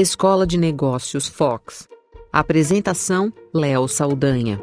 Escola 0.00 0.46
de 0.46 0.56
Negócios 0.56 1.28
Fox. 1.28 1.86
Apresentação: 2.32 3.30
Léo 3.52 3.86
Saldanha. 3.86 4.58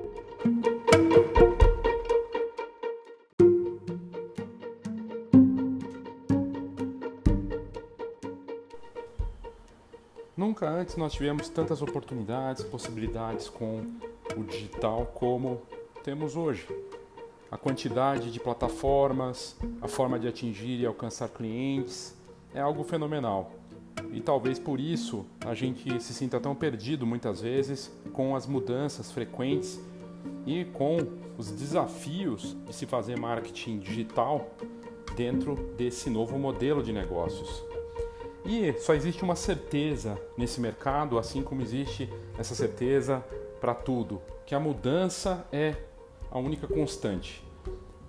Nunca 10.35 10.67
antes 10.67 10.95
nós 10.95 11.13
tivemos 11.13 11.49
tantas 11.49 11.83
oportunidades, 11.83 12.63
possibilidades 12.63 13.47
com 13.47 13.85
o 14.35 14.43
digital 14.43 15.05
como 15.13 15.61
temos 16.03 16.35
hoje. 16.35 16.67
A 17.51 17.57
quantidade 17.59 18.31
de 18.31 18.39
plataformas, 18.39 19.55
a 19.83 19.87
forma 19.87 20.17
de 20.17 20.27
atingir 20.27 20.79
e 20.79 20.85
alcançar 20.87 21.29
clientes 21.29 22.17
é 22.55 22.59
algo 22.59 22.83
fenomenal. 22.83 23.51
E 24.11 24.21
talvez 24.21 24.57
por 24.57 24.79
isso 24.79 25.25
a 25.45 25.53
gente 25.53 26.01
se 26.01 26.13
sinta 26.13 26.39
tão 26.39 26.55
perdido 26.55 27.05
muitas 27.05 27.41
vezes 27.41 27.91
com 28.13 28.35
as 28.35 28.47
mudanças 28.47 29.11
frequentes 29.11 29.79
e 30.45 30.65
com 30.65 30.97
os 31.37 31.51
desafios 31.51 32.55
de 32.65 32.73
se 32.73 32.85
fazer 32.85 33.19
marketing 33.19 33.79
digital 33.79 34.49
dentro 35.15 35.55
desse 35.77 36.09
novo 36.09 36.37
modelo 36.37 36.81
de 36.81 36.91
negócios. 36.91 37.63
E 38.45 38.73
só 38.79 38.93
existe 38.93 39.23
uma 39.23 39.35
certeza 39.35 40.17
nesse 40.37 40.61
mercado, 40.61 41.19
assim 41.19 41.43
como 41.43 41.61
existe 41.61 42.09
essa 42.37 42.55
certeza 42.55 43.23
para 43.59 43.73
tudo, 43.73 44.21
que 44.45 44.55
a 44.55 44.59
mudança 44.59 45.45
é 45.51 45.75
a 46.31 46.39
única 46.39 46.67
constante. 46.67 47.43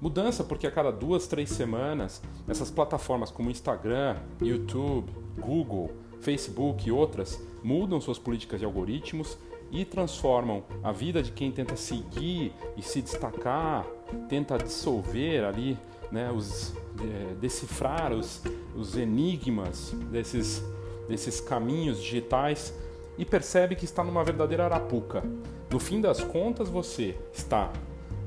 Mudança 0.00 0.44
porque 0.44 0.66
a 0.66 0.70
cada 0.70 0.92
duas, 0.92 1.26
três 1.26 1.50
semanas, 1.50 2.22
essas 2.46 2.70
plataformas 2.70 3.32
como 3.32 3.50
Instagram, 3.50 4.16
YouTube, 4.40 5.12
Google, 5.38 5.90
Facebook 6.20 6.88
e 6.88 6.92
outras 6.92 7.40
mudam 7.62 8.00
suas 8.00 8.18
políticas 8.18 8.60
de 8.60 8.66
algoritmos 8.66 9.38
e 9.70 9.84
transformam 9.84 10.62
a 10.82 10.92
vida 10.92 11.22
de 11.22 11.30
quem 11.30 11.52
tenta 11.52 11.76
seguir 11.76 12.52
e 12.76 12.82
se 12.82 13.02
destacar, 13.02 13.86
tenta 14.28 14.56
dissolver 14.56 15.44
ali, 15.44 15.78
né, 16.10 16.30
os, 16.30 16.74
é, 17.00 17.34
decifrar 17.34 18.12
os, 18.12 18.42
os 18.74 18.96
enigmas 18.96 19.92
desses, 20.10 20.62
desses 21.06 21.40
caminhos 21.40 22.00
digitais 22.00 22.72
e 23.18 23.24
percebe 23.24 23.74
que 23.74 23.84
está 23.84 24.02
numa 24.02 24.24
verdadeira 24.24 24.64
arapuca. 24.64 25.22
No 25.70 25.78
fim 25.78 26.00
das 26.00 26.22
contas, 26.22 26.68
você 26.70 27.14
está 27.32 27.70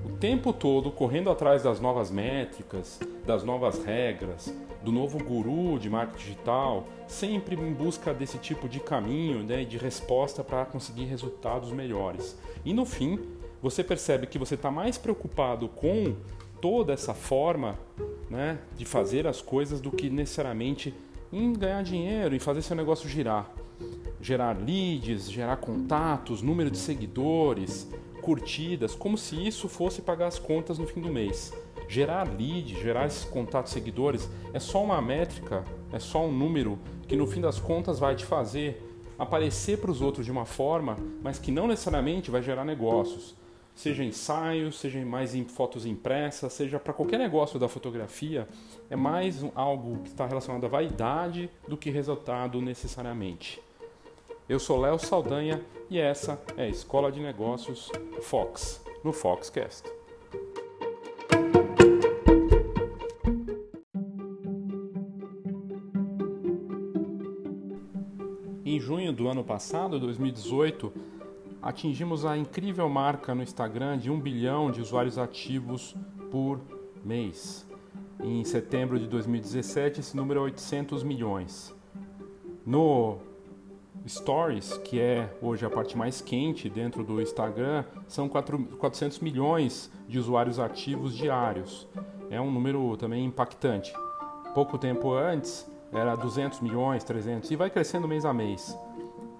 o 0.05 0.09
tempo 0.17 0.51
todo 0.51 0.91
correndo 0.91 1.29
atrás 1.29 1.63
das 1.63 1.79
novas 1.79 2.09
métricas, 2.09 2.99
das 3.25 3.43
novas 3.43 3.83
regras, 3.83 4.53
do 4.83 4.91
novo 4.91 5.23
guru 5.23 5.77
de 5.77 5.89
marketing 5.89 6.23
digital, 6.23 6.87
sempre 7.07 7.55
em 7.55 7.73
busca 7.73 8.13
desse 8.13 8.37
tipo 8.37 8.67
de 8.67 8.79
caminho, 8.79 9.43
né, 9.43 9.63
de 9.63 9.77
resposta 9.77 10.43
para 10.43 10.65
conseguir 10.65 11.05
resultados 11.05 11.71
melhores. 11.71 12.37
E 12.65 12.73
no 12.73 12.85
fim, 12.85 13.19
você 13.61 13.83
percebe 13.83 14.25
que 14.25 14.39
você 14.39 14.55
está 14.55 14.71
mais 14.71 14.97
preocupado 14.97 15.67
com 15.67 16.15
toda 16.59 16.93
essa 16.93 17.13
forma 17.13 17.77
né, 18.29 18.59
de 18.75 18.85
fazer 18.85 19.27
as 19.27 19.41
coisas 19.41 19.81
do 19.81 19.91
que 19.91 20.09
necessariamente 20.09 20.93
em 21.31 21.53
ganhar 21.53 21.83
dinheiro, 21.83 22.35
em 22.35 22.39
fazer 22.39 22.61
seu 22.61 22.75
negócio 22.75 23.07
girar. 23.07 23.51
Gerar 24.21 24.57
leads, 24.57 25.29
gerar 25.29 25.57
contatos, 25.57 26.41
número 26.41 26.69
de 26.69 26.77
seguidores, 26.77 27.87
curtidas, 28.21 28.95
como 28.95 29.17
se 29.17 29.35
isso 29.35 29.67
fosse 29.67 30.01
pagar 30.01 30.27
as 30.27 30.39
contas 30.39 30.77
no 30.77 30.87
fim 30.87 31.01
do 31.01 31.09
mês. 31.09 31.51
Gerar 31.89 32.23
lead, 32.23 32.79
gerar 32.79 33.07
esses 33.07 33.25
contatos 33.25 33.73
seguidores 33.73 34.29
é 34.53 34.59
só 34.59 34.83
uma 34.83 35.01
métrica, 35.01 35.65
é 35.91 35.99
só 35.99 36.25
um 36.25 36.31
número 36.31 36.79
que 37.07 37.15
no 37.15 37.27
fim 37.27 37.41
das 37.41 37.59
contas 37.59 37.99
vai 37.99 38.15
te 38.15 38.23
fazer 38.23 38.87
aparecer 39.21 39.77
para 39.77 39.91
os 39.91 40.01
outros 40.01 40.25
de 40.25 40.31
uma 40.31 40.45
forma, 40.45 40.97
mas 41.21 41.37
que 41.37 41.51
não 41.51 41.67
necessariamente 41.67 42.31
vai 42.31 42.41
gerar 42.41 42.65
negócios. 42.65 43.35
Seja 43.75 44.03
ensaios, 44.03 44.79
seja 44.79 45.03
mais 45.05 45.35
em 45.35 45.45
fotos 45.45 45.85
impressas, 45.85 46.51
seja 46.53 46.79
para 46.79 46.93
qualquer 46.93 47.19
negócio 47.19 47.59
da 47.59 47.67
fotografia, 47.67 48.47
é 48.89 48.95
mais 48.95 49.43
algo 49.55 49.99
que 49.99 50.09
está 50.09 50.25
relacionado 50.25 50.65
à 50.65 50.69
vaidade 50.69 51.49
do 51.67 51.77
que 51.77 51.89
resultado 51.89 52.61
necessariamente. 52.61 53.61
Eu 54.51 54.59
sou 54.59 54.77
Léo 54.77 54.99
Saldanha 54.99 55.61
e 55.89 55.97
essa 55.97 56.37
é 56.57 56.63
a 56.63 56.67
Escola 56.67 57.09
de 57.09 57.21
Negócios 57.21 57.89
Fox, 58.19 58.83
no 59.01 59.13
Foxcast. 59.13 59.89
Em 68.65 68.77
junho 68.77 69.13
do 69.13 69.29
ano 69.29 69.41
passado, 69.41 69.97
2018, 69.97 70.91
atingimos 71.61 72.25
a 72.25 72.37
incrível 72.37 72.89
marca 72.89 73.33
no 73.33 73.43
Instagram 73.43 73.97
de 73.97 74.11
1 74.11 74.19
bilhão 74.19 74.69
de 74.69 74.81
usuários 74.81 75.17
ativos 75.17 75.95
por 76.29 76.59
mês. 77.05 77.65
Em 78.19 78.43
setembro 78.43 78.99
de 78.99 79.07
2017, 79.07 80.01
esse 80.01 80.17
número 80.17 80.41
é 80.41 80.43
800 80.43 81.03
milhões. 81.03 81.73
No 82.65 83.30
Stories, 84.07 84.77
que 84.79 84.99
é 84.99 85.29
hoje 85.41 85.65
a 85.65 85.69
parte 85.69 85.97
mais 85.97 86.21
quente 86.21 86.69
dentro 86.69 87.03
do 87.03 87.21
Instagram, 87.21 87.83
são 88.07 88.27
400 88.27 89.19
milhões 89.19 89.91
de 90.07 90.17
usuários 90.17 90.59
ativos 90.59 91.15
diários. 91.15 91.87
É 92.29 92.39
um 92.39 92.51
número 92.51 92.97
também 92.97 93.25
impactante. 93.25 93.93
Pouco 94.53 94.77
tempo 94.77 95.13
antes 95.13 95.69
era 95.91 96.15
200 96.15 96.61
milhões, 96.61 97.03
300 97.03 97.51
e 97.51 97.55
vai 97.55 97.69
crescendo 97.69 98.07
mês 98.07 98.25
a 98.25 98.33
mês. 98.33 98.77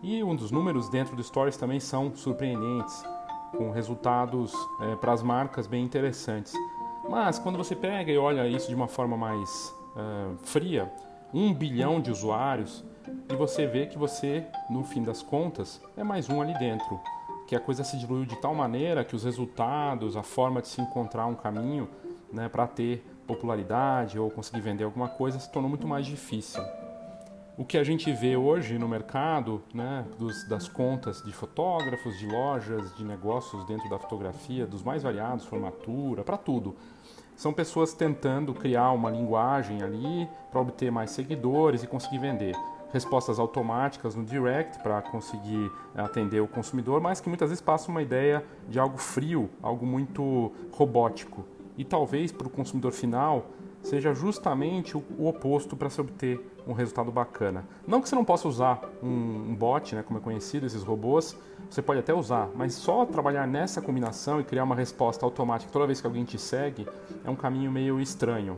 E 0.03 0.23
um 0.23 0.35
dos 0.35 0.51
números 0.51 0.89
dentro 0.89 1.15
do 1.15 1.23
Stories 1.23 1.57
também 1.57 1.79
são 1.79 2.15
surpreendentes, 2.15 3.03
com 3.55 3.71
resultados 3.71 4.53
é, 4.81 4.95
para 4.95 5.13
as 5.13 5.21
marcas 5.21 5.67
bem 5.67 5.83
interessantes. 5.83 6.53
Mas 7.07 7.37
quando 7.39 7.57
você 7.57 7.75
pega 7.75 8.11
e 8.11 8.17
olha 8.17 8.47
isso 8.47 8.67
de 8.67 8.75
uma 8.75 8.87
forma 8.87 9.17
mais 9.17 9.73
uh, 9.95 10.37
fria, 10.43 10.91
um 11.33 11.53
bilhão 11.53 11.99
de 11.99 12.11
usuários 12.11 12.83
e 13.29 13.35
você 13.35 13.65
vê 13.65 13.85
que 13.85 13.97
você, 13.97 14.45
no 14.69 14.83
fim 14.83 15.03
das 15.03 15.21
contas, 15.21 15.81
é 15.95 16.03
mais 16.03 16.29
um 16.29 16.41
ali 16.41 16.53
dentro. 16.59 16.99
Que 17.47 17.55
a 17.55 17.59
coisa 17.59 17.83
se 17.83 17.97
diluiu 17.97 18.25
de 18.25 18.35
tal 18.37 18.53
maneira 18.53 19.03
que 19.03 19.15
os 19.15 19.23
resultados, 19.23 20.15
a 20.15 20.23
forma 20.23 20.61
de 20.61 20.67
se 20.67 20.81
encontrar 20.81 21.25
um 21.25 21.35
caminho 21.35 21.89
né, 22.31 22.47
para 22.47 22.67
ter 22.67 23.05
popularidade 23.27 24.19
ou 24.19 24.29
conseguir 24.29 24.61
vender 24.61 24.83
alguma 24.83 25.07
coisa 25.07 25.39
se 25.39 25.51
tornou 25.51 25.69
muito 25.69 25.87
mais 25.87 26.05
difícil. 26.05 26.61
O 27.57 27.65
que 27.65 27.77
a 27.77 27.83
gente 27.83 28.11
vê 28.11 28.35
hoje 28.35 28.77
no 28.77 28.87
mercado, 28.87 29.61
né, 29.73 30.05
dos, 30.17 30.47
das 30.47 30.67
contas 30.67 31.21
de 31.23 31.31
fotógrafos, 31.31 32.17
de 32.17 32.25
lojas, 32.25 32.95
de 32.95 33.03
negócios 33.03 33.65
dentro 33.65 33.89
da 33.89 33.99
fotografia, 33.99 34.65
dos 34.65 34.83
mais 34.83 35.03
variados, 35.03 35.45
formatura, 35.45 36.23
para 36.23 36.37
tudo, 36.37 36.75
são 37.35 37.51
pessoas 37.51 37.93
tentando 37.93 38.53
criar 38.53 38.91
uma 38.91 39.09
linguagem 39.09 39.81
ali 39.81 40.27
para 40.49 40.61
obter 40.61 40.91
mais 40.91 41.11
seguidores 41.11 41.83
e 41.83 41.87
conseguir 41.87 42.19
vender 42.19 42.55
respostas 42.91 43.39
automáticas 43.39 44.15
no 44.15 44.23
direct 44.23 44.79
para 44.79 45.01
conseguir 45.01 45.71
atender 45.95 46.41
o 46.41 46.47
consumidor, 46.47 47.01
mas 47.01 47.19
que 47.19 47.29
muitas 47.29 47.49
vezes 47.49 47.61
passam 47.61 47.93
uma 47.93 48.01
ideia 48.01 48.43
de 48.67 48.79
algo 48.79 48.97
frio, 48.97 49.49
algo 49.61 49.85
muito 49.85 50.51
robótico. 50.71 51.45
E 51.77 51.85
talvez 51.85 52.31
para 52.31 52.47
o 52.47 52.49
consumidor 52.49 52.91
final 52.91 53.45
seja 53.81 54.13
justamente 54.13 54.95
o, 54.95 55.03
o 55.17 55.27
oposto 55.27 55.75
para 55.75 55.89
se 55.89 55.99
obter 55.99 56.39
um 56.67 56.73
resultado 56.73 57.11
bacana. 57.11 57.65
Não 57.87 58.01
que 58.01 58.07
você 58.07 58.15
não 58.15 58.23
possa 58.23 58.47
usar 58.47 58.81
um, 59.01 59.07
um 59.07 59.55
bot, 59.55 59.95
né, 59.95 60.03
como 60.03 60.19
é 60.19 60.21
conhecido, 60.21 60.65
esses 60.65 60.83
robôs, 60.83 61.35
você 61.69 61.81
pode 61.81 61.99
até 61.99 62.13
usar, 62.13 62.49
mas 62.55 62.73
só 62.73 63.05
trabalhar 63.05 63.47
nessa 63.47 63.81
combinação 63.81 64.39
e 64.39 64.43
criar 64.43 64.63
uma 64.63 64.75
resposta 64.75 65.25
automática 65.25 65.71
toda 65.71 65.87
vez 65.87 65.99
que 65.99 66.07
alguém 66.07 66.23
te 66.23 66.37
segue 66.37 66.87
é 67.23 67.29
um 67.29 67.35
caminho 67.35 67.71
meio 67.71 67.99
estranho. 67.99 68.57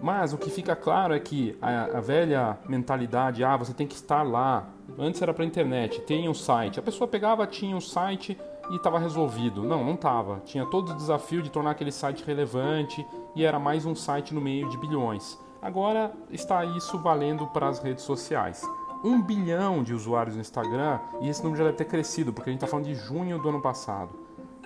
Mas 0.00 0.32
o 0.32 0.38
que 0.38 0.50
fica 0.50 0.76
claro 0.76 1.14
é 1.14 1.18
que 1.18 1.56
a, 1.60 1.98
a 1.98 2.00
velha 2.00 2.58
mentalidade, 2.68 3.42
ah, 3.42 3.56
você 3.56 3.72
tem 3.72 3.86
que 3.86 3.94
estar 3.94 4.22
lá. 4.22 4.68
Antes 4.98 5.22
era 5.22 5.32
para 5.32 5.44
internet, 5.44 6.00
tem 6.02 6.28
um 6.28 6.34
site. 6.34 6.78
A 6.78 6.82
pessoa 6.82 7.08
pegava, 7.08 7.46
tinha 7.46 7.74
um 7.74 7.80
site 7.80 8.38
e 8.70 8.76
estava 8.76 8.98
resolvido. 8.98 9.62
Não, 9.62 9.84
não 9.84 9.94
estava. 9.94 10.40
Tinha 10.44 10.66
todo 10.66 10.90
o 10.90 10.94
desafio 10.94 11.42
de 11.42 11.50
tornar 11.50 11.70
aquele 11.70 11.92
site 11.92 12.24
relevante 12.24 13.06
e 13.34 13.44
era 13.44 13.58
mais 13.58 13.86
um 13.86 13.94
site 13.94 14.34
no 14.34 14.40
meio 14.40 14.68
de 14.68 14.76
bilhões. 14.76 15.38
Agora 15.62 16.12
está 16.30 16.64
isso 16.64 16.98
valendo 16.98 17.46
para 17.48 17.68
as 17.68 17.78
redes 17.78 18.04
sociais. 18.04 18.62
Um 19.02 19.22
bilhão 19.22 19.82
de 19.82 19.94
usuários 19.94 20.34
no 20.34 20.40
Instagram 20.40 21.00
e 21.20 21.28
esse 21.28 21.42
número 21.42 21.58
já 21.58 21.64
deve 21.64 21.78
ter 21.78 21.84
crescido, 21.86 22.32
porque 22.32 22.50
a 22.50 22.52
gente 22.52 22.62
está 22.62 22.70
falando 22.70 22.86
de 22.86 22.94
junho 22.94 23.38
do 23.38 23.48
ano 23.48 23.62
passado. 23.62 24.14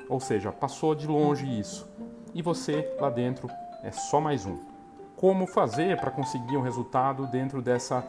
Ou 0.09 0.19
seja, 0.19 0.50
passou 0.50 0.94
de 0.94 1.06
longe 1.06 1.47
isso. 1.47 1.88
E 2.35 2.43
você 2.43 2.97
lá 3.00 3.11
dentro 3.11 3.49
é 3.83 3.93
só 3.93 4.21
mais 4.21 4.44
um 4.44 4.70
como 5.21 5.47
fazer 5.47 6.01
para 6.01 6.11
conseguir 6.11 6.57
um 6.57 6.63
resultado 6.63 7.27
dentro 7.27 7.61
dessa 7.61 8.03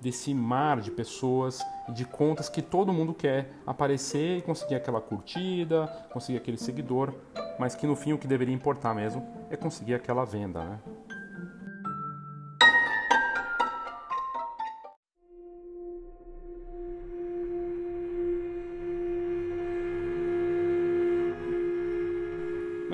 desse 0.00 0.34
mar 0.34 0.80
de 0.80 0.90
pessoas 0.90 1.64
e 1.88 1.92
de 1.92 2.04
contas 2.04 2.48
que 2.48 2.60
todo 2.60 2.92
mundo 2.92 3.14
quer 3.14 3.52
aparecer 3.64 4.38
e 4.38 4.42
conseguir 4.42 4.74
aquela 4.74 5.00
curtida, 5.00 5.86
conseguir 6.10 6.38
aquele 6.38 6.56
seguidor, 6.56 7.14
mas 7.60 7.76
que 7.76 7.86
no 7.86 7.94
fim 7.94 8.12
o 8.12 8.18
que 8.18 8.26
deveria 8.26 8.54
importar 8.54 8.92
mesmo 8.92 9.24
é 9.50 9.56
conseguir 9.56 9.94
aquela 9.94 10.24
venda, 10.24 10.64
né? 10.64 10.78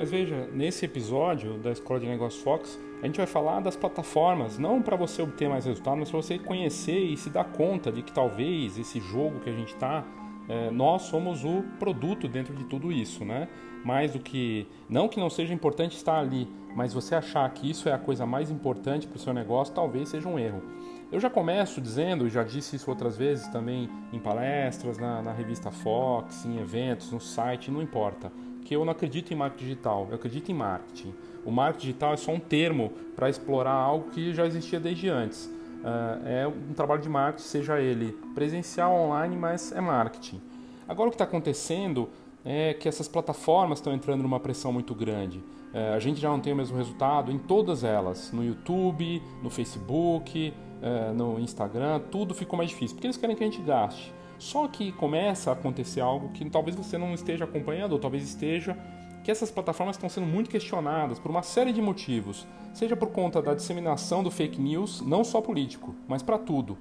Mas 0.05 0.11
veja, 0.11 0.47
nesse 0.53 0.85
episódio 0.85 1.57
da 1.57 1.71
Escola 1.71 1.99
de 1.99 2.05
Negócios 2.05 2.43
Fox, 2.43 2.79
a 3.01 3.07
gente 3.07 3.17
vai 3.17 3.25
falar 3.25 3.59
das 3.59 3.75
plataformas, 3.75 4.59
não 4.59 4.79
para 4.79 4.95
você 4.95 5.19
obter 5.19 5.49
mais 5.49 5.65
resultados, 5.65 5.99
mas 5.99 6.11
para 6.11 6.21
você 6.21 6.37
conhecer 6.37 6.99
e 6.99 7.17
se 7.17 7.27
dar 7.27 7.45
conta 7.45 7.91
de 7.91 8.03
que 8.03 8.11
talvez 8.11 8.77
esse 8.77 8.99
jogo 8.99 9.39
que 9.39 9.49
a 9.49 9.51
gente 9.51 9.73
está, 9.73 10.05
é, 10.47 10.69
nós 10.69 11.01
somos 11.01 11.43
o 11.43 11.63
produto 11.79 12.27
dentro 12.27 12.53
de 12.53 12.65
tudo 12.65 12.91
isso, 12.91 13.25
né? 13.25 13.47
Mais 13.83 14.13
do 14.13 14.19
que. 14.19 14.67
Não 14.87 15.07
que 15.07 15.19
não 15.19 15.27
seja 15.27 15.55
importante 15.55 15.97
estar 15.97 16.19
ali, 16.19 16.47
mas 16.75 16.93
você 16.93 17.15
achar 17.15 17.49
que 17.51 17.67
isso 17.67 17.89
é 17.89 17.91
a 17.91 17.97
coisa 17.97 18.27
mais 18.27 18.51
importante 18.51 19.07
para 19.07 19.17
o 19.17 19.19
seu 19.19 19.33
negócio, 19.33 19.73
talvez 19.73 20.09
seja 20.09 20.29
um 20.29 20.37
erro. 20.37 20.61
Eu 21.11 21.19
já 21.19 21.31
começo 21.31 21.81
dizendo, 21.81 22.29
já 22.29 22.43
disse 22.43 22.75
isso 22.75 22.91
outras 22.91 23.17
vezes 23.17 23.47
também 23.47 23.89
em 24.13 24.19
palestras, 24.19 24.99
na, 24.99 25.23
na 25.23 25.31
revista 25.31 25.71
Fox, 25.71 26.45
em 26.45 26.59
eventos, 26.59 27.11
no 27.11 27.19
site, 27.19 27.71
não 27.71 27.81
importa, 27.81 28.31
que 28.65 28.75
eu 28.75 28.83
não 28.83 28.91
acredito 28.91 29.31
em 29.31 29.37
marketing 29.37 29.63
digital, 29.63 30.07
eu 30.09 30.15
acredito 30.15 30.51
em 30.51 30.55
marketing. 30.55 31.13
O 31.45 31.51
marketing 31.51 31.87
digital 31.87 32.13
é 32.13 32.17
só 32.17 32.31
um 32.31 32.39
termo 32.39 32.91
para 33.15 33.29
explorar 33.29 33.71
algo 33.71 34.09
que 34.09 34.33
já 34.33 34.45
existia 34.45 34.79
desde 34.79 35.07
antes. 35.07 35.45
Uh, 35.45 36.27
é 36.27 36.47
um 36.47 36.73
trabalho 36.73 37.01
de 37.01 37.07
marketing, 37.07 37.47
seja 37.47 37.79
ele 37.79 38.11
presencial, 38.33 38.91
online, 38.91 39.37
mas 39.37 39.71
é 39.71 39.79
marketing. 39.79 40.41
Agora 40.87 41.07
o 41.07 41.11
que 41.11 41.15
está 41.15 41.25
acontecendo 41.25 42.09
é 42.43 42.73
que 42.73 42.89
essas 42.89 43.07
plataformas 43.07 43.77
estão 43.77 43.93
entrando 43.93 44.23
numa 44.23 44.39
pressão 44.39 44.73
muito 44.73 44.95
grande. 44.95 45.37
Uh, 45.37 45.93
a 45.95 45.99
gente 45.99 46.19
já 46.19 46.29
não 46.29 46.39
tem 46.39 46.51
o 46.51 46.55
mesmo 46.55 46.75
resultado 46.75 47.31
em 47.31 47.37
todas 47.37 47.83
elas, 47.83 48.31
no 48.31 48.43
YouTube, 48.43 49.21
no 49.43 49.49
Facebook, 49.51 50.51
uh, 50.81 51.13
no 51.13 51.39
Instagram, 51.39 52.01
tudo 52.11 52.33
ficou 52.33 52.57
mais 52.57 52.71
difícil, 52.71 52.95
porque 52.95 53.05
eles 53.05 53.17
querem 53.17 53.35
que 53.35 53.43
a 53.43 53.47
gente 53.47 53.61
gaste. 53.61 54.11
Só 54.37 54.67
que 54.67 54.91
começa 54.91 55.49
a 55.49 55.53
acontecer 55.53 56.01
algo 56.01 56.29
que 56.29 56.49
talvez 56.49 56.75
você 56.75 56.97
não 56.97 57.13
esteja 57.13 57.45
acompanhando, 57.45 57.93
ou 57.93 57.99
talvez 57.99 58.23
esteja, 58.23 58.77
que 59.23 59.31
essas 59.31 59.49
plataformas 59.49 59.95
estão 59.95 60.07
sendo 60.07 60.27
muito 60.27 60.51
questionadas 60.51 61.17
por 61.17 61.31
uma 61.31 61.41
série 61.41 61.73
de 61.73 61.81
motivos, 61.81 62.45
seja 62.73 62.95
por 62.95 63.09
conta 63.09 63.41
da 63.41 63.55
disseminação 63.55 64.23
do 64.23 64.29
fake 64.29 64.61
news, 64.61 65.01
não 65.01 65.23
só 65.23 65.41
político, 65.41 65.95
mas 66.07 66.21
para 66.21 66.37
tudo. 66.37 66.77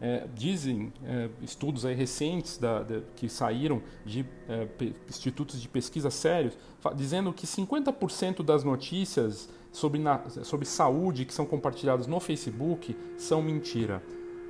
É, 0.00 0.28
dizem 0.32 0.92
é, 1.04 1.28
estudos 1.42 1.82
recentes 1.82 2.56
da, 2.56 2.84
de, 2.84 3.02
que 3.16 3.28
saíram 3.28 3.82
de 4.06 4.24
é, 4.48 4.68
institutos 5.08 5.60
de 5.60 5.68
pesquisa 5.68 6.08
sérios, 6.08 6.56
dizendo 6.94 7.32
que 7.32 7.48
50% 7.48 8.44
das 8.44 8.62
notícias 8.62 9.48
sobre, 9.72 9.98
na, 10.00 10.22
sobre 10.28 10.66
saúde 10.66 11.24
que 11.24 11.34
são 11.34 11.44
compartilhadas 11.44 12.06
no 12.06 12.20
Facebook 12.20 12.96
são 13.16 13.42
mentira. 13.42 14.00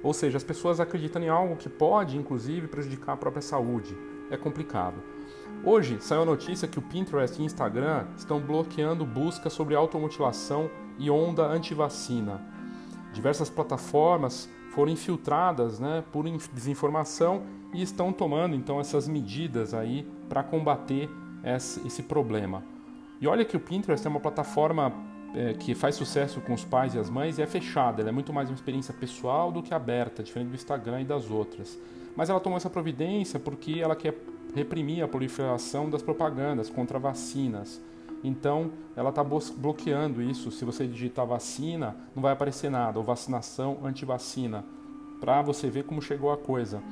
Ou 0.03 0.13
seja, 0.13 0.37
as 0.37 0.45
pessoas 0.45 0.81
acreditam 0.81 1.23
em 1.23 1.29
algo 1.29 1.57
que 1.57 1.69
pode, 1.69 2.17
inclusive, 2.17 2.69
prejudicar 2.69 3.15
a 3.15 3.17
própria 3.17 3.43
saúde. 3.43 3.97
É 4.31 4.37
complicado. 4.37 4.97
Hoje 5.65 5.99
saiu 6.01 6.23
a 6.23 6.27
notícia 6.27 6.69
que 6.69 6.79
o 6.79 6.83
Pinterest 6.83 7.39
e 7.39 7.43
o 7.43 7.45
Instagram 7.45 8.07
estão 8.17 8.41
bloqueando 8.41 9.05
buscas 9.05 9.53
sobre 9.53 9.75
automutilação 9.75 10.71
e 10.99 11.11
onda 11.11 11.45
anti-vacina. 11.45 12.41
Diversas 13.13 13.51
plataformas 13.51 14.49
foram 14.71 14.93
infiltradas 14.93 15.81
né, 15.81 16.05
por 16.13 16.25
desinformação 16.53 17.43
e 17.75 17.83
estão 17.83 18.13
tomando 18.13 18.55
então 18.55 18.79
essas 18.79 19.09
medidas 19.09 19.75
aí 19.75 20.07
para 20.29 20.43
combater 20.43 21.11
esse 21.85 22.03
problema. 22.03 22.63
E 23.21 23.27
olha 23.27 23.45
que 23.45 23.57
o 23.57 23.61
Pinterest 23.61 24.07
é 24.07 24.11
uma 24.11 24.21
plataforma 24.21 24.93
é, 25.35 25.55
que 25.55 25.75
faz 25.75 25.95
sucesso 25.95 26.41
com 26.41 26.55
os 26.55 26.65
pais 26.65 26.95
e 26.95 26.99
as 26.99 27.11
mães 27.11 27.39
é 27.39 27.47
fechada, 27.47 28.01
ela 28.01 28.11
é 28.11 28.13
muito 28.13 28.33
mais 28.33 28.49
uma 28.49 28.55
experiência 28.55 28.95
pessoal 28.95 29.53
do 29.53 29.63
que 29.63 29.75
aberta, 29.75 30.23
diferente 30.23 30.49
do 30.49 30.55
Instagram 30.55 31.03
e 31.03 31.05
das 31.05 31.31
outras. 31.31 31.79
Mas 32.17 32.31
ela 32.31 32.41
tomou 32.41 32.57
essa 32.57 32.71
providência 32.71 33.39
porque 33.39 33.79
ela 33.81 33.95
quer 33.95 34.15
reprimir 34.55 35.03
a 35.05 35.09
proliferação 35.09 35.89
das 35.89 36.03
propagandas 36.03 36.71
contra 36.71 36.99
vacinas. 36.99 37.81
Então, 38.25 38.73
ela 38.97 39.11
está 39.11 39.23
bloqueando 39.23 40.21
isso. 40.21 40.51
Se 40.51 40.65
você 40.65 40.87
digitar 40.87 41.27
vacina, 41.27 41.95
não 42.15 42.23
vai 42.23 42.33
aparecer 42.33 42.71
nada, 42.71 42.99
ou 42.99 43.05
vacinação 43.05 43.79
anti-vacina, 43.85 44.65
para 45.21 45.41
você 45.43 45.71
ver 45.71 45.85
como 45.85 46.03
chegou 46.03 46.33
a 46.33 46.37
coisa. 46.37 46.83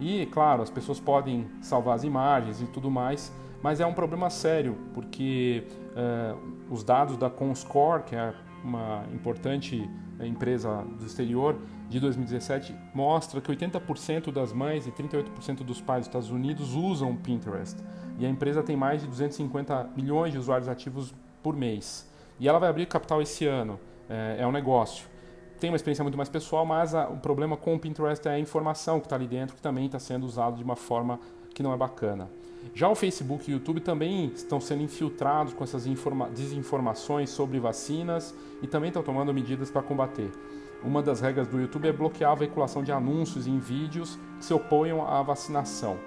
E, 0.00 0.26
claro, 0.26 0.62
as 0.62 0.70
pessoas 0.70 0.98
podem 0.98 1.46
salvar 1.62 1.94
as 1.94 2.02
imagens 2.02 2.60
e 2.60 2.66
tudo 2.66 2.90
mais, 2.90 3.32
mas 3.64 3.80
é 3.80 3.86
um 3.86 3.94
problema 3.94 4.28
sério, 4.28 4.76
porque 4.92 5.66
uh, 5.96 6.38
os 6.70 6.84
dados 6.84 7.16
da 7.16 7.30
Comscore, 7.30 8.02
que 8.02 8.14
é 8.14 8.34
uma 8.62 9.06
importante 9.10 9.88
empresa 10.20 10.84
do 10.98 11.06
exterior, 11.06 11.56
de 11.88 11.98
2017, 11.98 12.76
mostra 12.92 13.40
que 13.40 13.50
80% 13.50 14.30
das 14.30 14.52
mães 14.52 14.86
e 14.86 14.90
38% 14.90 15.64
dos 15.64 15.80
pais 15.80 16.00
dos 16.00 16.08
Estados 16.08 16.30
Unidos 16.30 16.74
usam 16.74 17.12
o 17.12 17.16
Pinterest. 17.16 17.82
E 18.18 18.26
a 18.26 18.28
empresa 18.28 18.62
tem 18.62 18.76
mais 18.76 19.00
de 19.00 19.08
250 19.08 19.92
milhões 19.96 20.34
de 20.34 20.38
usuários 20.38 20.68
ativos 20.68 21.14
por 21.42 21.56
mês. 21.56 22.06
E 22.38 22.46
ela 22.46 22.58
vai 22.58 22.68
abrir 22.68 22.84
capital 22.84 23.22
esse 23.22 23.46
ano. 23.46 23.80
É, 24.10 24.36
é 24.40 24.46
um 24.46 24.52
negócio. 24.52 25.08
Tem 25.58 25.70
uma 25.70 25.76
experiência 25.76 26.04
muito 26.04 26.18
mais 26.18 26.28
pessoal, 26.28 26.66
mas 26.66 26.94
a, 26.94 27.08
o 27.08 27.16
problema 27.16 27.56
com 27.56 27.74
o 27.74 27.78
Pinterest 27.78 28.28
é 28.28 28.32
a 28.32 28.38
informação 28.38 29.00
que 29.00 29.06
está 29.06 29.16
ali 29.16 29.26
dentro, 29.26 29.56
que 29.56 29.62
também 29.62 29.86
está 29.86 29.98
sendo 29.98 30.26
usado 30.26 30.58
de 30.58 30.62
uma 30.62 30.76
forma 30.76 31.18
que 31.54 31.62
não 31.62 31.72
é 31.72 31.76
bacana. 31.78 32.28
Já 32.72 32.88
o 32.88 32.94
Facebook 32.94 33.50
e 33.50 33.54
o 33.54 33.56
YouTube 33.56 33.80
também 33.80 34.26
estão 34.34 34.60
sendo 34.60 34.82
infiltrados 34.82 35.52
com 35.52 35.62
essas 35.62 35.86
desinformações 36.32 37.30
sobre 37.30 37.58
vacinas 37.58 38.34
e 38.62 38.66
também 38.66 38.88
estão 38.88 39.02
tomando 39.02 39.34
medidas 39.34 39.70
para 39.70 39.82
combater. 39.82 40.30
Uma 40.82 41.02
das 41.02 41.20
regras 41.20 41.48
do 41.48 41.60
YouTube 41.60 41.88
é 41.88 41.92
bloquear 41.92 42.32
a 42.32 42.34
veiculação 42.34 42.82
de 42.82 42.92
anúncios 42.92 43.46
em 43.46 43.58
vídeos 43.58 44.18
que 44.38 44.44
se 44.44 44.52
oponham 44.52 45.06
à 45.06 45.22
vacinação. 45.22 45.98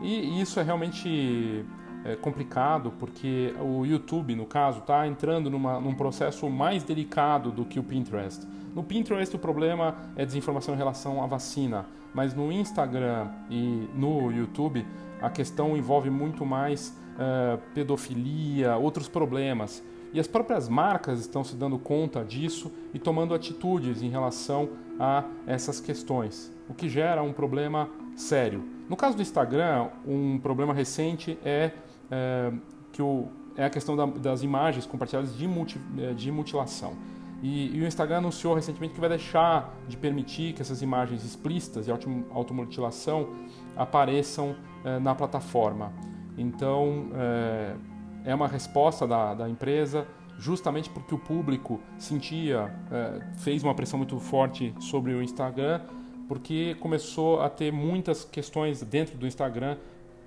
E 0.00 0.40
isso 0.40 0.58
é 0.60 0.62
realmente 0.62 1.64
é, 2.04 2.16
complicado 2.16 2.92
porque 2.98 3.54
o 3.60 3.84
YouTube, 3.84 4.34
no 4.34 4.46
caso, 4.46 4.80
está 4.80 5.06
entrando 5.06 5.50
numa, 5.50 5.80
num 5.80 5.94
processo 5.94 6.48
mais 6.48 6.82
delicado 6.82 7.50
do 7.50 7.64
que 7.64 7.78
o 7.78 7.82
Pinterest. 7.82 8.46
No 8.74 8.82
Pinterest 8.82 9.34
o 9.34 9.38
problema 9.38 9.96
é 10.16 10.24
desinformação 10.24 10.74
em 10.74 10.78
relação 10.78 11.22
à 11.22 11.26
vacina, 11.26 11.86
mas 12.14 12.34
no 12.34 12.50
Instagram 12.50 13.28
e 13.50 13.88
no 13.94 14.30
YouTube 14.30 14.84
a 15.22 15.30
questão 15.30 15.76
envolve 15.76 16.10
muito 16.10 16.44
mais 16.44 16.96
uh, 17.14 17.58
pedofilia, 17.74 18.76
outros 18.76 19.08
problemas. 19.08 19.82
E 20.12 20.20
as 20.20 20.26
próprias 20.26 20.68
marcas 20.68 21.20
estão 21.20 21.42
se 21.42 21.56
dando 21.56 21.78
conta 21.78 22.22
disso 22.22 22.70
e 22.92 22.98
tomando 22.98 23.32
atitudes 23.32 24.02
em 24.02 24.10
relação 24.10 24.68
a 24.98 25.24
essas 25.46 25.80
questões, 25.80 26.52
o 26.68 26.74
que 26.74 26.88
gera 26.88 27.22
um 27.22 27.32
problema 27.32 27.88
sério. 28.14 28.62
No 28.90 28.96
caso 28.96 29.16
do 29.16 29.22
Instagram, 29.22 29.88
um 30.06 30.38
problema 30.38 30.74
recente 30.74 31.38
é, 31.42 31.72
é 32.10 32.52
que 32.92 33.00
o, 33.00 33.28
é 33.56 33.64
a 33.64 33.70
questão 33.70 33.96
da, 33.96 34.04
das 34.04 34.42
imagens 34.42 34.84
compartilhadas 34.84 35.36
de, 35.36 35.48
multi, 35.48 35.80
eh, 35.98 36.12
de 36.12 36.30
mutilação. 36.30 36.94
E, 37.42 37.76
e, 37.76 37.80
o 37.80 37.86
Instagram 37.86 38.18
anunciou 38.18 38.54
recentemente 38.54 38.94
que 38.94 39.00
vai 39.00 39.08
deixar 39.08 39.74
de 39.88 39.96
permitir 39.96 40.52
que 40.52 40.62
essas 40.62 40.80
imagens 40.80 41.24
explícitas 41.24 41.86
de 41.86 41.90
automutilação 42.30 43.30
apareçam 43.76 44.54
eh, 44.84 44.98
na 44.98 45.14
plataforma. 45.14 45.92
Então, 46.36 47.08
eh, 47.14 47.76
é 48.24 48.34
uma 48.34 48.48
resposta 48.48 49.06
da, 49.06 49.34
da, 49.34 49.48
empresa, 49.48 50.06
justamente 50.38 50.90
porque 50.90 51.14
o 51.14 51.18
público 51.18 51.80
sentia, 51.98 52.74
eh, 52.90 53.20
fez 53.38 53.62
uma 53.62 53.74
pressão 53.74 53.98
muito 53.98 54.18
forte 54.18 54.74
sobre 54.80 55.14
o 55.14 55.22
Instagram, 55.22 55.82
porque 56.26 56.74
começou 56.80 57.42
a 57.42 57.48
ter 57.48 57.72
muitas 57.72 58.24
questões 58.24 58.82
dentro 58.82 59.16
do 59.16 59.26
Instagram 59.26 59.76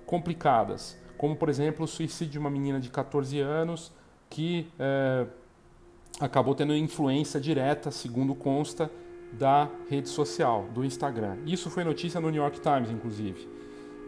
complicadas, 0.06 0.96
como, 1.18 1.36
por 1.36 1.48
exemplo, 1.48 1.84
o 1.84 1.88
suicídio 1.88 2.32
de 2.32 2.38
uma 2.38 2.50
menina 2.50 2.78
de 2.80 2.88
14 2.88 3.40
anos 3.40 3.92
que 4.28 4.68
acabou 6.20 6.54
tendo 6.54 6.74
influência 6.76 7.40
direta, 7.40 7.90
segundo 7.90 8.34
consta, 8.34 8.90
da 9.32 9.68
rede 9.88 10.08
social, 10.08 10.66
do 10.72 10.84
Instagram. 10.84 11.36
Isso 11.46 11.70
foi 11.70 11.84
notícia 11.84 12.20
no 12.20 12.30
New 12.30 12.42
York 12.42 12.60
Times, 12.60 12.90
inclusive. 12.90 13.48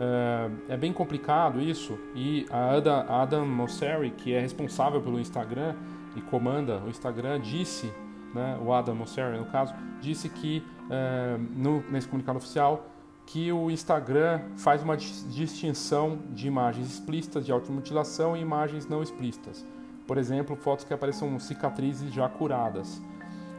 É, 0.01 0.75
é 0.75 0.77
bem 0.77 0.93
complicado 0.93 1.61
isso 1.61 1.99
e 2.15 2.47
a 2.51 2.77
Adam, 2.77 3.05
Adam 3.09 3.47
Mosseri, 3.47 4.11
que 4.13 4.33
é 4.33 4.41
responsável 4.41 5.01
pelo 5.03 5.19
Instagram 5.19 5.75
e 6.15 6.21
comanda 6.23 6.81
o 6.85 6.89
Instagram, 6.89 7.41
disse, 7.41 7.93
né, 8.33 8.59
o 8.65 8.73
Adam 8.73 8.95
Mosseri 8.95 9.37
no 9.37 9.47
caso, 9.47 9.75
disse 10.01 10.29
que 10.29 10.63
é, 10.89 11.37
no, 11.57 11.83
nesse 11.91 12.07
comunicado 12.07 12.39
oficial 12.39 12.87
que 13.27 13.53
o 13.53 13.71
Instagram 13.71 14.41
faz 14.57 14.83
uma 14.83 14.97
distinção 14.97 16.19
de 16.31 16.47
imagens 16.47 16.91
explícitas 16.91 17.45
de 17.45 17.53
automutilação 17.53 18.35
e 18.35 18.41
imagens 18.41 18.87
não 18.87 19.03
explícitas. 19.03 19.67
Por 20.07 20.17
exemplo, 20.17 20.57
fotos 20.57 20.87
que 20.87 20.95
apareçam 20.95 21.39
cicatrizes 21.39 22.11
já 22.11 22.27
curadas. 22.27 23.03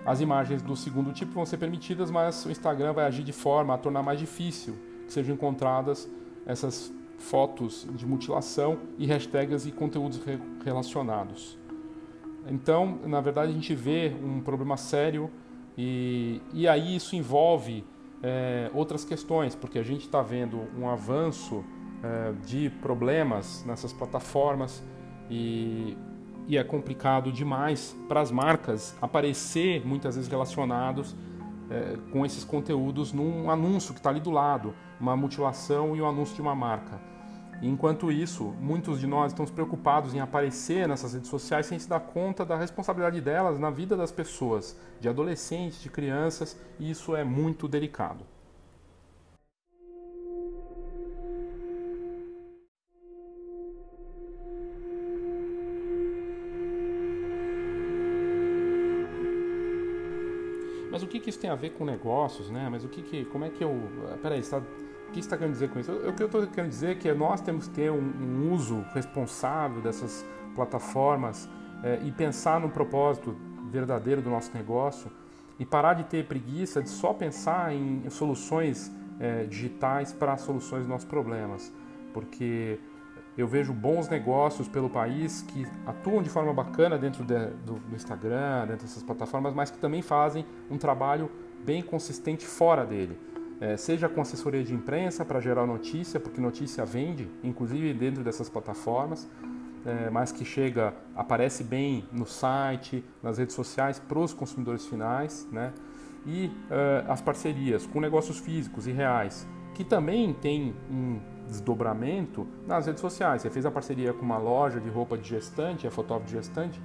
As 0.06 0.22
imagens 0.22 0.62
do 0.62 0.76
segundo 0.76 1.12
tipo 1.12 1.34
vão 1.34 1.46
ser 1.46 1.58
permitidas, 1.58 2.10
mas 2.10 2.46
o 2.46 2.52
Instagram 2.52 2.94
vai 2.94 3.06
agir 3.06 3.24
de 3.24 3.34
forma 3.34 3.74
a 3.74 3.78
tornar 3.78 4.02
mais 4.02 4.20
difícil 4.20 4.76
que 5.06 5.14
sejam 5.14 5.36
encontradas 5.36 6.10
essas 6.46 6.92
fotos 7.18 7.88
de 7.94 8.06
mutilação 8.06 8.80
e 8.98 9.06
hashtags 9.06 9.66
e 9.66 9.72
conteúdos 9.72 10.24
re 10.24 10.40
relacionados. 10.64 11.58
Então, 12.48 13.00
na 13.06 13.22
verdade, 13.22 13.52
a 13.52 13.54
gente 13.54 13.76
vê 13.76 14.16
um 14.24 14.42
problema 14.42 14.78
sério 14.78 15.30
e, 15.78 16.42
e 16.54 16.68
aí 16.68 16.96
isso 16.96 17.16
envolve 17.16 17.86
é, 18.24 18.70
outras 18.74 19.06
questões, 19.06 19.56
porque 19.56 19.78
a 19.78 19.84
gente 19.84 20.02
está 20.02 20.22
vendo 20.22 20.68
um 20.78 20.90
avanço 20.90 21.64
é, 22.04 22.34
de 22.46 22.70
problemas 22.82 23.64
nessas 23.66 23.94
plataformas 23.94 24.84
e 25.30 25.96
e 26.50 26.58
é 26.58 26.64
complicado 26.64 27.32
demais 27.32 27.96
para 28.08 28.20
as 28.20 28.32
marcas 28.32 28.96
aparecer 29.00 29.86
muitas 29.86 30.16
vezes 30.16 30.30
relacionados 30.30 31.16
é, 31.70 31.96
com 32.12 32.26
esses 32.26 32.44
conteúdos 32.44 33.14
num 33.14 33.52
anúncio 33.52 33.94
que 33.94 34.00
está 34.00 34.10
ali 34.10 34.20
do 34.20 34.32
lado, 34.32 34.74
uma 35.00 35.16
mutilação 35.16 35.96
e 35.96 36.02
o 36.02 36.06
um 36.06 36.10
anúncio 36.10 36.34
de 36.34 36.42
uma 36.42 36.56
marca. 36.56 37.00
Enquanto 37.62 38.12
isso, 38.12 38.56
muitos 38.60 39.00
de 39.00 39.06
nós 39.06 39.32
estamos 39.32 39.52
preocupados 39.52 40.16
em 40.16 40.22
aparecer 40.22 40.88
nessas 40.88 41.14
redes 41.14 41.30
sociais 41.30 41.68
sem 41.68 41.78
se 41.78 41.88
dar 41.88 42.00
conta 42.00 42.44
da 42.44 42.58
responsabilidade 42.58 43.22
delas 43.22 43.60
na 43.60 43.70
vida 43.70 43.96
das 43.96 44.12
pessoas, 44.12 44.76
de 45.00 45.08
adolescentes, 45.08 45.80
de 45.80 45.90
crianças, 45.90 46.60
e 46.80 46.90
isso 46.90 47.16
é 47.16 47.24
muito 47.24 47.68
delicado. 47.68 48.26
Que 61.30 61.32
isso 61.32 61.40
tem 61.40 61.50
a 61.50 61.56
ver 61.56 61.72
com 61.72 61.86
negócios, 61.86 62.50
né? 62.50 62.68
Mas 62.70 62.84
o 62.84 62.90
que, 62.90 63.02
que 63.04 63.26
como 63.26 63.46
é 63.46 63.50
que 63.50 63.64
eu, 63.64 63.76
peraí, 64.22 64.40
está 64.40 64.58
o 64.58 65.12
que 65.12 65.20
está 65.20 65.38
querendo 65.38 65.54
dizer 65.54 65.70
com 65.70 65.80
isso? 65.80 65.92
O 65.92 66.14
que 66.14 66.24
eu 66.24 66.26
estou 66.26 66.46
querendo 66.48 66.70
dizer 66.70 66.92
é 66.92 66.96
que 66.96 67.12
nós 67.14 67.42
temos 67.42 67.68
que 67.68 67.76
ter 67.76 67.92
um, 67.92 67.98
um 67.98 68.52
uso 68.54 68.86
responsável 68.94 69.82
dessas 69.82 70.26
plataformas 70.56 71.48
é, 71.84 72.00
e 72.04 72.12
pensar 72.12 72.60
no 72.60 72.70
propósito 72.70 73.36
verdadeiro 73.72 74.22
do 74.22 74.30
nosso 74.30 74.52
negócio 74.56 75.12
e 75.60 75.66
parar 75.66 75.94
de 75.94 76.04
ter 76.04 76.26
preguiça 76.26 76.82
de 76.82 76.90
só 76.90 77.14
pensar 77.14 77.74
em 77.74 78.10
soluções 78.10 78.92
é, 79.20 79.44
digitais 79.44 80.14
para 80.14 80.38
soluções 80.38 80.82
dos 80.82 80.90
nossos 80.90 81.08
problemas, 81.08 81.74
porque 82.14 82.80
eu 83.38 83.48
vejo 83.48 83.74
bons 83.74 84.10
negócios 84.10 84.68
pelo 84.68 84.90
país 84.90 85.42
que 85.42 85.66
atuam 85.86 86.22
de 86.22 86.30
forma 86.30 86.54
bacana 86.54 86.98
dentro 86.98 87.24
de, 87.24 87.48
do, 87.66 87.76
do 87.76 87.96
Instagram, 87.96 88.68
dentro 88.68 88.86
dessas 88.86 89.04
plataformas, 89.04 89.54
mas 89.54 89.72
que 89.72 89.78
também 89.78 90.02
fazem 90.02 90.46
um 90.70 90.78
trabalho 90.78 91.32
bem 91.66 91.82
consistente 91.82 92.46
fora 92.46 92.86
dele 92.86 93.18
é, 93.60 93.76
seja 93.76 94.08
com 94.08 94.22
assessoria 94.22 94.64
de 94.64 94.74
imprensa 94.74 95.26
para 95.26 95.40
gerar 95.40 95.66
notícia, 95.66 96.20
porque 96.20 96.40
notícia 96.40 96.86
vende, 96.86 97.30
inclusive 97.44 97.94
dentro 97.94 98.24
dessas 98.24 98.50
plataformas, 98.50 99.30
é, 99.86 100.10
mas 100.10 100.32
que 100.32 100.46
chega, 100.46 100.94
aparece 101.16 101.64
bem 101.64 102.06
no 102.12 102.26
site, 102.26 103.04
nas 103.22 103.38
redes 103.38 103.56
sociais 103.56 104.00
para 104.00 104.20
os 104.20 104.34
consumidores 104.34 104.86
finais, 104.86 105.48
né? 105.52 105.74
E 106.26 106.52
é, 106.70 107.06
as 107.08 107.22
parcerias 107.22 107.86
com 107.86 108.00
negócios 108.00 108.40
físicos 108.40 108.88
e 108.88 108.92
reais, 108.92 109.48
que 109.74 109.84
também 109.84 110.34
tem 110.34 110.76
um 110.92 111.20
desdobramento 111.50 112.48
nas 112.66 112.86
redes 112.86 113.02
sociais. 113.02 113.42
Você 113.42 113.50
fez 113.50 113.66
a 113.66 113.72
parceria 113.72 114.14
com 114.14 114.22
uma 114.22 114.38
loja 114.38 114.80
de 114.80 114.90
roupa 114.90 115.18
de 115.18 115.28
gestante, 115.28 115.88
a 115.88 115.92
fotógrafo 115.92 116.28
de 116.28 116.38
gestante, 116.38 116.82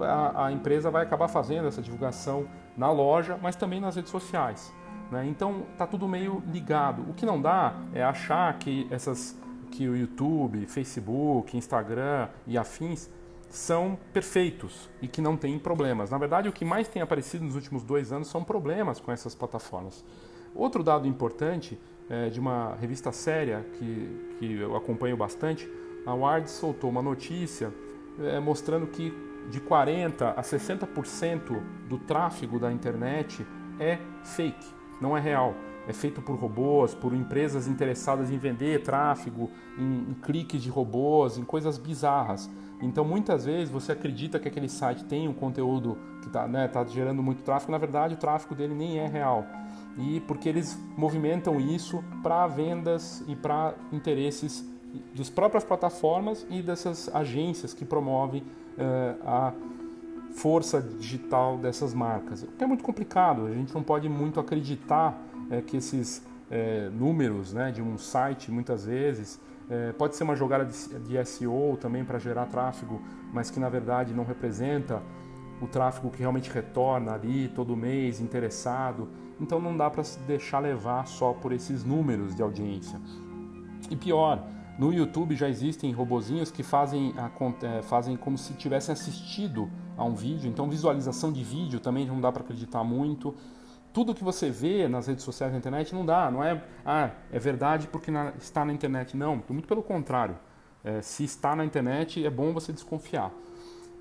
a, 0.00 0.46
a 0.46 0.52
empresa 0.52 0.90
vai 0.90 1.02
acabar 1.02 1.28
fazendo 1.28 1.68
essa 1.68 1.82
divulgação 1.82 2.46
na 2.76 2.90
loja, 2.90 3.38
mas 3.40 3.56
também 3.56 3.80
nas 3.80 3.96
redes 3.96 4.10
sociais. 4.10 4.72
Né? 5.10 5.26
Então 5.26 5.62
tá 5.76 5.86
tudo 5.86 6.08
meio 6.08 6.42
ligado. 6.46 7.02
O 7.08 7.14
que 7.14 7.26
não 7.26 7.40
dá 7.40 7.74
é 7.92 8.02
achar 8.02 8.58
que 8.58 8.86
essas 8.90 9.38
que 9.70 9.88
o 9.88 9.96
YouTube, 9.96 10.66
Facebook, 10.66 11.56
Instagram 11.56 12.28
e 12.46 12.56
afins 12.56 13.10
são 13.48 13.98
perfeitos 14.12 14.88
e 15.02 15.08
que 15.08 15.20
não 15.20 15.36
tem 15.36 15.58
problemas. 15.58 16.10
Na 16.10 16.18
verdade, 16.18 16.48
o 16.48 16.52
que 16.52 16.64
mais 16.64 16.88
tem 16.88 17.02
aparecido 17.02 17.44
nos 17.44 17.54
últimos 17.54 17.82
dois 17.82 18.12
anos 18.12 18.28
são 18.28 18.42
problemas 18.42 19.00
com 19.00 19.10
essas 19.10 19.34
plataformas. 19.34 20.04
Outro 20.54 20.82
dado 20.84 21.08
importante 21.08 21.78
é, 22.08 22.28
de 22.28 22.38
uma 22.38 22.74
revista 22.76 23.12
séria 23.12 23.64
que, 23.78 24.36
que 24.38 24.52
eu 24.54 24.76
acompanho 24.76 25.16
bastante, 25.16 25.70
a 26.06 26.14
Ward 26.14 26.50
soltou 26.50 26.90
uma 26.90 27.02
notícia 27.02 27.72
é, 28.20 28.38
mostrando 28.38 28.86
que 28.86 29.12
de 29.50 29.60
40 29.60 30.30
a 30.30 30.42
60% 30.42 31.62
do 31.88 31.98
tráfego 31.98 32.58
da 32.58 32.72
internet 32.72 33.46
é 33.78 33.98
fake 34.22 34.74
não 35.00 35.16
é 35.16 35.20
real. 35.20 35.54
É 35.86 35.92
feito 35.92 36.22
por 36.22 36.36
robôs, 36.36 36.94
por 36.94 37.12
empresas 37.12 37.68
interessadas 37.68 38.30
em 38.30 38.38
vender 38.38 38.82
tráfego, 38.82 39.50
em, 39.78 40.10
em 40.10 40.14
cliques 40.14 40.62
de 40.62 40.70
robôs, 40.70 41.36
em 41.36 41.44
coisas 41.44 41.76
bizarras. 41.76 42.50
Então, 42.80 43.04
muitas 43.04 43.44
vezes 43.44 43.68
você 43.68 43.92
acredita 43.92 44.38
que 44.38 44.48
aquele 44.48 44.68
site 44.68 45.04
tem 45.04 45.28
um 45.28 45.34
conteúdo 45.34 45.98
que 46.22 46.28
está 46.28 46.48
né, 46.48 46.66
tá 46.68 46.84
gerando 46.84 47.22
muito 47.22 47.42
tráfego, 47.42 47.70
na 47.70 47.78
verdade 47.78 48.14
o 48.14 48.16
tráfego 48.16 48.54
dele 48.54 48.74
nem 48.74 48.98
é 48.98 49.06
real. 49.06 49.46
E 49.96 50.20
porque 50.20 50.48
eles 50.48 50.78
movimentam 50.96 51.60
isso 51.60 52.02
para 52.22 52.46
vendas 52.46 53.22
e 53.28 53.36
para 53.36 53.74
interesses 53.92 54.64
das 55.14 55.28
próprias 55.28 55.64
plataformas 55.64 56.46
e 56.50 56.62
dessas 56.62 57.12
agências 57.14 57.74
que 57.74 57.84
promovem 57.84 58.42
uh, 58.42 59.28
a 59.28 59.52
força 60.34 60.80
digital 60.80 61.56
dessas 61.58 61.94
marcas. 61.94 62.42
O 62.42 62.48
que 62.48 62.64
é 62.64 62.66
muito 62.66 62.82
complicado, 62.82 63.46
a 63.46 63.52
gente 63.52 63.72
não 63.72 63.82
pode 63.82 64.08
muito 64.08 64.40
acreditar 64.40 65.16
é, 65.50 65.60
que 65.60 65.76
esses 65.76 66.22
é, 66.50 66.88
números 66.90 67.52
né, 67.52 67.70
de 67.70 67.80
um 67.80 67.96
site, 67.96 68.50
muitas 68.50 68.84
vezes, 68.84 69.40
é, 69.70 69.92
pode 69.92 70.16
ser 70.16 70.24
uma 70.24 70.36
jogada 70.36 70.64
de, 70.64 70.98
de 71.00 71.24
SEO 71.24 71.78
também 71.80 72.04
para 72.04 72.18
gerar 72.18 72.46
tráfego, 72.46 73.00
mas 73.32 73.50
que 73.50 73.60
na 73.60 73.68
verdade 73.68 74.12
não 74.12 74.24
representa 74.24 75.00
o 75.60 75.66
tráfego 75.66 76.10
que 76.10 76.18
realmente 76.18 76.50
retorna 76.50 77.12
ali 77.14 77.48
todo 77.48 77.76
mês, 77.76 78.20
interessado. 78.20 79.08
Então 79.40 79.60
não 79.60 79.76
dá 79.76 79.90
para 79.90 80.04
se 80.04 80.18
deixar 80.20 80.60
levar 80.60 81.06
só 81.06 81.32
por 81.32 81.52
esses 81.52 81.84
números 81.84 82.34
de 82.34 82.42
audiência. 82.42 83.00
E 83.90 83.96
pior, 83.96 84.46
no 84.78 84.92
YouTube 84.92 85.36
já 85.36 85.48
existem 85.48 85.92
robozinhos 85.92 86.50
que 86.50 86.62
fazem, 86.62 87.14
a, 87.16 87.30
é, 87.66 87.82
fazem 87.82 88.16
como 88.16 88.36
se 88.36 88.54
tivessem 88.54 88.92
assistido 88.92 89.70
a 89.96 90.04
um 90.04 90.14
vídeo, 90.14 90.48
então 90.48 90.68
visualização 90.68 91.32
de 91.32 91.44
vídeo 91.44 91.78
também 91.78 92.06
não 92.06 92.20
dá 92.20 92.32
para 92.32 92.42
acreditar 92.42 92.82
muito. 92.82 93.34
Tudo 93.92 94.12
que 94.12 94.24
você 94.24 94.50
vê 94.50 94.88
nas 94.88 95.06
redes 95.06 95.22
sociais 95.22 95.52
na 95.52 95.58
internet 95.58 95.94
não 95.94 96.04
dá, 96.04 96.28
não 96.28 96.42
é, 96.42 96.60
ah, 96.84 97.10
é 97.30 97.38
verdade 97.38 97.86
porque 97.86 98.10
na, 98.10 98.32
está 98.36 98.64
na 98.64 98.72
internet. 98.72 99.16
Não, 99.16 99.40
muito 99.48 99.68
pelo 99.68 99.82
contrário. 99.82 100.36
É, 100.82 101.00
se 101.00 101.22
está 101.22 101.54
na 101.54 101.64
internet, 101.64 102.24
é 102.26 102.30
bom 102.30 102.52
você 102.52 102.72
desconfiar. 102.72 103.30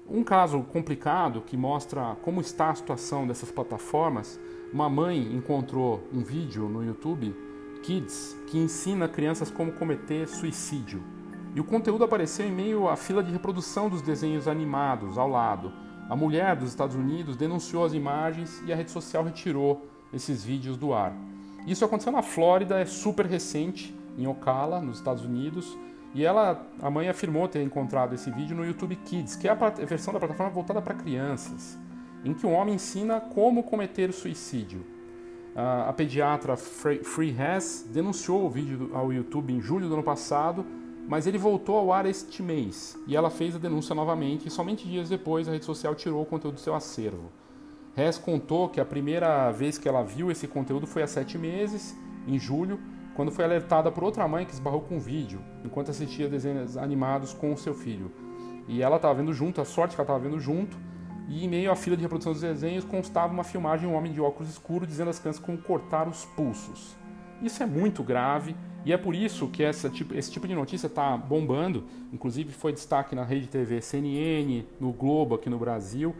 Um 0.10 0.24
caso 0.24 0.62
complicado 0.64 1.42
que 1.42 1.56
mostra 1.56 2.18
como 2.24 2.42
está 2.42 2.72
a 2.72 2.76
situação 2.76 3.28
dessas 3.28 3.52
plataformas, 3.52 4.40
uma 4.74 4.90
mãe 4.90 5.22
encontrou 5.36 6.04
um 6.12 6.24
vídeo 6.24 6.68
no 6.68 6.84
YouTube 6.84 7.36
Kids 7.84 8.36
que 8.48 8.58
ensina 8.58 9.08
crianças 9.08 9.52
como 9.52 9.74
cometer 9.74 10.28
suicídio. 10.28 11.04
E 11.54 11.60
o 11.60 11.64
conteúdo 11.64 12.04
apareceu 12.04 12.48
em 12.48 12.52
meio 12.52 12.90
à 12.90 12.96
fila 12.96 13.24
de 13.24 13.32
reprodução 13.32 13.88
dos 13.88 14.02
desenhos 14.02 14.48
animados 14.48 15.16
ao 15.16 15.30
lado. 15.30 15.72
A 16.10 16.16
mulher 16.16 16.56
dos 16.56 16.70
Estados 16.70 16.96
Unidos 16.96 17.38
denunciou 17.38 17.86
as 17.86 17.94
imagens 17.94 18.64
e 18.66 18.74
a 18.74 18.76
rede 18.76 18.90
social 18.90 19.24
retirou 19.24 19.86
esses 20.12 20.44
vídeos 20.44 20.76
do 20.76 20.92
ar. 20.92 21.14
Isso 21.68 21.86
aconteceu 21.86 22.12
na 22.12 22.24
Flórida, 22.24 22.80
é 22.80 22.86
super 22.86 23.28
recente, 23.28 23.96
em 24.18 24.26
Ocala, 24.26 24.82
nos 24.82 24.98
Estados 24.98 25.24
Unidos, 25.24 25.78
e 26.16 26.26
ela, 26.26 26.66
a 26.82 26.90
mãe 26.90 27.10
afirmou 27.10 27.48
ter 27.48 27.62
encontrado 27.62 28.14
esse 28.14 28.30
vídeo 28.32 28.56
no 28.56 28.66
YouTube 28.66 28.96
Kids, 28.98 29.36
que 29.36 29.48
é 29.48 29.52
a 29.52 29.56
versão 29.86 30.14
da 30.14 30.20
plataforma 30.20 30.52
voltada 30.52 30.82
para 30.82 30.94
crianças, 30.94 31.78
em 32.24 32.34
que 32.34 32.46
um 32.46 32.54
homem 32.54 32.76
ensina 32.76 33.20
como 33.20 33.64
cometer 33.64 34.12
suicídio. 34.14 34.86
A 35.56 35.94
pediatra 35.94 36.58
Free 36.58 37.36
Hess 37.38 37.88
denunciou 37.92 38.46
o 38.46 38.50
vídeo 38.50 38.90
ao 38.94 39.14
YouTube 39.14 39.54
em 39.54 39.62
julho 39.62 39.88
do 39.88 39.94
ano 39.94 40.04
passado, 40.04 40.66
mas 41.08 41.28
ele 41.28 41.38
voltou 41.38 41.78
ao 41.78 41.94
ar 41.94 42.06
este 42.06 42.42
mês 42.42 42.98
e 43.06 43.16
ela 43.16 43.30
fez 43.30 43.56
a 43.56 43.60
denúncia 43.60 43.94
novamente 43.94 44.48
e 44.48 44.52
somente 44.52 44.88
dias 44.88 45.10
depois 45.10 45.48
a 45.48 45.52
rede 45.52 45.66
social 45.66 45.94
tirou 45.94 46.22
o 46.22 46.26
conteúdo 46.26 46.56
do 46.56 46.60
seu 46.60 46.74
acervo. 46.74 47.32
Hess 47.96 48.18
contou 48.18 48.70
que 48.70 48.82
a 48.82 48.86
primeira 48.86 49.52
vez 49.52 49.78
que 49.78 49.88
ela 49.88 50.02
viu 50.02 50.32
esse 50.32 50.48
conteúdo 50.48 50.88
foi 50.88 51.04
há 51.04 51.08
sete 51.08 51.38
meses, 51.38 51.96
em 52.28 52.40
julho, 52.40 52.80
quando 53.16 53.32
foi 53.32 53.46
alertada 53.46 53.92
por 53.92 54.04
outra 54.04 54.28
mãe 54.28 54.46
que 54.46 54.54
esbarrou 54.54 54.82
com 54.82 54.98
o 54.98 55.00
vídeo, 55.00 55.40
enquanto 55.64 55.92
assistia 55.92 56.28
desenhos 56.28 56.78
animados 56.78 57.34
com 57.34 57.54
o 57.54 57.58
seu 57.58 57.76
filho. 57.76 58.12
E 58.68 58.82
ela 58.82 58.96
estava 58.96 59.14
vendo 59.14 59.34
junto, 59.34 59.62
a 59.62 59.66
sorte 59.66 59.96
que 59.96 60.02
ela 60.02 60.06
estava 60.06 60.20
vendo 60.20 60.40
junto, 60.40 60.76
e 61.28 61.46
em 61.46 61.48
meio 61.48 61.72
à 61.72 61.76
fila 61.76 61.96
de 61.96 62.04
reprodução 62.04 62.34
dos 62.34 62.42
desenhos 62.42 62.84
constava 62.84 63.34
uma 63.34 63.44
filmagem 63.44 63.88
de 63.88 63.94
um 63.94 63.98
homem 63.98 64.12
de 64.12 64.22
óculos 64.22 64.50
escuros 64.50 64.88
dizendo 64.88 65.10
às 65.10 65.20
crianças 65.20 65.42
como 65.42 65.58
cortar 65.58 66.08
os 66.08 66.26
pulsos. 66.26 66.96
Isso 67.42 67.62
é 67.62 67.66
muito 67.66 68.04
grave 68.04 68.56
e 68.86 68.92
é 68.92 68.98
por 68.98 69.16
isso 69.16 69.48
que 69.48 69.64
essa, 69.64 69.90
tipo, 69.90 70.14
esse 70.14 70.32
tipo 70.32 70.48
de 70.48 70.56
notícia 70.56 70.88
está 70.88 71.16
bombando. 71.16 71.86
Inclusive 72.12 72.52
foi 72.52 72.74
destaque 72.74 73.16
na 73.16 73.24
rede 73.24 73.48
TV 73.48 73.82
CNN, 73.82 74.66
no 74.80 74.92
Globo 74.92 75.36
aqui 75.36 75.50
no 75.50 75.58
Brasil. 75.58 76.16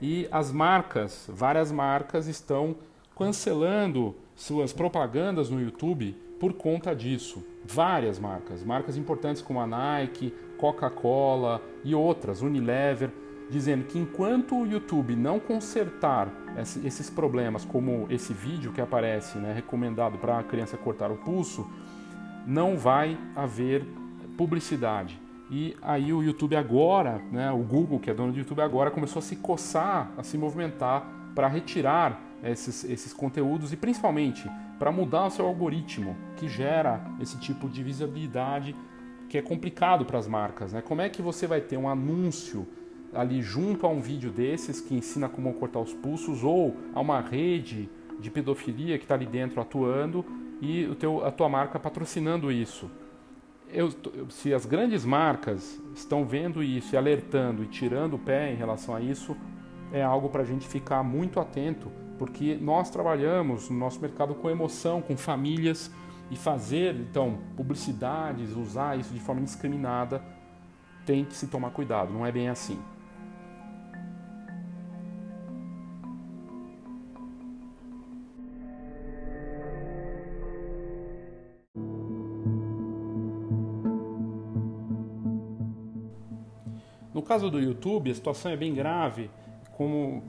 E 0.00 0.28
as 0.30 0.52
marcas, 0.52 1.28
várias 1.28 1.72
marcas 1.72 2.26
estão 2.26 2.76
cancelando 3.16 4.14
suas 4.34 4.72
propagandas 4.72 5.50
no 5.50 5.60
YouTube 5.60 6.16
por 6.38 6.52
conta 6.52 6.94
disso. 6.94 7.44
Várias 7.64 8.18
marcas, 8.18 8.62
marcas 8.62 8.96
importantes 8.96 9.42
como 9.42 9.60
a 9.60 9.66
Nike, 9.66 10.32
Coca-Cola 10.56 11.60
e 11.84 11.94
outras, 11.94 12.42
Unilever 12.42 13.10
dizendo 13.50 13.84
que 13.84 13.98
enquanto 13.98 14.56
o 14.56 14.66
YouTube 14.66 15.16
não 15.16 15.40
consertar 15.40 16.28
esses 16.84 17.08
problemas, 17.08 17.64
como 17.64 18.06
esse 18.10 18.32
vídeo 18.32 18.72
que 18.72 18.80
aparece, 18.80 19.38
né, 19.38 19.52
recomendado 19.52 20.18
para 20.18 20.38
a 20.38 20.42
criança 20.42 20.76
cortar 20.76 21.10
o 21.10 21.16
pulso, 21.16 21.66
não 22.46 22.76
vai 22.76 23.18
haver 23.34 23.86
publicidade. 24.36 25.20
E 25.50 25.76
aí 25.80 26.12
o 26.12 26.22
YouTube 26.22 26.56
agora, 26.56 27.22
né, 27.32 27.50
o 27.50 27.58
Google, 27.58 27.98
que 27.98 28.10
é 28.10 28.14
dono 28.14 28.32
do 28.32 28.38
YouTube 28.38 28.60
agora, 28.60 28.90
começou 28.90 29.20
a 29.20 29.22
se 29.22 29.36
coçar, 29.36 30.12
a 30.16 30.22
se 30.22 30.36
movimentar 30.36 31.06
para 31.34 31.48
retirar 31.48 32.20
esses, 32.42 32.84
esses 32.84 33.12
conteúdos 33.12 33.72
e 33.72 33.76
principalmente 33.76 34.48
para 34.78 34.92
mudar 34.92 35.26
o 35.26 35.30
seu 35.30 35.46
algoritmo 35.46 36.16
que 36.36 36.48
gera 36.48 37.00
esse 37.20 37.38
tipo 37.38 37.68
de 37.68 37.82
visibilidade 37.82 38.76
que 39.28 39.36
é 39.36 39.42
complicado 39.42 40.04
para 40.04 40.18
as 40.18 40.26
marcas. 40.26 40.72
Né? 40.72 40.82
Como 40.82 41.00
é 41.00 41.08
que 41.08 41.20
você 41.20 41.46
vai 41.46 41.60
ter 41.60 41.76
um 41.76 41.88
anúncio 41.88 42.66
ali 43.12 43.40
junto 43.42 43.86
a 43.86 43.88
um 43.88 44.00
vídeo 44.00 44.30
desses 44.30 44.80
que 44.80 44.94
ensina 44.94 45.28
como 45.28 45.52
cortar 45.54 45.80
os 45.80 45.94
pulsos 45.94 46.44
ou 46.44 46.76
a 46.94 47.00
uma 47.00 47.20
rede 47.20 47.88
de 48.20 48.30
pedofilia 48.30 48.98
que 48.98 49.04
está 49.04 49.14
ali 49.14 49.26
dentro 49.26 49.60
atuando 49.60 50.24
e 50.60 50.86
o 50.86 50.94
teu, 50.94 51.24
a 51.24 51.30
tua 51.30 51.48
marca 51.48 51.78
patrocinando 51.78 52.50
isso? 52.50 52.90
Eu, 53.70 53.90
se 54.30 54.54
as 54.54 54.64
grandes 54.64 55.04
marcas 55.04 55.80
estão 55.94 56.24
vendo 56.24 56.62
isso 56.62 56.94
e 56.94 56.96
alertando 56.96 57.62
e 57.62 57.66
tirando 57.66 58.14
o 58.14 58.18
pé 58.18 58.52
em 58.52 58.56
relação 58.56 58.94
a 58.94 59.00
isso, 59.00 59.36
é 59.92 60.02
algo 60.02 60.28
para 60.28 60.42
a 60.42 60.44
gente 60.44 60.66
ficar 60.66 61.02
muito 61.02 61.38
atento 61.38 61.90
porque 62.18 62.58
nós 62.60 62.90
trabalhamos 62.90 63.70
no 63.70 63.78
nosso 63.78 64.00
mercado 64.00 64.34
com 64.34 64.50
emoção, 64.50 65.00
com 65.00 65.16
famílias 65.16 65.90
e 66.30 66.36
fazer 66.36 66.94
então 66.96 67.38
publicidades, 67.56 68.54
usar 68.54 68.98
isso 68.98 69.14
de 69.14 69.20
forma 69.20 69.40
indiscriminada, 69.40 70.22
tem 71.06 71.24
que 71.24 71.34
se 71.34 71.46
tomar 71.46 71.70
cuidado, 71.70 72.12
não 72.12 72.26
é 72.26 72.32
bem 72.32 72.48
assim. 72.48 72.78
Caso 87.28 87.50
do 87.50 87.60
YouTube, 87.60 88.10
a 88.10 88.14
situação 88.14 88.50
é 88.50 88.56
bem 88.56 88.74
grave, 88.74 89.30
como 89.72 90.24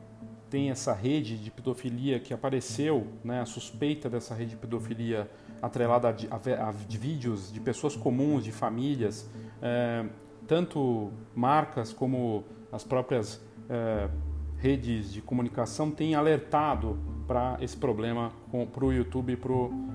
tem 0.49 0.69
essa 0.69 0.93
rede 0.93 1.37
de 1.37 1.49
pedofilia 1.49 2.19
que 2.19 2.33
apareceu, 2.33 3.07
né, 3.23 3.39
a 3.39 3.45
suspeita 3.45 4.09
dessa 4.09 4.35
rede 4.35 4.51
de 4.51 4.57
pedofilia 4.57 5.29
atrelada 5.61 6.09
a, 6.09 6.35
a, 6.35 6.69
a 6.69 6.71
de 6.73 6.97
vídeos 6.97 7.53
de 7.53 7.59
pessoas 7.61 7.95
comuns, 7.95 8.43
de 8.43 8.51
famílias, 8.51 9.29
é, 9.61 10.05
tanto 10.45 11.11
marcas 11.33 11.93
como 11.93 12.43
as 12.69 12.83
próprias 12.83 13.41
é, 13.69 14.09
redes 14.57 15.13
de 15.13 15.21
comunicação 15.21 15.89
têm 15.91 16.15
alertado 16.15 16.99
para 17.25 17.57
esse 17.61 17.77
problema 17.77 18.33
para 18.73 18.83
o 18.85 18.91
YouTube 18.91 19.33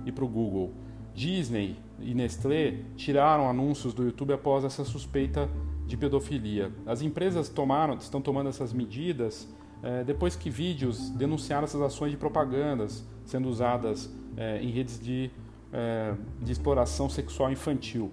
e 0.07 0.13
para 0.13 0.25
o 0.25 0.29
Google. 0.29 0.73
Disney 1.15 1.77
e 2.01 2.15
Nestlé 2.15 2.79
tiraram 2.97 3.49
anúncios 3.49 3.93
do 3.93 4.05
YouTube 4.05 4.33
após 4.33 4.65
essa 4.65 4.85
suspeita 4.85 5.51
de 5.87 5.97
pedofilia. 5.97 6.73
As 6.87 7.03
empresas 7.03 7.49
tomaram, 7.49 7.95
estão 7.95 8.21
tomando 8.21 8.49
essas 8.49 8.73
medidas 8.73 9.49
é, 9.83 10.03
depois 10.03 10.35
que 10.35 10.49
vídeos 10.49 11.11
denunciaram 11.11 11.65
essas 11.65 11.83
ações 11.83 12.11
de 12.11 12.17
propagandas 12.17 13.05
sendo 13.27 13.49
usadas 13.49 14.11
é, 14.35 14.63
em 14.63 14.71
redes 14.71 14.99
de, 14.99 15.31
é, 15.71 16.15
de, 16.41 16.51
exploração 16.51 17.09
sexual 17.11 17.53
infantil. 17.53 18.11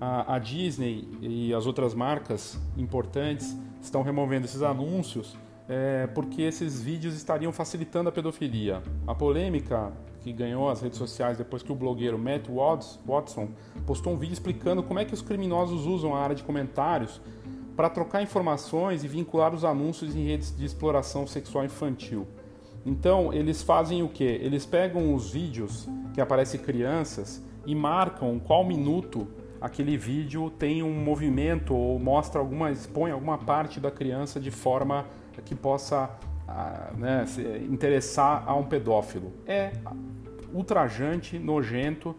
A, 0.00 0.36
a, 0.36 0.38
Disney 0.38 1.06
e 1.20 1.52
as 1.52 1.66
outras 1.66 1.94
marcas 1.94 2.58
importantes 2.76 3.54
estão 3.82 4.02
removendo 4.02 4.46
esses 4.46 4.62
anúncios 4.62 5.36
porque 6.12 6.42
esses 6.42 6.82
vídeos 6.82 7.14
estariam 7.14 7.50
facilitando 7.50 8.10
a 8.10 8.12
pedofilia. 8.12 8.82
A 9.06 9.14
polêmica 9.14 9.90
que 10.24 10.32
ganhou 10.32 10.70
as 10.70 10.80
redes 10.80 10.96
sociais 10.96 11.36
depois 11.36 11.62
que 11.62 11.70
o 11.70 11.74
blogueiro 11.74 12.18
Matt 12.18 12.46
Watson 13.06 13.50
postou 13.86 14.14
um 14.14 14.16
vídeo 14.16 14.32
explicando 14.32 14.82
como 14.82 14.98
é 14.98 15.04
que 15.04 15.12
os 15.12 15.20
criminosos 15.20 15.84
usam 15.84 16.14
a 16.14 16.20
área 16.20 16.34
de 16.34 16.42
comentários 16.42 17.20
para 17.76 17.90
trocar 17.90 18.22
informações 18.22 19.04
e 19.04 19.08
vincular 19.08 19.54
os 19.54 19.66
anúncios 19.66 20.16
em 20.16 20.24
redes 20.24 20.56
de 20.56 20.64
exploração 20.64 21.26
sexual 21.26 21.66
infantil. 21.66 22.26
Então, 22.86 23.34
eles 23.34 23.62
fazem 23.62 24.02
o 24.02 24.08
que? 24.08 24.24
Eles 24.24 24.64
pegam 24.64 25.14
os 25.14 25.30
vídeos 25.30 25.86
que 26.14 26.22
aparecem 26.22 26.58
crianças 26.58 27.42
e 27.66 27.74
marcam 27.74 28.38
qual 28.38 28.64
minuto 28.64 29.28
aquele 29.60 29.96
vídeo 29.96 30.48
tem 30.50 30.82
um 30.82 30.94
movimento 30.94 31.74
ou 31.74 31.98
mostra 31.98 32.40
alguma, 32.40 32.70
expõe 32.70 33.10
alguma 33.10 33.36
parte 33.36 33.78
da 33.78 33.90
criança 33.90 34.40
de 34.40 34.50
forma 34.50 35.04
que 35.44 35.54
possa 35.54 36.08
ah, 36.48 36.92
né, 36.96 37.24
interessar 37.68 38.44
a 38.46 38.54
um 38.54 38.64
pedófilo. 38.64 39.32
É 39.46 39.72
ultrajante, 40.54 41.38
nojento 41.38 42.14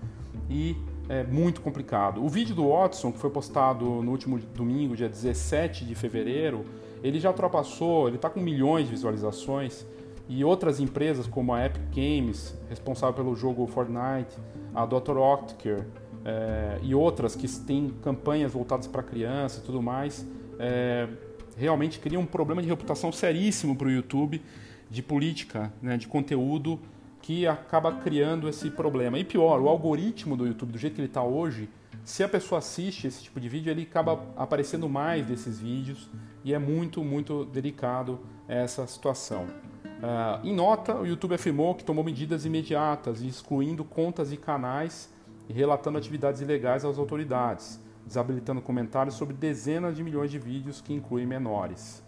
e 0.49 0.75
é 1.07 1.23
muito 1.23 1.61
complicado. 1.61 2.23
O 2.23 2.29
vídeo 2.29 2.55
do 2.55 2.69
Watson, 2.69 3.11
que 3.11 3.19
foi 3.19 3.29
postado 3.29 3.85
no 3.85 4.11
último 4.11 4.37
domingo, 4.37 4.95
dia 4.95 5.09
17 5.09 5.85
de 5.85 5.95
fevereiro, 5.95 6.65
ele 7.03 7.19
já 7.19 7.29
ultrapassou, 7.29 8.07
ele 8.07 8.17
está 8.17 8.29
com 8.29 8.39
milhões 8.39 8.85
de 8.85 8.91
visualizações 8.91 9.85
e 10.27 10.43
outras 10.43 10.79
empresas 10.79 11.27
como 11.27 11.53
a 11.53 11.65
Epic 11.65 11.83
Games, 11.93 12.57
responsável 12.67 13.13
pelo 13.13 13.35
jogo 13.35 13.65
Fortnite, 13.67 14.35
a 14.73 14.85
Dr. 14.85 15.17
Octaker 15.17 15.85
é, 16.25 16.79
e 16.81 16.95
outras 16.95 17.35
que 17.35 17.47
têm 17.47 17.93
campanhas 18.01 18.51
voltadas 18.51 18.87
para 18.87 19.03
crianças 19.03 19.59
e 19.59 19.65
tudo 19.65 19.81
mais, 19.81 20.25
é, 20.57 21.07
realmente 21.55 21.99
criam 21.99 22.23
um 22.23 22.25
problema 22.25 22.61
de 22.61 22.67
reputação 22.67 23.11
seríssimo 23.11 23.75
para 23.75 23.87
o 23.87 23.91
YouTube 23.91 24.41
de 24.89 25.03
política, 25.03 25.71
né, 25.81 25.97
de 25.97 26.07
conteúdo 26.07 26.79
que 27.25 27.47
acaba 27.47 27.91
criando 27.91 28.47
esse 28.47 28.69
problema. 28.69 29.17
E 29.17 29.23
pior, 29.23 29.59
o 29.59 29.67
algoritmo 29.67 30.37
do 30.37 30.45
YouTube, 30.45 30.71
do 30.73 30.77
jeito 30.77 30.93
que 30.93 31.01
ele 31.01 31.07
está 31.07 31.23
hoje, 31.23 31.67
se 32.03 32.23
a 32.23 32.29
pessoa 32.29 32.59
assiste 32.59 33.07
esse 33.07 33.23
tipo 33.23 33.39
de 33.39 33.49
vídeo, 33.49 33.71
ele 33.71 33.81
acaba 33.81 34.23
aparecendo 34.37 34.87
mais 34.87 35.25
desses 35.25 35.59
vídeos 35.59 36.07
e 36.43 36.53
é 36.53 36.59
muito, 36.59 37.03
muito 37.03 37.43
delicado 37.45 38.19
essa 38.47 38.85
situação. 38.85 39.45
Uh, 39.85 40.45
em 40.45 40.53
nota, 40.53 40.95
o 40.95 41.07
YouTube 41.07 41.33
afirmou 41.33 41.73
que 41.73 41.83
tomou 41.83 42.03
medidas 42.03 42.45
imediatas, 42.45 43.23
excluindo 43.23 43.83
contas 43.83 44.31
e 44.31 44.37
canais 44.37 45.11
e 45.49 45.53
relatando 45.53 45.97
atividades 45.97 46.41
ilegais 46.41 46.85
às 46.85 46.99
autoridades, 46.99 47.81
desabilitando 48.05 48.61
comentários 48.61 49.15
sobre 49.15 49.33
dezenas 49.33 49.95
de 49.95 50.03
milhões 50.03 50.29
de 50.29 50.37
vídeos 50.37 50.79
que 50.79 50.93
incluem 50.93 51.25
menores. 51.25 52.03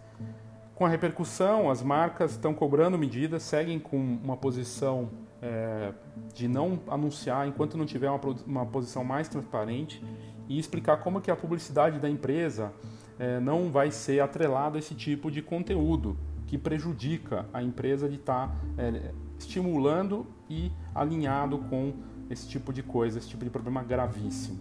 Com 0.78 0.86
a 0.86 0.88
repercussão, 0.88 1.68
as 1.68 1.82
marcas 1.82 2.30
estão 2.30 2.54
cobrando 2.54 2.96
medidas, 2.96 3.42
seguem 3.42 3.80
com 3.80 3.96
uma 3.96 4.36
posição 4.36 5.10
é, 5.42 5.92
de 6.32 6.46
não 6.46 6.78
anunciar 6.86 7.48
enquanto 7.48 7.76
não 7.76 7.84
tiver 7.84 8.08
uma, 8.08 8.20
uma, 8.46 8.64
posição 8.64 9.02
mais 9.02 9.26
transparente 9.26 10.00
e 10.48 10.56
explicar 10.56 10.98
como 10.98 11.20
que 11.20 11.32
a 11.32 11.34
publicidade 11.34 11.98
da 11.98 12.08
empresa 12.08 12.72
é, 13.18 13.40
não 13.40 13.72
vai 13.72 13.90
ser 13.90 14.20
atrelada 14.20 14.76
a 14.76 14.78
esse 14.78 14.94
tipo 14.94 15.32
de 15.32 15.42
conteúdo 15.42 16.16
que 16.46 16.56
prejudica 16.56 17.44
a 17.52 17.60
empresa 17.60 18.08
de 18.08 18.14
estar 18.14 18.46
tá, 18.46 18.56
é, 18.80 19.12
estimulando 19.36 20.28
e 20.48 20.70
alinhado 20.94 21.58
com 21.58 21.92
esse 22.30 22.48
tipo 22.48 22.72
de 22.72 22.84
coisa, 22.84 23.18
esse 23.18 23.28
tipo 23.28 23.42
de 23.42 23.50
problema 23.50 23.82
gravíssimo. 23.82 24.60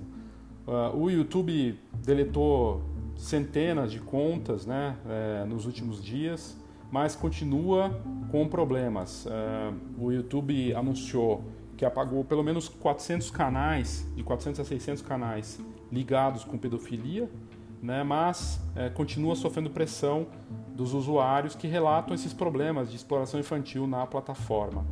Uh, 0.66 0.98
o 0.98 1.12
YouTube 1.12 1.80
deletou 2.04 2.97
centenas 3.18 3.92
de 3.92 4.00
contas 4.00 4.66
né, 4.66 4.96
é, 5.10 5.46
nos 5.46 5.66
últimos 5.66 6.04
dias, 6.04 6.56
mas 6.92 7.16
continua 7.16 8.00
com 8.32 8.48
problemas. 8.48 9.28
É, 9.28 9.74
o 9.98 10.12
YouTube 10.12 10.74
anunciou 10.74 11.44
que 11.76 11.84
apagou 11.84 12.24
pelo 12.24 12.44
menos 12.44 12.70
400 12.70 13.30
canais, 13.30 14.08
de 14.16 14.24
400 14.24 14.62
a 14.62 14.66
600 14.66 15.04
canais 15.04 15.60
ligados 15.92 16.44
com 16.44 16.58
pedofilia, 16.58 17.30
né, 17.82 18.04
mas 18.04 18.60
é, 18.76 18.90
continua 18.90 19.36
sofrendo 19.36 19.70
pressão 19.70 20.28
dos 20.76 20.94
usuários 20.94 21.56
que 21.56 21.68
relatam 21.68 22.14
esses 22.16 22.34
problemas 22.34 22.90
de 22.90 22.96
exploração 22.96 23.40
infantil 23.40 23.86
na 23.86 24.06
plataforma. 24.06 24.86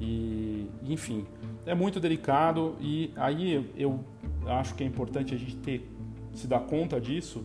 E, 0.00 0.70
enfim, 0.84 1.26
é 1.66 1.74
muito 1.74 1.98
delicado 1.98 2.76
e 2.80 3.12
aí 3.16 3.72
eu 3.76 4.04
acho 4.46 4.74
que 4.74 4.84
é 4.84 4.86
importante 4.86 5.34
a 5.34 5.38
gente 5.38 5.56
ter 5.56 5.90
se 6.32 6.46
dar 6.46 6.60
conta 6.60 7.00
disso 7.00 7.44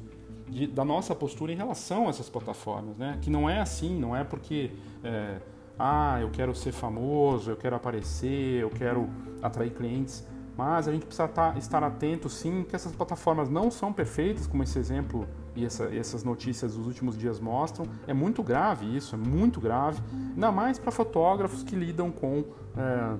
de, 0.53 0.67
da 0.67 0.85
nossa 0.85 1.15
postura 1.15 1.51
em 1.51 1.55
relação 1.55 2.07
a 2.07 2.09
essas 2.09 2.29
plataformas, 2.29 2.97
né? 2.97 3.17
Que 3.21 3.29
não 3.29 3.49
é 3.49 3.59
assim, 3.59 3.99
não 3.99 4.15
é 4.15 4.23
porque 4.23 4.71
é, 5.03 5.39
ah, 5.77 6.19
eu 6.21 6.29
quero 6.29 6.53
ser 6.53 6.71
famoso, 6.71 7.51
eu 7.51 7.57
quero 7.57 7.75
aparecer, 7.75 8.61
eu 8.61 8.69
quero 8.69 9.09
atrair 9.41 9.71
clientes, 9.71 10.25
mas 10.55 10.87
a 10.87 10.91
gente 10.91 11.05
precisa 11.05 11.27
tá, 11.27 11.55
estar 11.57 11.83
atento 11.83 12.29
sim 12.29 12.63
que 12.63 12.75
essas 12.75 12.95
plataformas 12.95 13.49
não 13.49 13.71
são 13.71 13.91
perfeitas, 13.91 14.45
como 14.45 14.61
esse 14.61 14.77
exemplo 14.77 15.27
e 15.55 15.65
essa, 15.65 15.85
essas 15.85 16.23
notícias 16.23 16.75
dos 16.75 16.85
últimos 16.85 17.17
dias 17.17 17.39
mostram. 17.39 17.87
É 18.05 18.13
muito 18.13 18.43
grave 18.43 18.95
isso, 18.95 19.15
é 19.15 19.17
muito 19.17 19.59
grave, 19.59 20.01
ainda 20.33 20.51
mais 20.51 20.77
para 20.77 20.91
fotógrafos 20.91 21.63
que 21.63 21.75
lidam 21.75 22.11
com 22.11 22.45
é, 22.77 23.17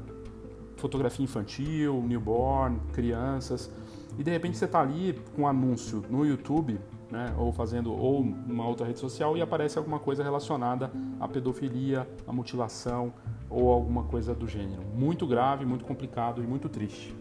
fotografia 0.78 1.24
infantil, 1.24 2.04
newborn, 2.06 2.80
crianças. 2.93 3.72
E 4.19 4.24
de 4.24 4.30
repente 4.30 4.56
você 4.56 4.65
está 4.65 4.80
ali 4.80 5.19
com 5.36 5.41
um 5.41 5.48
anúncio 5.48 6.04
no 6.08 6.24
YouTube 6.24 6.80
né, 7.13 7.32
ou 7.38 7.54
fazendo 7.54 7.93
ou 7.93 8.21
uma 8.21 8.67
outra 8.67 8.88
rede 8.88 8.97
social 8.97 9.38
e 9.38 9.41
aparece 9.41 9.78
alguma 9.78 9.99
coisa 9.99 10.23
relacionada 10.23 10.91
à 11.19 11.28
pedofilia, 11.28 12.10
à 12.28 12.34
mutilação 12.34 13.13
ou 13.47 13.71
alguma 13.71 14.04
coisa 14.04 14.34
do 14.34 14.47
gênero. 14.47 14.82
Muito 14.95 15.28
grave, 15.28 15.63
muito 15.63 15.86
complicado 15.86 16.43
e 16.43 16.47
muito 16.47 16.67
triste. 16.67 17.15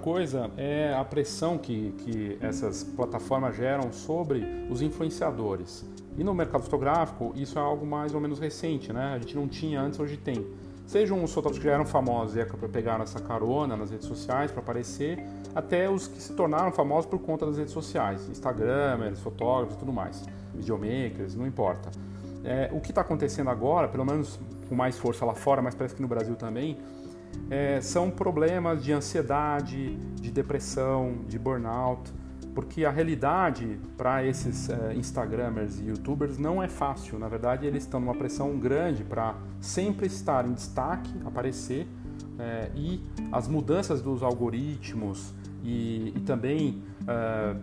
Coisa 0.00 0.50
é 0.56 0.94
a 0.94 1.04
pressão 1.04 1.58
que, 1.58 1.92
que 1.98 2.38
essas 2.40 2.82
plataformas 2.82 3.56
geram 3.56 3.92
sobre 3.92 4.44
os 4.70 4.82
influenciadores. 4.82 5.84
E 6.16 6.24
no 6.24 6.34
mercado 6.34 6.62
fotográfico, 6.62 7.32
isso 7.36 7.58
é 7.58 7.62
algo 7.62 7.86
mais 7.86 8.14
ou 8.14 8.20
menos 8.20 8.38
recente, 8.38 8.92
né? 8.92 9.14
A 9.14 9.18
gente 9.18 9.36
não 9.36 9.46
tinha 9.46 9.80
antes, 9.80 10.00
hoje 10.00 10.16
tem. 10.16 10.46
Sejam 10.86 11.22
os 11.22 11.32
fotógrafos 11.32 11.60
que 11.60 11.64
já 11.66 11.74
eram 11.74 11.86
famosos 11.86 12.36
e 12.36 12.44
pegaram 12.68 13.04
essa 13.04 13.20
carona 13.20 13.76
nas 13.76 13.92
redes 13.92 14.08
sociais 14.08 14.50
para 14.50 14.60
aparecer, 14.60 15.24
até 15.54 15.88
os 15.88 16.08
que 16.08 16.20
se 16.20 16.32
tornaram 16.34 16.72
famosos 16.72 17.06
por 17.06 17.20
conta 17.20 17.46
das 17.46 17.58
redes 17.58 17.72
sociais, 17.72 18.28
Instagramers, 18.28 19.20
fotógrafos 19.20 19.76
e 19.76 19.78
tudo 19.78 19.92
mais, 19.92 20.24
videomakers, 20.52 21.36
não 21.36 21.46
importa. 21.46 21.90
É, 22.42 22.70
o 22.72 22.80
que 22.80 22.90
está 22.90 23.02
acontecendo 23.02 23.50
agora, 23.50 23.86
pelo 23.86 24.04
menos 24.04 24.40
com 24.68 24.74
mais 24.74 24.98
força 24.98 25.24
lá 25.24 25.34
fora, 25.34 25.62
mas 25.62 25.74
parece 25.74 25.94
que 25.94 26.02
no 26.02 26.08
Brasil 26.08 26.34
também, 26.34 26.78
é, 27.50 27.80
são 27.80 28.10
problemas 28.10 28.82
de 28.84 28.92
ansiedade, 28.92 29.96
de 30.20 30.30
depressão, 30.30 31.24
de 31.26 31.38
burnout, 31.38 32.12
porque 32.54 32.84
a 32.84 32.90
realidade 32.90 33.78
para 33.96 34.24
esses 34.24 34.68
é, 34.68 34.94
Instagramers 34.94 35.80
e 35.80 35.84
YouTubers 35.84 36.38
não 36.38 36.62
é 36.62 36.68
fácil. 36.68 37.18
Na 37.18 37.28
verdade, 37.28 37.66
eles 37.66 37.84
estão 37.84 38.00
numa 38.00 38.14
pressão 38.14 38.58
grande 38.58 39.04
para 39.04 39.34
sempre 39.60 40.06
estar 40.06 40.46
em 40.46 40.52
destaque, 40.52 41.12
aparecer, 41.24 41.86
é, 42.38 42.70
e 42.74 43.02
as 43.30 43.46
mudanças 43.46 44.00
dos 44.00 44.22
algoritmos 44.22 45.34
e, 45.62 46.12
e 46.16 46.20
também 46.20 46.82
é, 47.06 47.56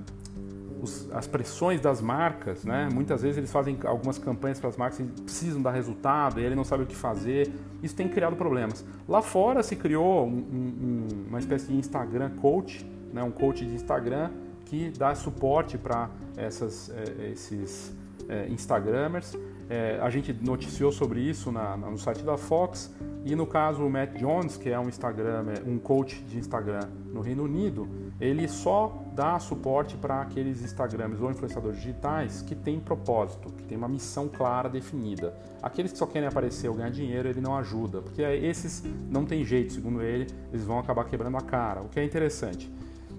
os, 0.82 1.10
as 1.12 1.28
pressões 1.28 1.82
das 1.82 2.02
marcas, 2.02 2.64
né? 2.64 2.90
Muitas 2.94 3.22
vezes 3.22 3.38
eles 3.38 3.52
fazem 3.52 3.78
algumas 3.86 4.18
campanhas 4.18 4.60
para 4.60 4.70
as 4.70 4.78
marcas 4.78 5.00
e 5.00 5.04
precisam 5.04 5.62
dar 5.62 5.72
resultado 5.72 6.40
e 6.40 6.44
ele 6.44 6.56
não 6.56 6.64
sabe 6.64 6.84
o 6.84 6.86
que 6.86 6.96
fazer. 6.96 7.52
Isso 7.82 7.96
tem 7.96 8.08
criado 8.08 8.36
problemas. 8.36 8.86
Lá 9.08 9.22
fora 9.22 9.64
se 9.64 9.76
criou 9.76 10.26
um, 10.26 10.30
um, 10.32 11.08
uma 11.30 11.40
espécie 11.40 11.68
de 11.68 11.76
Instagram 11.76 12.32
coach, 12.42 12.86
né? 13.14 13.24
Um 13.24 13.32
coach 13.32 13.66
de 13.66 13.74
Instagram 13.74 14.32
que 14.66 14.90
dá 14.90 15.16
suporte 15.16 15.78
para 15.78 16.10
essas, 16.36 16.90
é, 16.90 17.32
esses 17.32 17.96
é, 18.28 18.48
Instagramers. 18.50 19.38
É, 19.70 20.00
a 20.02 20.10
gente 20.10 20.34
noticiou 20.34 20.92
sobre 20.92 21.20
isso 21.20 21.52
na, 21.52 21.76
no 21.76 21.98
site 21.98 22.24
da 22.24 22.38
Fox 22.38 22.94
e 23.26 23.36
no 23.36 23.46
caso 23.46 23.84
o 23.84 23.90
Matt 23.90 24.18
Jones, 24.18 24.56
que 24.56 24.70
é 24.70 24.80
um 24.80 24.88
Instagram, 24.88 25.44
um 25.66 25.78
coach 25.78 26.24
de 26.24 26.38
Instagram 26.38 26.88
no 27.12 27.20
Reino 27.20 27.44
Unido, 27.44 27.86
ele 28.22 28.48
só 28.48 29.04
dá 29.14 29.38
suporte 29.40 29.98
para 29.98 30.22
aqueles 30.22 30.64
Instagrams 30.64 31.22
ou 31.22 31.30
influenciadores 31.30 31.78
digitais 31.78 32.42
que 32.42 32.56
têm 32.56 32.80
propósito, 32.80 33.50
que 33.50 33.64
têm 33.64 33.78
uma 33.78 33.90
missão 33.90 34.30
clara 34.30 34.70
definida. 34.70 35.36
Aqueles 35.62 35.92
que 35.92 35.98
só 35.98 36.06
querem 36.06 36.28
aparecer 36.28 36.70
ou 36.70 36.76
ganhar 36.76 36.90
dinheiro, 36.90 37.28
ele 37.28 37.42
não 37.42 37.58
ajuda, 37.58 38.02
porque 38.02 38.22
esses 38.22 38.84
não 39.10 39.26
tem 39.26 39.44
jeito, 39.44 39.74
segundo 39.74 40.02
ele, 40.02 40.28
eles 40.50 40.64
vão 40.64 40.80
acabar 40.80 41.04
quebrando 41.04 41.36
a 41.36 41.42
cara, 41.42 41.82
o 41.82 41.90
que 41.90 42.00
é 42.00 42.06
interessante. 42.06 42.72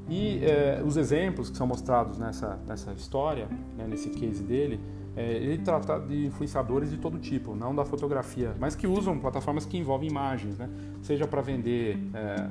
E 0.09 0.43
é, 0.43 0.83
os 0.83 0.97
exemplos 0.97 1.51
que 1.51 1.57
são 1.59 1.67
mostrados 1.67 2.17
nessa, 2.17 2.59
nessa 2.67 2.93
história, 2.93 3.47
né, 3.77 3.87
nesse 3.87 4.09
case 4.09 4.43
dele, 4.43 4.81
é, 5.19 5.33
ele 5.33 5.59
trata 5.59 5.99
de 5.99 6.27
influenciadores 6.27 6.93
de 6.93 6.97
todo 6.97 7.19
tipo, 7.19 7.53
não 7.57 7.75
da 7.75 7.85
fotografia, 7.85 8.55
mas 8.57 8.77
que 8.77 8.87
usam 8.87 9.19
plataformas 9.19 9.67
que 9.67 9.77
envolvem 9.77 10.09
imagens, 10.09 10.57
né? 10.57 10.71
seja 11.03 11.27
para 11.27 11.41
vender 11.43 11.99
é, 12.15 12.49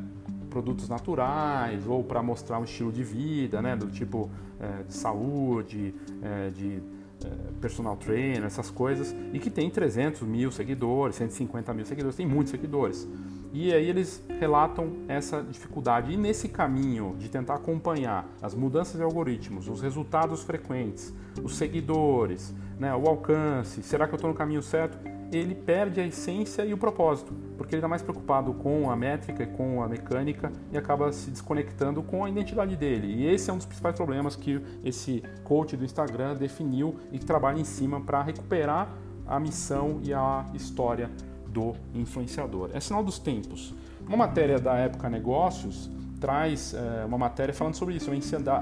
produtos 0.50 0.90
naturais 0.90 1.88
ou 1.88 2.04
para 2.04 2.22
mostrar 2.22 2.60
um 2.60 2.66
estilo 2.66 2.92
de 2.92 3.06
vida, 3.06 3.62
né? 3.62 3.74
do 3.74 3.88
tipo 3.88 4.30
é, 4.60 4.84
de 4.84 4.94
saúde, 4.94 5.96
é, 6.22 6.50
de 6.50 6.82
é, 7.24 7.30
personal 7.62 7.96
trainer, 7.96 8.44
essas 8.44 8.70
coisas, 8.70 9.16
e 9.32 9.40
que 9.40 9.50
tem 9.50 9.70
300 9.70 10.24
mil 10.24 10.52
seguidores, 10.52 11.16
150 11.16 11.74
mil 11.74 11.86
seguidores, 11.86 12.18
tem 12.18 12.28
muitos 12.28 12.52
seguidores. 12.52 13.08
E 13.54 13.74
aí 13.74 13.90
eles 13.90 14.24
relatam 14.40 14.98
essa 15.08 15.42
dificuldade. 15.42 16.12
E 16.12 16.18
nesse 16.18 16.50
caminho 16.50 17.16
de 17.18 17.30
tentar 17.30 17.56
acompanhar 17.56 18.28
as 18.42 18.54
mudanças 18.54 18.96
de 18.96 19.04
algoritmos, 19.04 19.68
os 19.68 19.82
resultados 19.82 20.44
frequentes, 20.44 21.14
os 21.44 21.56
seguidores, 21.56 22.54
né, 22.80 22.94
o 22.94 23.08
alcance, 23.08 23.82
será 23.82 24.08
que 24.08 24.14
eu 24.14 24.18
estou 24.18 24.30
no 24.30 24.36
caminho 24.36 24.62
certo? 24.62 24.98
Ele 25.32 25.54
perde 25.54 26.00
a 26.00 26.06
essência 26.06 26.64
e 26.64 26.74
o 26.74 26.78
propósito, 26.78 27.34
porque 27.58 27.76
ele 27.76 27.80
está 27.80 27.88
mais 27.88 28.02
preocupado 28.02 28.54
com 28.54 28.90
a 28.90 28.96
métrica 28.96 29.44
e 29.44 29.48
com 29.48 29.84
a 29.84 29.88
mecânica 29.88 30.52
e 30.72 30.78
acaba 30.78 31.12
se 31.12 31.30
desconectando 31.30 32.02
com 32.02 32.24
a 32.24 32.30
identidade 32.30 32.78
dele. 32.78 33.08
E 33.08 33.26
esse 33.26 33.50
é 33.50 33.54
um 33.54 33.58
dos 33.58 33.66
principais 33.66 33.96
problemas 33.96 34.38
que 34.38 34.62
esse 34.86 35.22
coach 35.44 35.76
do 35.76 35.84
Instagram 35.84 36.36
definiu 36.36 36.96
e 37.12 37.20
trabalha 37.20 37.60
em 37.60 37.66
cima 37.66 38.00
para 38.00 38.22
recuperar 38.22 38.96
a 39.26 39.38
missão 39.38 40.00
e 40.02 40.14
a 40.14 40.46
história 40.54 41.10
do 41.58 41.76
influenciador. 41.96 42.70
É 42.74 42.80
sinal 42.80 43.04
dos 43.04 43.18
tempos. 43.18 43.74
Uma 44.08 44.18
matéria 44.18 44.60
da 44.60 44.76
época 44.76 45.10
Negócios 45.10 45.90
traz 46.20 46.74
é, 46.74 47.06
uma 47.06 47.18
matéria 47.18 47.54
falando 47.54 47.76
sobre 47.76 47.96
isso, 47.96 48.12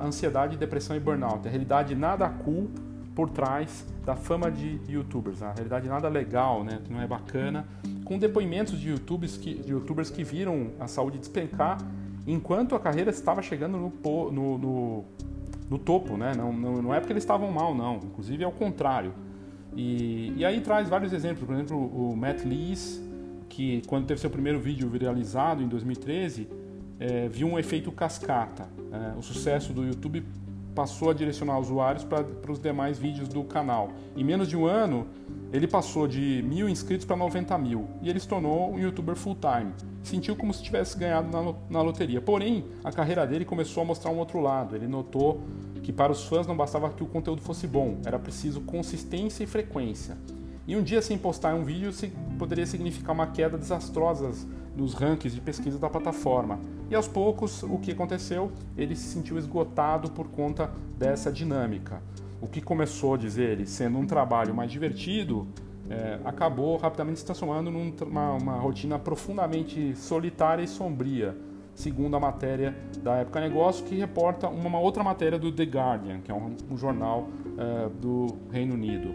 ansiedade, 0.01 0.57
depressão 0.57 0.95
e 0.95 0.99
burnout. 0.99 1.45
A 1.45 1.51
realidade 1.51 1.93
nada 1.93 2.27
cool 2.29 2.69
por 3.13 3.29
trás 3.29 3.85
da 4.05 4.15
fama 4.15 4.51
de 4.51 4.79
youtubers, 4.89 5.41
a 5.41 5.51
realidade 5.51 5.87
nada 5.87 6.07
legal, 6.09 6.63
né, 6.63 6.79
que 6.83 6.91
não 6.91 7.01
é 7.01 7.07
bacana, 7.07 7.65
com 8.03 8.19
depoimentos 8.19 8.79
de 8.79 8.89
youtubers 8.89 9.37
que, 9.37 9.55
de 9.55 9.71
youtubers 9.71 10.09
que 10.09 10.23
viram 10.23 10.71
a 10.79 10.87
saúde 10.87 11.17
despencar 11.17 11.77
enquanto 12.27 12.75
a 12.75 12.79
carreira 12.79 13.09
estava 13.09 13.41
chegando 13.41 13.77
no, 13.77 14.31
no, 14.31 14.57
no, 14.57 15.05
no 15.69 15.79
topo, 15.79 16.17
né? 16.17 16.33
Não, 16.35 16.51
não, 16.51 16.81
não 16.81 16.93
é 16.93 16.99
porque 16.99 17.13
eles 17.13 17.23
estavam 17.23 17.51
mal, 17.51 17.73
não. 17.73 17.97
Inclusive 17.97 18.43
é 18.43 18.47
o 18.47 18.51
contrário. 18.51 19.13
E, 19.75 20.33
e 20.37 20.45
aí 20.45 20.61
traz 20.61 20.87
vários 20.87 21.11
exemplos, 21.11 21.45
por 21.45 21.53
exemplo, 21.53 21.77
o 21.77 22.15
Matt 22.15 22.43
Lees, 22.45 23.01
que 23.49 23.81
quando 23.87 24.05
teve 24.05 24.19
seu 24.19 24.29
primeiro 24.29 24.59
vídeo 24.59 24.89
viralizado 24.89 25.61
em 25.61 25.67
2013, 25.67 26.47
é, 26.99 27.27
viu 27.27 27.47
um 27.47 27.59
efeito 27.59 27.91
cascata. 27.91 28.69
É, 28.91 29.17
o 29.17 29.21
sucesso 29.21 29.73
do 29.73 29.83
YouTube 29.83 30.23
passou 30.73 31.09
a 31.09 31.13
direcionar 31.13 31.57
usuários 31.57 32.03
para 32.03 32.51
os 32.51 32.59
demais 32.59 32.99
vídeos 32.99 33.29
do 33.29 33.43
canal. 33.43 33.91
Em 34.15 34.23
menos 34.23 34.47
de 34.49 34.57
um 34.57 34.65
ano, 34.65 35.07
ele 35.53 35.67
passou 35.67 36.05
de 36.05 36.43
mil 36.45 36.67
inscritos 36.67 37.05
para 37.05 37.15
90 37.15 37.57
mil 37.57 37.87
e 38.01 38.09
ele 38.09 38.19
se 38.19 38.27
tornou 38.27 38.73
um 38.73 38.77
youtuber 38.77 39.15
full-time. 39.15 39.71
Sentiu 40.03 40.35
como 40.35 40.53
se 40.53 40.61
tivesse 40.61 40.97
ganhado 40.97 41.29
na, 41.31 41.53
na 41.69 41.81
loteria. 41.81 42.21
Porém, 42.21 42.65
a 42.83 42.91
carreira 42.91 43.25
dele 43.25 43.45
começou 43.45 43.83
a 43.83 43.85
mostrar 43.85 44.11
um 44.11 44.17
outro 44.17 44.41
lado. 44.41 44.75
Ele 44.75 44.87
notou 44.87 45.41
que 45.85 45.93
para 45.93 46.11
os 46.11 46.25
fãs 46.25 46.47
não 46.47 46.57
bastava 46.57 46.89
que 46.89 47.03
o 47.03 47.05
conteúdo 47.05 47.43
fosse 47.43 47.67
bom, 47.67 47.99
era 48.03 48.17
preciso 48.17 48.59
consistência 48.61 49.43
e 49.43 49.47
frequência. 49.47 50.17
E 50.67 50.75
um 50.75 50.81
dia 50.81 50.99
sem 50.99 51.15
postar 51.15 51.53
um 51.53 51.63
vídeo 51.63 51.91
poderia 52.39 52.65
significar 52.65 53.13
uma 53.13 53.27
queda 53.27 53.55
desastrosa 53.55 54.31
nos 54.75 54.95
rankings 54.95 55.35
de 55.35 55.41
pesquisa 55.41 55.77
da 55.77 55.87
plataforma. 55.87 56.59
E 56.89 56.95
aos 56.95 57.07
poucos, 57.07 57.61
o 57.61 57.77
que 57.77 57.91
aconteceu? 57.91 58.51
Ele 58.75 58.95
se 58.95 59.09
sentiu 59.09 59.37
esgotado 59.37 60.09
por 60.09 60.27
conta 60.27 60.71
dessa 60.97 61.31
dinâmica. 61.31 62.01
O 62.41 62.47
que 62.47 62.61
começou, 62.61 63.15
diz 63.15 63.37
ele, 63.37 63.67
sendo 63.67 63.99
um 63.99 64.07
trabalho 64.07 64.55
mais 64.55 64.71
divertido, 64.71 65.47
é, 65.87 66.19
acabou 66.25 66.77
rapidamente 66.77 67.19
se 67.19 67.25
transformando 67.25 67.69
numa 67.69 68.33
uma 68.33 68.55
rotina 68.57 68.97
profundamente 68.97 69.95
solitária 69.95 70.63
e 70.63 70.67
sombria 70.67 71.37
segundo 71.75 72.15
a 72.15 72.19
matéria 72.19 72.75
da 73.03 73.17
Época 73.17 73.41
Negócio, 73.41 73.85
que 73.85 73.95
reporta 73.95 74.47
uma 74.47 74.79
outra 74.79 75.03
matéria 75.03 75.37
do 75.37 75.51
The 75.51 75.63
Guardian, 75.63 76.21
que 76.21 76.31
é 76.31 76.33
um, 76.33 76.55
jornal 76.75 77.27
uh, 77.27 77.89
do 77.89 78.37
Reino 78.49 78.73
Unido. 78.73 79.13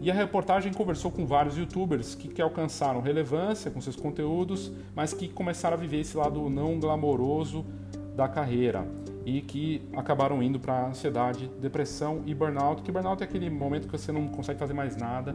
E 0.00 0.10
a 0.10 0.14
reportagem 0.14 0.72
conversou 0.72 1.10
com 1.10 1.24
vários 1.24 1.56
youtubers 1.56 2.14
que, 2.14 2.28
que 2.28 2.42
alcançaram 2.42 3.00
relevância 3.00 3.70
com 3.70 3.80
seus 3.80 3.96
conteúdos, 3.96 4.70
mas 4.94 5.14
que 5.14 5.28
começaram 5.28 5.76
a 5.76 5.80
viver 5.80 6.00
esse 6.00 6.14
lado 6.14 6.50
não 6.50 6.78
glamouroso 6.78 7.64
da 8.14 8.28
carreira 8.28 8.86
e 9.24 9.40
que 9.40 9.80
acabaram 9.96 10.42
indo 10.42 10.60
para 10.60 10.86
ansiedade, 10.86 11.50
depressão 11.58 12.22
e 12.26 12.34
burnout, 12.34 12.82
que 12.82 12.92
burnout 12.92 13.22
é 13.22 13.24
aquele 13.24 13.48
momento 13.48 13.88
que 13.88 13.96
você 13.96 14.12
não 14.12 14.28
consegue 14.28 14.58
fazer 14.58 14.74
mais 14.74 14.94
nada. 14.94 15.34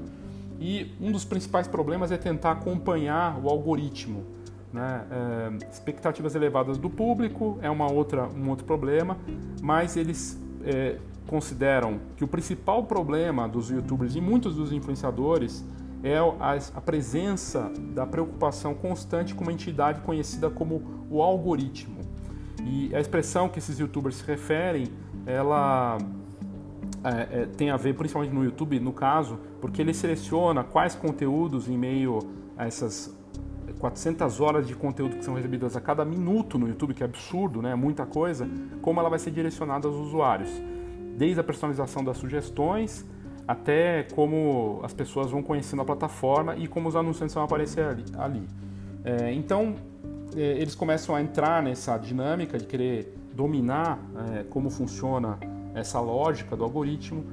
E 0.60 0.92
um 1.02 1.12
dos 1.12 1.26
principais 1.26 1.68
problemas 1.68 2.12
é 2.12 2.18
tentar 2.18 2.52
acompanhar 2.52 3.44
o 3.44 3.50
algoritmo 3.50 4.26
né? 4.72 5.06
É, 5.12 5.72
expectativas 5.72 6.36
elevadas 6.36 6.78
do 6.78 6.90
público 6.90 7.58
é 7.62 7.70
uma 7.70 7.92
outra, 7.92 8.28
um 8.28 8.50
outro 8.50 8.66
problema, 8.66 9.18
mas 9.62 9.98
eles 9.98 10.40
é, 10.64 10.98
consideram 11.28 12.00
que 12.16 12.24
o 12.24 12.28
principal 12.28 12.84
problema 12.84 13.48
dos 13.48 13.70
youtubers 13.70 14.16
e 14.16 14.22
muitos 14.22 14.56
dos 14.56 14.72
influenciadores 14.72 15.64
é 16.04 16.18
a, 16.18 16.58
a, 16.76 16.82
presença 16.82 17.72
da 17.94 18.06
preocupação 18.06 18.74
constante 18.74 19.36
com 19.36 19.44
uma 19.44 19.52
entidade 19.52 20.02
conhecida 20.02 20.50
como 20.50 21.06
o 21.10 21.22
algoritmo. 21.22 22.00
E 22.64 22.94
a 22.96 23.00
expressão 23.00 23.50
que 23.50 23.60
esses 23.60 23.78
youtubers 23.80 24.16
se 24.16 24.26
referem, 24.26 24.88
ela 25.26 25.98
é, 27.04 27.42
é, 27.42 27.46
tem 27.46 27.70
a 27.70 27.78
ver 27.78 27.96
principalmente 27.96 28.34
no 28.34 28.44
YouTube, 28.44 28.80
no 28.80 28.94
caso, 28.94 29.40
porque 29.60 29.82
ele 29.82 29.94
seleciona 29.94 30.64
quais 30.64 30.96
conteúdos 30.96 31.68
em 31.68 31.78
meio 31.78 32.20
a 32.58 32.66
essas 32.66 33.14
400 33.80 34.42
horas 34.42 34.68
de 34.68 34.76
conteúdo 34.76 35.16
que 35.16 35.24
são 35.24 35.34
recebidas 35.34 35.76
a 35.76 35.82
cada 35.82 36.04
minuto 36.06 36.60
no 36.60 36.68
YouTube, 36.68 36.94
que 36.94 37.02
é 37.02 37.06
absurdo, 37.06 37.62
né? 37.62 37.74
Muita 37.76 38.06
coisa, 38.06 38.48
como 38.82 39.00
ela 39.00 39.10
vai 39.10 39.20
ser 39.20 39.32
direcionada 39.32 39.88
aos 39.88 39.96
usuários. 39.96 40.50
Desde 41.18 41.40
a 41.40 41.44
personalização 41.44 42.04
das 42.04 42.18
sugestões 42.18 43.06
até 43.50 44.04
como 44.14 44.80
as 44.84 44.94
pessoas 44.94 45.32
vão 45.32 45.42
conhecendo 45.42 45.82
a 45.82 45.86
plataforma 45.86 46.56
e 46.56 46.68
como 46.68 46.88
os 46.88 46.96
anunciantes 46.96 47.34
vão 47.34 47.44
aparecer 47.44 47.84
ali. 47.84 48.06
ali. 48.16 48.48
É, 49.04 49.34
então, 49.34 49.74
é, 50.36 50.40
eles 50.40 50.76
começam 50.76 51.16
a 51.16 51.22
entrar 51.22 51.64
nessa 51.64 51.98
dinâmica 51.98 52.60
de 52.60 52.66
querer 52.68 53.12
dominar 53.34 53.98
é, 54.38 54.44
como 54.44 54.70
funciona 54.70 55.40
essa 55.74 56.00
lógica 56.00 56.56
do 56.56 56.64
algoritmo 56.64 57.26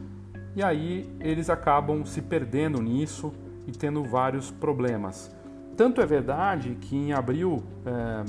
e 0.55 0.63
aí 0.63 1.07
eles 1.21 1.51
acabam 1.51 2.03
se 2.07 2.23
perdendo 2.23 2.81
nisso 2.81 3.31
e 3.67 3.73
tendo 3.73 4.03
vários 4.03 4.51
problemas. 4.51 5.31
Tanto 5.77 6.01
é 6.01 6.07
verdade 6.07 6.77
que 6.81 6.97
em 6.97 7.12
abril, 7.12 7.62
é, 7.85 8.25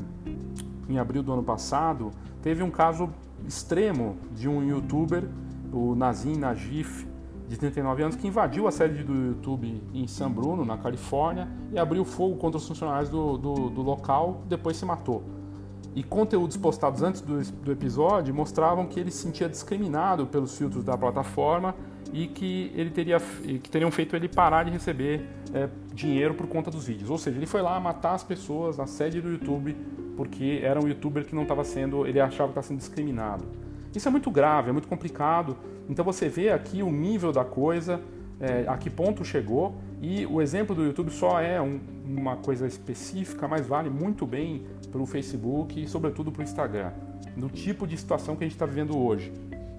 em 0.89 0.99
abril 0.99 1.23
do 1.23 1.31
ano 1.31 1.43
passado, 1.43 2.11
teve 2.41 2.61
um 2.61 2.69
caso 2.69 3.09
extremo 3.47 4.17
de 4.33 4.49
um 4.49 4.61
youtuber, 4.61 5.23
o 5.71 5.95
Nazim 5.95 6.35
Najif, 6.35 7.07
de 7.47 7.57
39 7.57 8.03
anos, 8.03 8.15
que 8.17 8.27
invadiu 8.27 8.67
a 8.67 8.71
sede 8.71 9.03
do 9.03 9.13
YouTube 9.13 9.81
em 9.93 10.05
San 10.07 10.29
Bruno, 10.29 10.65
na 10.65 10.77
Califórnia, 10.77 11.47
e 11.71 11.79
abriu 11.79 12.03
fogo 12.03 12.35
contra 12.35 12.57
os 12.57 12.67
funcionários 12.67 13.09
do, 13.09 13.37
do, 13.37 13.69
do 13.69 13.81
local, 13.81 14.41
depois 14.49 14.75
se 14.75 14.83
matou. 14.85 15.23
E 15.95 16.03
conteúdos 16.03 16.57
postados 16.57 17.01
antes 17.01 17.21
do, 17.21 17.41
do 17.41 17.71
episódio 17.71 18.35
mostravam 18.35 18.85
que 18.85 18.99
ele 18.99 19.09
se 19.09 19.23
sentia 19.23 19.47
discriminado 19.47 20.27
pelos 20.27 20.57
filtros 20.57 20.83
da 20.83 20.97
plataforma 20.97 21.73
e 22.13 22.27
que 22.27 22.71
ele 22.75 22.89
teria 22.89 23.19
que 23.19 23.69
teriam 23.69 23.91
feito 23.91 24.15
ele 24.15 24.27
parar 24.27 24.63
de 24.63 24.71
receber 24.71 25.21
é, 25.53 25.69
dinheiro 25.93 26.33
por 26.33 26.47
conta 26.47 26.71
dos 26.71 26.85
vídeos. 26.85 27.09
Ou 27.09 27.17
seja, 27.17 27.37
ele 27.37 27.45
foi 27.45 27.61
lá 27.61 27.79
matar 27.79 28.13
as 28.13 28.23
pessoas 28.23 28.77
na 28.77 28.87
sede 28.87 29.21
do 29.21 29.29
YouTube 29.29 29.75
porque 30.17 30.59
era 30.63 30.83
um 30.83 30.87
youtuber 30.87 31.23
que 31.23 31.35
não 31.35 31.43
estava 31.43 31.63
sendo, 31.63 32.07
ele 32.07 32.19
achava 32.19 32.51
que 32.51 32.59
estava 32.59 32.67
sendo 32.67 32.79
discriminado. 32.79 33.45
Isso 33.95 34.07
é 34.07 34.11
muito 34.11 34.31
grave, 34.31 34.69
é 34.69 34.73
muito 34.73 34.87
complicado. 34.87 35.55
Então 35.87 36.03
você 36.03 36.27
vê 36.27 36.49
aqui 36.49 36.81
o 36.81 36.91
nível 36.91 37.31
da 37.31 37.45
coisa, 37.45 38.01
é, 38.39 38.65
a 38.67 38.75
que 38.77 38.89
ponto 38.89 39.23
chegou 39.23 39.75
e 40.01 40.25
o 40.25 40.41
exemplo 40.41 40.75
do 40.75 40.83
YouTube 40.83 41.11
só 41.11 41.39
é 41.39 41.61
um, 41.61 41.79
uma 42.05 42.35
coisa 42.35 42.67
específica, 42.67 43.47
mas 43.47 43.65
vale 43.65 43.89
muito 43.89 44.25
bem 44.25 44.65
para 44.91 45.01
o 45.01 45.05
Facebook 45.05 45.81
e 45.81 45.87
sobretudo 45.87 46.31
para 46.31 46.41
o 46.41 46.43
Instagram, 46.43 46.91
do 47.35 47.49
tipo 47.49 47.87
de 47.87 47.95
situação 47.97 48.35
que 48.35 48.43
a 48.43 48.47
gente 48.47 48.55
está 48.55 48.65
vivendo 48.65 48.97
hoje. 48.97 49.31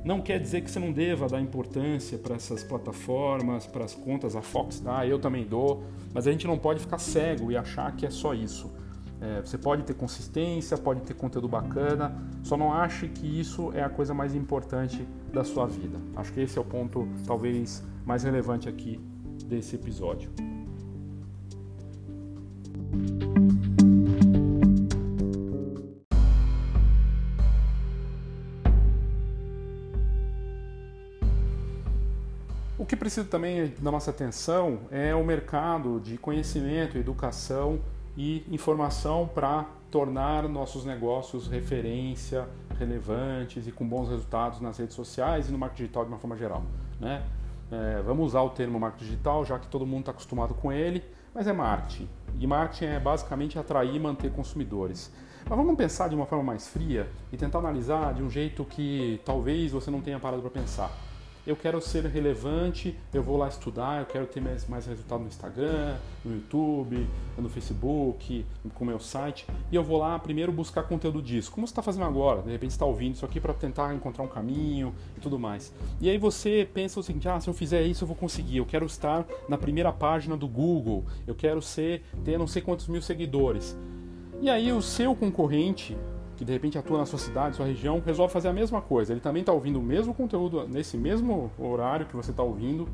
Não 0.09 0.23
quer 0.23 0.40
dizer 0.40 0.62
que 0.62 0.71
você 0.71 0.81
não 0.81 0.90
deva 0.90 1.29
dar 1.29 1.38
importância 1.38 2.16
para 2.16 2.35
essas 2.35 2.64
plataformas, 2.64 3.66
para 3.66 3.85
as 3.85 3.94
contas, 3.94 4.35
a 4.35 4.40
Fox 4.40 4.81
dá, 4.81 5.07
eu 5.07 5.18
também 5.18 5.44
dou, 5.44 5.85
mas 6.14 6.27
a 6.27 6.33
gente 6.33 6.47
não 6.47 6.57
pode 6.57 6.81
ficar 6.81 6.97
cego 6.97 7.53
e 7.53 7.59
achar 7.59 7.94
que 7.94 8.07
é 8.07 8.11
só 8.11 8.33
isso. 8.33 8.73
É, 9.21 9.42
você 9.42 9.59
pode 9.59 9.83
ter 9.83 9.92
consistência, 9.92 10.79
pode 10.79 11.03
ter 11.03 11.12
conteúdo 11.12 11.47
bacana, 11.47 12.16
só 12.42 12.57
não 12.57 12.73
ache 12.73 13.07
que 13.07 13.27
isso 13.38 13.71
é 13.75 13.83
a 13.83 13.90
coisa 13.90 14.14
mais 14.14 14.35
importante 14.35 15.07
da 15.31 15.44
sua 15.44 15.66
vida. 15.66 15.99
Acho 16.16 16.33
que 16.33 16.40
esse 16.40 16.57
é 16.57 16.61
o 16.62 16.64
ponto 16.64 17.07
talvez 17.27 17.85
mais 18.07 18.23
relevante 18.23 18.66
aqui 18.66 18.99
desse 19.44 19.77
episódio. 19.77 20.31
Precisa 32.98 33.26
também 33.26 33.72
da 33.78 33.90
nossa 33.90 34.11
atenção 34.11 34.80
é 34.90 35.14
o 35.14 35.24
mercado 35.24 36.00
de 36.00 36.18
conhecimento, 36.18 36.98
educação 36.98 37.80
e 38.16 38.44
informação 38.50 39.28
para 39.32 39.64
tornar 39.90 40.48
nossos 40.48 40.84
negócios 40.84 41.46
referência, 41.46 42.46
relevantes 42.78 43.66
e 43.66 43.72
com 43.72 43.88
bons 43.88 44.08
resultados 44.08 44.61
nas 44.61 44.76
redes 44.76 44.94
sociais 44.94 45.48
e 45.48 45.52
no 45.52 45.58
marketing 45.58 45.82
digital 45.84 46.04
de 46.04 46.11
uma 46.11 46.18
forma 46.18 46.37
geral. 46.37 46.62
Né? 47.00 47.22
É, 47.70 48.02
vamos 48.02 48.26
usar 48.26 48.42
o 48.42 48.50
termo 48.50 48.78
marketing 48.78 49.04
digital, 49.04 49.44
já 49.44 49.58
que 49.58 49.68
todo 49.68 49.87
mundo 49.87 50.00
está 50.00 50.11
acostumado 50.11 50.52
com 50.54 50.72
ele, 50.72 51.02
mas 51.32 51.46
é 51.46 51.52
marketing. 51.52 52.08
E 52.38 52.46
marketing 52.46 52.87
é 52.87 53.00
basicamente 53.00 53.58
atrair 53.58 53.94
e 53.94 54.00
manter 54.00 54.32
consumidores. 54.32 55.12
Mas 55.48 55.56
vamos 55.56 55.76
pensar 55.76 56.08
de 56.08 56.16
uma 56.16 56.26
forma 56.26 56.44
mais 56.44 56.68
fria 56.68 57.08
e 57.32 57.37
tentar 57.37 57.61
analisar 57.61 58.12
de 58.12 58.22
um 58.22 58.28
jeito 58.28 58.64
que 58.64 59.20
talvez 59.24 59.72
você 59.72 59.90
não 59.90 60.00
tenha 60.00 60.18
parado 60.18 60.42
para 60.42 60.50
pensar 60.50 60.90
eu 61.48 61.56
quero 61.56 61.80
ser 61.80 62.04
relevante, 62.04 62.94
eu 63.12 63.22
vou 63.22 63.38
lá 63.38 63.48
estudar, 63.48 64.00
eu 64.00 64.04
quero 64.04 64.26
ter 64.26 64.38
mais, 64.38 64.68
mais 64.68 64.84
resultado 64.84 65.20
no 65.20 65.28
Instagram, 65.28 65.96
no 66.22 66.34
YouTube, 66.34 67.06
no 67.38 67.48
Facebook, 67.48 68.44
com 68.74 68.84
o 68.84 68.87
meu 68.87 69.00
site, 69.00 69.46
e 69.72 69.74
eu 69.74 69.82
vou 69.82 69.96
lá 69.96 70.18
primeiro 70.18 70.52
buscar 70.52 70.82
conteúdo 70.82 71.22
disso. 71.22 71.50
Como 71.50 71.66
você 71.66 71.70
está 71.70 71.80
fazendo 71.80 72.04
agora? 72.04 72.42
De 72.42 72.50
repente 72.50 72.72
está 72.72 72.84
ouvindo 72.84 73.14
isso 73.14 73.24
aqui 73.24 73.40
para 73.40 73.54
tentar 73.54 73.94
encontrar 73.94 74.24
um 74.24 74.28
caminho 74.28 74.94
e 75.16 75.20
tudo 75.20 75.38
mais. 75.38 75.72
E 76.02 76.11
aí 76.11 76.18
você 76.18 76.68
pensa 76.74 77.00
o 77.00 77.02
seguinte: 77.02 77.26
ah, 77.26 77.40
se 77.40 77.48
eu 77.48 77.54
fizer 77.54 77.80
isso 77.80 78.04
eu 78.04 78.08
vou 78.08 78.16
conseguir. 78.16 78.58
Eu 78.58 78.66
quero 78.66 78.84
estar 78.84 79.24
na 79.48 79.56
primeira 79.56 79.90
página 79.90 80.37
do 80.37 80.46
Google, 80.46 81.06
eu 81.26 81.34
quero 81.34 81.62
ser 81.62 82.02
ter 82.26 82.38
não 82.38 82.46
sei 82.46 82.61
quantos 82.61 82.87
mil 82.88 83.00
seguidores. 83.00 83.74
E 84.42 84.50
aí 84.50 84.70
o 84.70 84.82
seu 84.82 85.16
concorrente 85.16 85.96
que 86.38 86.44
de 86.44 86.53
repente 86.53 86.79
atua 86.79 86.98
na 86.98 87.05
sua 87.05 87.18
cidade, 87.18 87.57
sua 87.57 87.66
região, 87.66 88.01
resolve 88.07 88.33
fazer 88.33 88.46
a 88.46 88.53
mesma 88.53 88.81
coisa. 88.81 89.12
Ele 89.12 89.20
também 89.20 89.40
está 89.40 89.53
ouvindo 89.53 89.81
o 89.81 89.83
mesmo 89.83 90.14
conteúdo 90.14 90.68
nesse 90.68 90.96
mesmo 90.96 91.51
horário 91.59 92.07
que 92.07 92.14
você 92.14 92.31
está 92.31 92.44
ouvindo. 92.44 92.88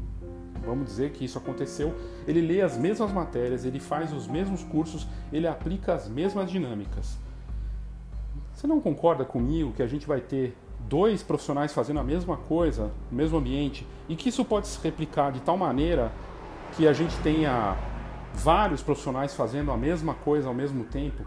Vamos 0.64 0.86
dizer 0.86 1.10
que 1.10 1.26
isso 1.26 1.36
aconteceu. 1.36 1.94
Ele 2.26 2.40
lê 2.40 2.62
as 2.62 2.78
mesmas 2.78 3.12
matérias, 3.12 3.66
ele 3.66 3.78
faz 3.78 4.14
os 4.14 4.26
mesmos 4.26 4.64
cursos, 4.64 5.06
ele 5.30 5.46
aplica 5.46 5.92
as 5.92 6.08
mesmas 6.08 6.50
dinâmicas. 6.50 7.18
Você 8.54 8.66
não 8.66 8.80
concorda 8.80 9.26
comigo 9.26 9.72
que 9.72 9.82
a 9.82 9.86
gente 9.86 10.06
vai 10.06 10.22
ter 10.22 10.56
dois 10.88 11.22
profissionais 11.22 11.70
fazendo 11.70 12.00
a 12.00 12.04
mesma 12.04 12.38
coisa, 12.38 12.90
no 13.10 13.18
mesmo 13.18 13.36
ambiente, 13.36 13.86
e 14.08 14.16
que 14.16 14.30
isso 14.30 14.42
pode 14.42 14.68
se 14.68 14.82
replicar 14.82 15.32
de 15.32 15.40
tal 15.40 15.58
maneira 15.58 16.10
que 16.74 16.88
a 16.88 16.94
gente 16.94 17.14
tenha 17.18 17.76
vários 18.32 18.82
profissionais 18.82 19.34
fazendo 19.34 19.70
a 19.70 19.76
mesma 19.76 20.14
coisa 20.14 20.48
ao 20.48 20.54
mesmo 20.54 20.84
tempo? 20.84 21.24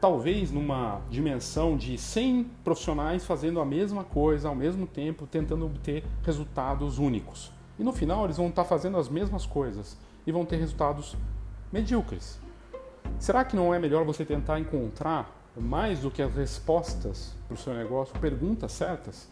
Talvez 0.00 0.50
numa 0.50 1.00
dimensão 1.10 1.76
de 1.76 1.96
100 1.96 2.44
profissionais 2.62 3.24
fazendo 3.24 3.60
a 3.60 3.64
mesma 3.64 4.04
coisa 4.04 4.48
ao 4.48 4.54
mesmo 4.54 4.86
tempo, 4.86 5.26
tentando 5.26 5.66
obter 5.66 6.04
resultados 6.22 6.98
únicos. 6.98 7.52
E 7.78 7.84
no 7.84 7.92
final 7.92 8.24
eles 8.24 8.36
vão 8.36 8.48
estar 8.48 8.64
fazendo 8.64 8.96
as 8.96 9.08
mesmas 9.08 9.44
coisas 9.44 9.96
e 10.26 10.32
vão 10.32 10.44
ter 10.44 10.56
resultados 10.56 11.16
medíocres. 11.72 12.38
Será 13.18 13.44
que 13.44 13.56
não 13.56 13.72
é 13.72 13.78
melhor 13.78 14.04
você 14.04 14.24
tentar 14.24 14.58
encontrar 14.58 15.34
mais 15.56 16.00
do 16.00 16.10
que 16.10 16.20
as 16.20 16.34
respostas 16.34 17.34
para 17.46 17.54
o 17.54 17.56
seu 17.56 17.74
negócio, 17.74 18.18
perguntas 18.18 18.72
certas? 18.72 19.28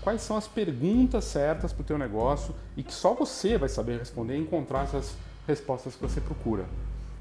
Quais 0.00 0.22
são 0.22 0.36
as 0.36 0.48
perguntas 0.48 1.24
certas 1.24 1.72
para 1.72 1.82
o 1.82 1.84
teu 1.84 1.98
negócio 1.98 2.54
e 2.76 2.82
que 2.82 2.92
só 2.92 3.14
você 3.14 3.58
vai 3.58 3.68
saber 3.68 3.98
responder 3.98 4.36
e 4.36 4.40
encontrar 4.40 4.84
essas 4.84 5.16
respostas 5.46 5.94
que 5.94 6.02
você 6.02 6.20
procura? 6.20 6.66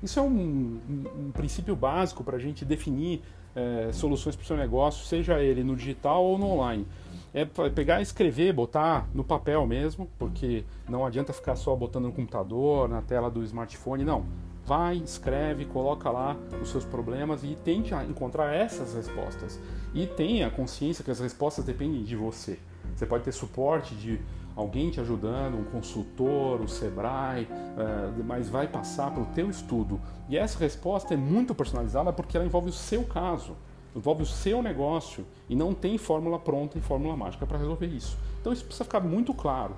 Isso 0.08 0.20
é 0.20 0.22
um, 0.22 0.80
um, 0.90 1.28
um 1.28 1.32
princípio 1.34 1.76
básico 1.76 2.24
para 2.24 2.38
a 2.38 2.40
gente 2.40 2.64
definir 2.64 3.22
é, 3.54 3.92
soluções 3.92 4.38
para 4.38 4.44
o 4.46 4.48
seu 4.48 4.56
negócio, 4.56 5.06
seja 5.06 5.42
ele 5.44 5.66
no 5.66 5.76
digital 5.76 6.24
ou 6.24 6.38
no 6.38 6.46
online. 6.46 6.88
É 7.34 7.44
pegar 7.44 8.02
escrever, 8.02 8.54
botar 8.54 9.06
no 9.14 9.22
papel 9.22 9.68
mesmo, 9.68 10.10
porque 10.18 10.64
não 10.88 11.06
adianta 11.06 11.34
ficar 11.34 11.58
só 11.58 11.76
botando 11.76 12.06
no 12.06 12.14
computador, 12.14 12.88
na 12.88 13.02
tela 13.02 13.30
do 13.30 13.44
smartphone, 13.44 14.06
não. 14.06 14.26
Vai, 14.66 14.96
escreve, 14.96 15.66
coloca 15.66 16.10
lá 16.10 16.38
os 16.62 16.70
seus 16.70 16.86
problemas 16.86 17.44
e 17.44 17.58
tente 17.62 17.94
encontrar 18.10 18.56
essas 18.56 18.94
respostas. 18.94 19.60
E 19.94 20.08
tenha 20.08 20.50
consciência 20.50 21.04
que 21.04 21.12
as 21.12 21.20
respostas 21.20 21.66
dependem 21.66 22.02
de 22.02 22.16
você. 22.16 22.58
Você 22.96 23.06
pode 23.06 23.26
ter 23.26 23.34
suporte 23.34 23.94
de 23.94 24.22
alguém 24.58 24.90
te 24.90 25.00
ajudando, 25.00 25.56
um 25.56 25.64
consultor, 25.64 26.60
o 26.60 26.68
Sebrae, 26.68 27.44
uh, 27.44 28.24
mas 28.26 28.50
vai 28.50 28.68
passar 28.68 29.12
para 29.12 29.22
o 29.22 29.26
teu 29.28 29.52
estudo. 29.52 30.02
E 30.28 30.36
essa 30.36 30.58
resposta 30.58 31.14
é 31.14 31.18
muito 31.18 31.54
personalizada 31.54 32.12
porque 32.12 32.36
ela 32.36 32.46
envolve 32.46 32.70
o 32.70 32.74
seu 32.74 33.04
caso, 33.04 33.56
envolve 33.96 34.24
o 34.24 34.26
seu 34.26 34.64
negócio 34.64 35.26
e 35.48 35.56
não 35.56 35.76
tem 35.76 35.98
fórmula 36.00 36.40
pronta 36.40 36.78
e 36.78 36.82
fórmula 36.82 37.16
mágica 37.16 37.46
para 37.46 37.60
resolver 37.60 37.86
isso. 37.86 38.18
Então 38.42 38.52
isso 38.52 38.66
precisa 38.66 38.84
ficar 38.84 39.00
muito 39.00 39.32
claro. 39.32 39.76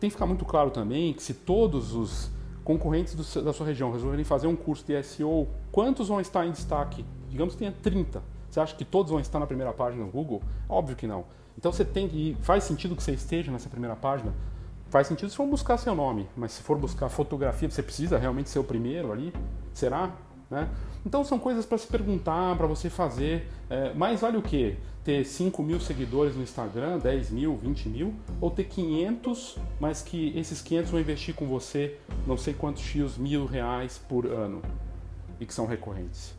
Tem 0.00 0.10
que 0.10 0.14
ficar 0.14 0.26
muito 0.26 0.44
claro 0.44 0.70
também 0.70 1.12
que 1.12 1.22
se 1.22 1.32
todos 1.32 1.94
os 1.94 2.30
concorrentes 2.64 3.14
do, 3.14 3.42
da 3.42 3.52
sua 3.52 3.66
região 3.66 3.92
resolverem 3.92 4.24
fazer 4.24 4.48
um 4.48 4.56
curso 4.56 4.84
de 4.84 5.00
SEO, 5.02 5.48
quantos 5.70 6.08
vão 6.08 6.20
estar 6.20 6.44
em 6.44 6.50
destaque? 6.50 7.04
Digamos 7.30 7.54
que 7.54 7.60
tenha 7.60 7.72
30. 7.72 8.20
Você 8.50 8.58
acha 8.58 8.74
que 8.74 8.84
todos 8.84 9.12
vão 9.12 9.20
estar 9.20 9.38
na 9.38 9.46
primeira 9.46 9.72
página 9.72 10.04
do 10.04 10.10
Google? 10.10 10.42
Óbvio 10.68 10.96
que 10.96 11.06
não. 11.06 11.24
Então 11.58 11.72
você 11.72 11.84
tem 11.84 12.08
que. 12.08 12.36
Faz 12.40 12.62
sentido 12.62 12.94
que 12.94 13.02
você 13.02 13.12
esteja 13.12 13.50
nessa 13.50 13.68
primeira 13.68 13.96
página? 13.96 14.32
Faz 14.90 15.08
sentido 15.08 15.28
se 15.28 15.36
for 15.36 15.46
buscar 15.46 15.76
seu 15.76 15.94
nome, 15.94 16.26
mas 16.36 16.52
se 16.52 16.62
for 16.62 16.78
buscar 16.78 17.08
fotografia, 17.08 17.68
você 17.68 17.82
precisa 17.82 18.16
realmente 18.16 18.48
ser 18.48 18.60
o 18.60 18.64
primeiro 18.64 19.12
ali? 19.12 19.34
Será? 19.74 20.14
Né? 20.48 20.66
Então 21.04 21.22
são 21.24 21.38
coisas 21.38 21.66
para 21.66 21.76
se 21.76 21.86
perguntar, 21.86 22.56
para 22.56 22.66
você 22.66 22.88
fazer. 22.88 23.48
É, 23.68 23.92
mais 23.92 24.20
vale 24.20 24.38
o 24.38 24.42
quê? 24.42 24.76
Ter 25.04 25.24
5 25.24 25.62
mil 25.62 25.80
seguidores 25.80 26.36
no 26.36 26.42
Instagram, 26.42 26.98
10 26.98 27.30
mil, 27.30 27.56
20 27.56 27.88
mil? 27.88 28.14
Ou 28.40 28.50
ter 28.50 28.64
500, 28.64 29.58
mas 29.80 30.00
que 30.00 30.32
esses 30.38 30.62
500 30.62 30.90
vão 30.92 31.00
investir 31.00 31.34
com 31.34 31.46
você 31.46 31.98
não 32.26 32.36
sei 32.36 32.54
quantos 32.54 32.82
X 32.82 33.18
mil 33.18 33.46
reais 33.46 34.00
por 34.08 34.26
ano 34.26 34.62
e 35.40 35.44
que 35.44 35.52
são 35.52 35.66
recorrentes? 35.66 36.34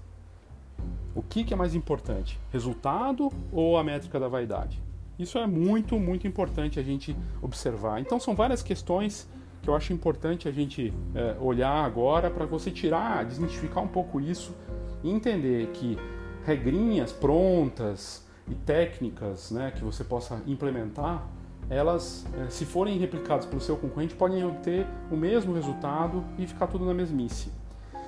O 1.14 1.22
que, 1.22 1.44
que 1.44 1.54
é 1.54 1.58
mais 1.58 1.76
importante? 1.76 2.40
Resultado 2.52 3.32
ou 3.52 3.78
a 3.78 3.84
métrica 3.84 4.20
da 4.20 4.28
vaidade? 4.28 4.89
Isso 5.20 5.38
é 5.38 5.46
muito, 5.46 6.00
muito 6.00 6.26
importante 6.26 6.80
a 6.80 6.84
gente 6.84 7.16
observar. 7.42 8.00
Então, 8.00 8.20
são 8.20 8.34
várias 8.34 8.64
questões 8.64 9.30
que 9.62 9.70
eu 9.70 9.76
acho 9.76 9.92
importante 9.92 10.48
a 10.48 10.52
gente 10.52 10.94
é, 11.14 11.36
olhar 11.42 11.84
agora 11.84 12.30
para 12.30 12.46
você 12.46 12.72
tirar, 12.72 13.26
desmistificar 13.26 13.84
um 13.84 13.88
pouco 13.88 14.22
isso 14.22 14.56
e 15.04 15.12
entender 15.12 15.68
que 15.74 15.98
regrinhas 16.46 17.12
prontas 17.12 18.26
e 18.48 18.56
técnicas 18.56 19.52
né, 19.52 19.72
que 19.76 19.84
você 19.84 20.06
possa 20.06 20.42
implementar, 20.48 21.28
elas, 21.70 22.26
eh, 22.34 22.50
se 22.50 22.66
forem 22.66 22.98
replicadas 22.98 23.46
pelo 23.46 23.62
seu 23.62 23.78
concorrente, 23.78 24.16
podem 24.16 24.44
obter 24.44 24.88
o 25.12 25.16
mesmo 25.16 25.54
resultado 25.54 26.26
e 26.38 26.48
ficar 26.48 26.66
tudo 26.66 26.84
na 26.84 26.96
mesmice. 26.96 27.52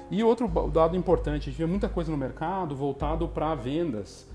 E 0.09 0.23
outro 0.23 0.47
dado 0.69 0.97
importante, 0.97 1.43
a 1.43 1.51
gente 1.51 1.59
vê 1.59 1.65
muita 1.67 1.87
coisa 1.87 2.09
no 2.09 2.17
mercado 2.17 2.75
voltado 2.75 3.27
para 3.27 3.53
vendas. 3.53 4.27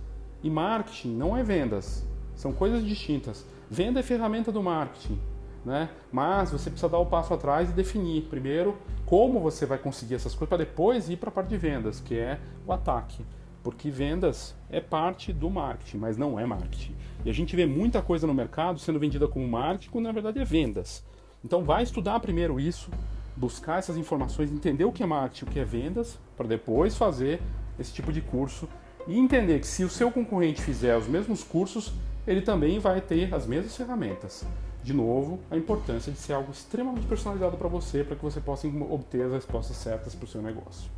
E 0.42 0.48
marketing 0.48 1.16
não 1.16 1.36
é 1.36 1.42
vendas, 1.42 2.06
são 2.36 2.52
coisas 2.52 2.84
distintas. 2.84 3.44
Venda 3.68 3.98
é 3.98 4.02
ferramenta 4.02 4.52
do 4.52 4.62
marketing, 4.62 5.18
né? 5.64 5.88
Mas 6.12 6.52
você 6.52 6.70
precisa 6.70 6.88
dar 6.88 6.98
o 6.98 7.02
um 7.02 7.06
passo 7.06 7.34
atrás 7.34 7.70
e 7.70 7.72
definir 7.72 8.22
primeiro 8.24 8.76
como 9.04 9.40
você 9.40 9.66
vai 9.66 9.78
conseguir 9.78 10.14
essas 10.14 10.34
coisas 10.34 10.48
para 10.48 10.58
depois 10.58 11.08
ir 11.08 11.16
para 11.16 11.30
a 11.30 11.32
parte 11.32 11.48
de 11.48 11.56
vendas, 11.56 11.98
que 11.98 12.16
é 12.16 12.38
o 12.64 12.72
ataque. 12.72 13.24
Porque 13.64 13.90
vendas 13.90 14.54
é 14.70 14.80
parte 14.80 15.32
do 15.32 15.50
marketing, 15.50 15.96
mas 15.96 16.16
não 16.16 16.38
é 16.38 16.46
marketing. 16.46 16.94
E 17.24 17.30
a 17.30 17.32
gente 17.32 17.56
vê 17.56 17.66
muita 17.66 18.00
coisa 18.00 18.24
no 18.26 18.34
mercado 18.34 18.78
sendo 18.78 19.00
vendida 19.00 19.26
como 19.26 19.48
marketing, 19.48 19.90
quando 19.90 20.04
na 20.04 20.12
verdade 20.12 20.38
é 20.38 20.44
vendas. 20.44 21.04
Então 21.44 21.64
vai 21.64 21.82
estudar 21.82 22.20
primeiro 22.20 22.60
isso, 22.60 22.90
buscar 23.36 23.78
essas 23.78 23.96
informações, 23.96 24.52
entender 24.52 24.84
o 24.84 24.92
que 24.92 25.02
é 25.02 25.06
marketing, 25.06 25.44
o 25.44 25.48
que 25.48 25.58
é 25.58 25.64
vendas, 25.64 26.18
para 26.36 26.46
depois 26.46 26.96
fazer 26.96 27.40
esse 27.78 27.92
tipo 27.92 28.12
de 28.12 28.20
curso 28.20 28.68
e 29.06 29.18
entender 29.18 29.60
que 29.60 29.66
se 29.66 29.84
o 29.84 29.90
seu 29.90 30.10
concorrente 30.10 30.60
fizer 30.60 30.96
os 30.96 31.06
mesmos 31.06 31.42
cursos, 31.42 31.92
ele 32.26 32.40
também 32.42 32.78
vai 32.78 33.00
ter 33.00 33.32
as 33.32 33.46
mesmas 33.46 33.76
ferramentas. 33.76 34.44
De 34.82 34.92
novo, 34.92 35.40
a 35.50 35.56
importância 35.56 36.12
de 36.12 36.18
ser 36.18 36.32
algo 36.32 36.50
extremamente 36.52 37.06
personalizado 37.06 37.56
para 37.56 37.68
você, 37.68 38.04
para 38.04 38.16
que 38.16 38.22
você 38.22 38.40
possa 38.40 38.66
obter 38.68 39.26
as 39.26 39.32
respostas 39.32 39.76
certas 39.76 40.14
para 40.14 40.24
o 40.24 40.28
seu 40.28 40.42
negócio. 40.42 40.90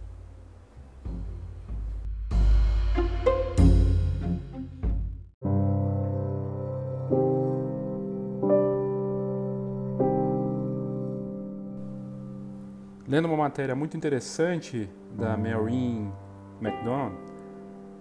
Lendo 13.07 13.25
uma 13.25 13.39
matéria 13.39 13.75
muito 13.75 13.97
interessante 13.97 14.87
da 15.17 15.35
Maureen 15.35 16.13
McDonald, 16.61 17.28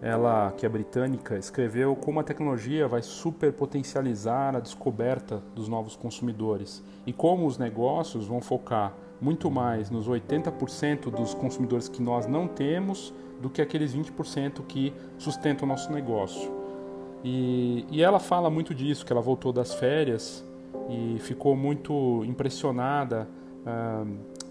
ela, 0.02 0.54
que 0.56 0.66
é 0.66 0.70
britânica, 0.70 1.38
escreveu 1.38 1.96
como 1.96 2.20
a 2.20 2.24
tecnologia 2.24 2.88
vai 2.88 3.02
superpotencializar 3.02 4.56
a 4.56 4.60
descoberta 4.60 5.42
dos 5.56 5.68
novos 5.68 5.96
consumidores 5.96 6.84
e 7.06 7.12
como 7.12 7.48
os 7.48 7.58
negócios 7.58 8.28
vão 8.28 8.40
focar 8.40 8.94
muito 9.20 9.50
mais 9.50 9.90
nos 9.90 10.08
80% 10.08 11.10
dos 11.10 11.34
consumidores 11.34 11.90
que 11.90 12.02
nós 12.02 12.28
não 12.28 12.48
temos 12.48 13.14
do 13.42 13.50
que 13.50 13.62
aqueles 13.62 13.96
20% 13.96 14.62
que 14.68 14.94
sustentam 15.18 15.66
o 15.66 15.68
nosso 15.68 15.92
negócio. 15.92 16.52
E, 17.24 17.86
e 17.90 18.02
ela 18.02 18.20
fala 18.20 18.50
muito 18.50 18.76
disso, 18.76 19.06
que 19.06 19.12
ela 19.12 19.22
voltou 19.22 19.52
das 19.52 19.74
férias 19.74 20.46
e 20.90 21.18
ficou 21.20 21.56
muito 21.56 22.24
impressionada 22.26 23.28
ah, 23.66 24.06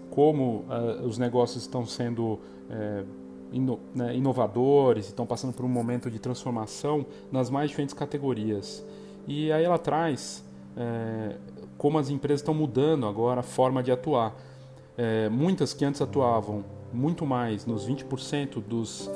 como 0.09 0.65
ah, 0.69 1.01
os 1.03 1.17
negócios 1.17 1.63
estão 1.63 1.85
sendo 1.85 2.39
eh, 2.69 3.03
ino, 3.51 3.79
né, 3.93 4.15
inovadores, 4.15 5.07
estão 5.07 5.25
passando 5.25 5.53
por 5.53 5.65
um 5.65 5.69
momento 5.69 6.09
de 6.09 6.19
transformação 6.19 7.05
nas 7.31 7.49
mais 7.49 7.69
diferentes 7.69 7.93
categorias. 7.93 8.85
E 9.27 9.51
aí 9.51 9.63
ela 9.63 9.77
traz 9.77 10.43
é, 10.75 11.35
como 11.77 11.97
as 11.97 12.09
empresas 12.09 12.41
estão 12.41 12.53
mudando 12.53 13.05
agora 13.05 13.41
a 13.41 13.43
forma 13.43 13.83
de 13.83 13.91
atuar. 13.91 14.35
É, 14.97 15.29
muitas 15.29 15.73
que 15.73 15.85
antes 15.85 16.01
atuavam 16.01 16.63
muito 16.91 17.25
mais 17.25 17.65
nos 17.65 17.87
20% 17.87 18.61
dos 18.61 19.09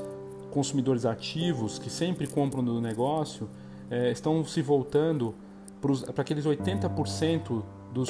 consumidores 0.51 1.05
ativos 1.05 1.79
que 1.79 1.89
sempre 1.89 2.27
compram 2.27 2.63
do 2.63 2.81
negócio 2.81 3.49
é, 3.89 4.11
estão 4.11 4.43
se 4.43 4.61
voltando 4.61 5.33
para 6.13 6.21
aqueles 6.21 6.45
80% 6.45 7.63
dos, 7.91 8.09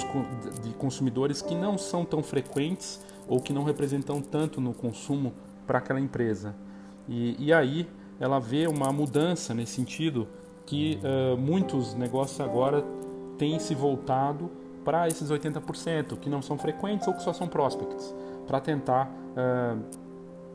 de 0.62 0.70
consumidores 0.74 1.42
que 1.42 1.56
não 1.56 1.78
são 1.78 2.04
tão 2.04 2.22
frequentes 2.22 3.00
ou 3.28 3.40
que 3.40 3.54
não 3.54 3.64
representam 3.64 4.22
tanto 4.22 4.60
no 4.60 4.74
consumo 4.74 5.34
para 5.66 5.80
aquela 5.80 6.00
empresa. 6.00 6.56
E, 7.08 7.36
e, 7.40 7.54
aí 7.54 7.88
ela 8.20 8.40
vê 8.40 8.68
uma 8.68 8.92
mudança 8.92 9.54
nesse 9.54 9.74
sentido 9.74 10.28
que 10.66 11.00
uh, 11.04 11.38
muitos 11.38 11.94
negócios 11.96 12.40
agora 12.40 12.84
têm 13.38 13.60
se 13.60 13.74
voltado 13.74 14.50
para 14.86 15.08
esses 15.08 15.30
80% 15.30 16.18
que 16.18 16.30
não 16.30 16.42
são 16.42 16.58
frequentes 16.58 17.08
ou 17.08 17.14
que 17.14 17.22
só 17.24 17.34
são 17.34 17.48
prospects, 17.48 18.14
para 18.48 18.60
tentar 18.60 19.08
uh, 19.08 19.82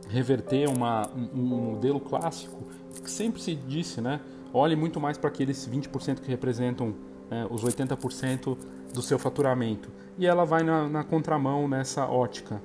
reverter 0.08 0.68
uma, 0.68 1.08
um, 1.08 1.40
um, 1.40 1.44
modelo 1.72 2.00
clássico 2.00 2.64
que 3.02 3.10
sempre 3.10 3.40
se 3.40 3.54
disse, 3.54 4.00
né? 4.00 4.20
Olhe 4.52 4.74
muito 4.74 5.00
mais 5.00 5.18
para 5.18 5.28
aqueles 5.28 5.68
20% 5.68 6.20
que 6.20 6.28
representam 6.28 6.88
uh, 6.88 6.94
os 7.52 7.62
80% 7.62 8.56
do 8.94 9.02
seu 9.02 9.18
faturamento. 9.18 9.90
E 10.18 10.26
ela 10.26 10.44
vai 10.44 10.62
na, 10.62 10.88
na 10.88 11.04
contramão 11.04 11.68
nessa 11.68 12.06
ótica. 12.06 12.60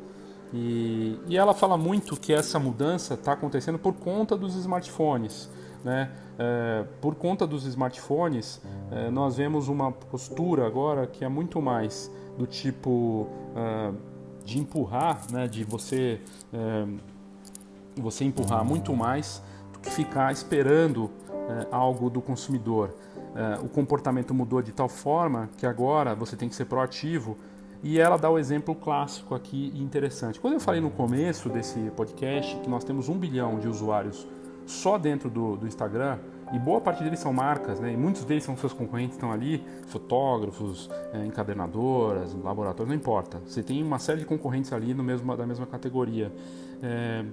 E, 0.53 1.19
e 1.27 1.37
ela 1.37 1.53
fala 1.53 1.77
muito 1.77 2.19
que 2.19 2.33
essa 2.33 2.59
mudança 2.59 3.13
está 3.13 3.33
acontecendo 3.33 3.79
por 3.79 3.93
conta 3.93 4.35
dos 4.35 4.55
smartphones. 4.55 5.49
Né? 5.83 6.11
É, 6.37 6.85
por 6.99 7.15
conta 7.15 7.47
dos 7.47 7.65
smartphones, 7.65 8.61
é, 8.91 9.09
nós 9.09 9.37
vemos 9.37 9.67
uma 9.67 9.91
postura 9.91 10.67
agora 10.67 11.07
que 11.07 11.23
é 11.23 11.29
muito 11.29 11.61
mais 11.61 12.11
do 12.37 12.45
tipo 12.45 13.27
é, 13.55 13.91
de 14.43 14.59
empurrar, 14.59 15.21
né? 15.31 15.47
de 15.47 15.63
você, 15.63 16.19
é, 16.53 16.85
você 17.95 18.25
empurrar 18.25 18.63
muito 18.63 18.95
mais 18.95 19.41
do 19.73 19.79
que 19.79 19.89
ficar 19.89 20.31
esperando 20.31 21.09
é, 21.31 21.67
algo 21.71 22.09
do 22.09 22.21
consumidor. 22.21 22.93
O 23.63 23.69
comportamento 23.69 24.33
mudou 24.33 24.61
de 24.61 24.73
tal 24.73 24.89
forma 24.89 25.49
que 25.55 25.65
agora 25.65 26.13
você 26.13 26.35
tem 26.35 26.49
que 26.49 26.55
ser 26.55 26.65
proativo 26.65 27.37
e 27.83 27.99
ela 27.99 28.17
dá 28.17 28.29
o 28.29 28.37
exemplo 28.37 28.75
clássico 28.75 29.33
aqui 29.33 29.71
interessante. 29.75 30.39
Quando 30.39 30.55
eu 30.55 30.59
falei 30.59 30.79
no 30.79 30.91
começo 30.91 31.49
desse 31.49 31.79
podcast 31.95 32.55
que 32.57 32.69
nós 32.69 32.83
temos 32.83 33.09
um 33.09 33.17
bilhão 33.17 33.59
de 33.59 33.67
usuários 33.67 34.27
só 34.65 34.97
dentro 34.97 35.29
do, 35.29 35.57
do 35.57 35.67
Instagram, 35.67 36.19
e 36.53 36.59
boa 36.59 36.81
parte 36.81 37.01
deles 37.01 37.19
são 37.19 37.31
marcas, 37.31 37.79
né? 37.79 37.93
e 37.93 37.97
muitos 37.97 38.25
deles 38.25 38.43
são 38.43 38.57
seus 38.57 38.73
concorrentes, 38.73 39.15
estão 39.15 39.31
ali, 39.31 39.63
fotógrafos, 39.87 40.89
é, 41.13 41.25
encadernadoras, 41.25 42.33
laboratórios, 42.33 42.89
não 42.89 42.95
importa. 42.95 43.41
Você 43.45 43.63
tem 43.63 43.81
uma 43.81 43.99
série 43.99 44.19
de 44.19 44.25
concorrentes 44.25 44.73
ali 44.73 44.93
no 44.93 45.01
mesmo, 45.01 45.35
da 45.35 45.45
mesma 45.45 45.65
categoria. 45.65 46.31
É, 46.83 47.23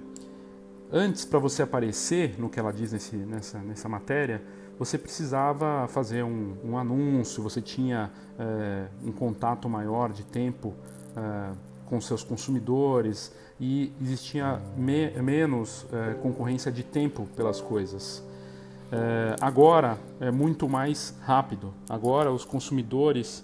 antes, 0.89 1.25
para 1.25 1.37
você 1.37 1.61
aparecer 1.61 2.39
no 2.39 2.49
que 2.49 2.59
ela 2.59 2.71
diz 2.71 2.93
nesse, 2.93 3.17
nessa, 3.17 3.59
nessa 3.59 3.89
matéria, 3.89 4.41
você 4.79 4.97
precisava 4.97 5.89
fazer 5.89 6.23
um, 6.23 6.55
um 6.63 6.77
anúncio, 6.77 7.43
você 7.43 7.61
tinha 7.61 8.09
é, 8.39 8.87
um 9.03 9.11
contato 9.11 9.67
maior 9.67 10.13
de 10.13 10.23
tempo 10.23 10.73
é, 11.17 11.51
com 11.85 11.99
seus 11.99 12.23
consumidores 12.23 13.35
e 13.59 13.91
existia 14.01 14.61
me, 14.77 15.11
menos 15.21 15.85
é, 15.91 16.13
concorrência 16.13 16.71
de 16.71 16.83
tempo 16.83 17.27
pelas 17.35 17.59
coisas. 17.59 18.23
agora 19.41 19.97
é 20.19 20.31
muito 20.31 20.67
mais 20.69 21.13
rápido. 21.21 21.73
Agora 21.89 22.31
os 22.31 22.45
consumidores 22.45 23.43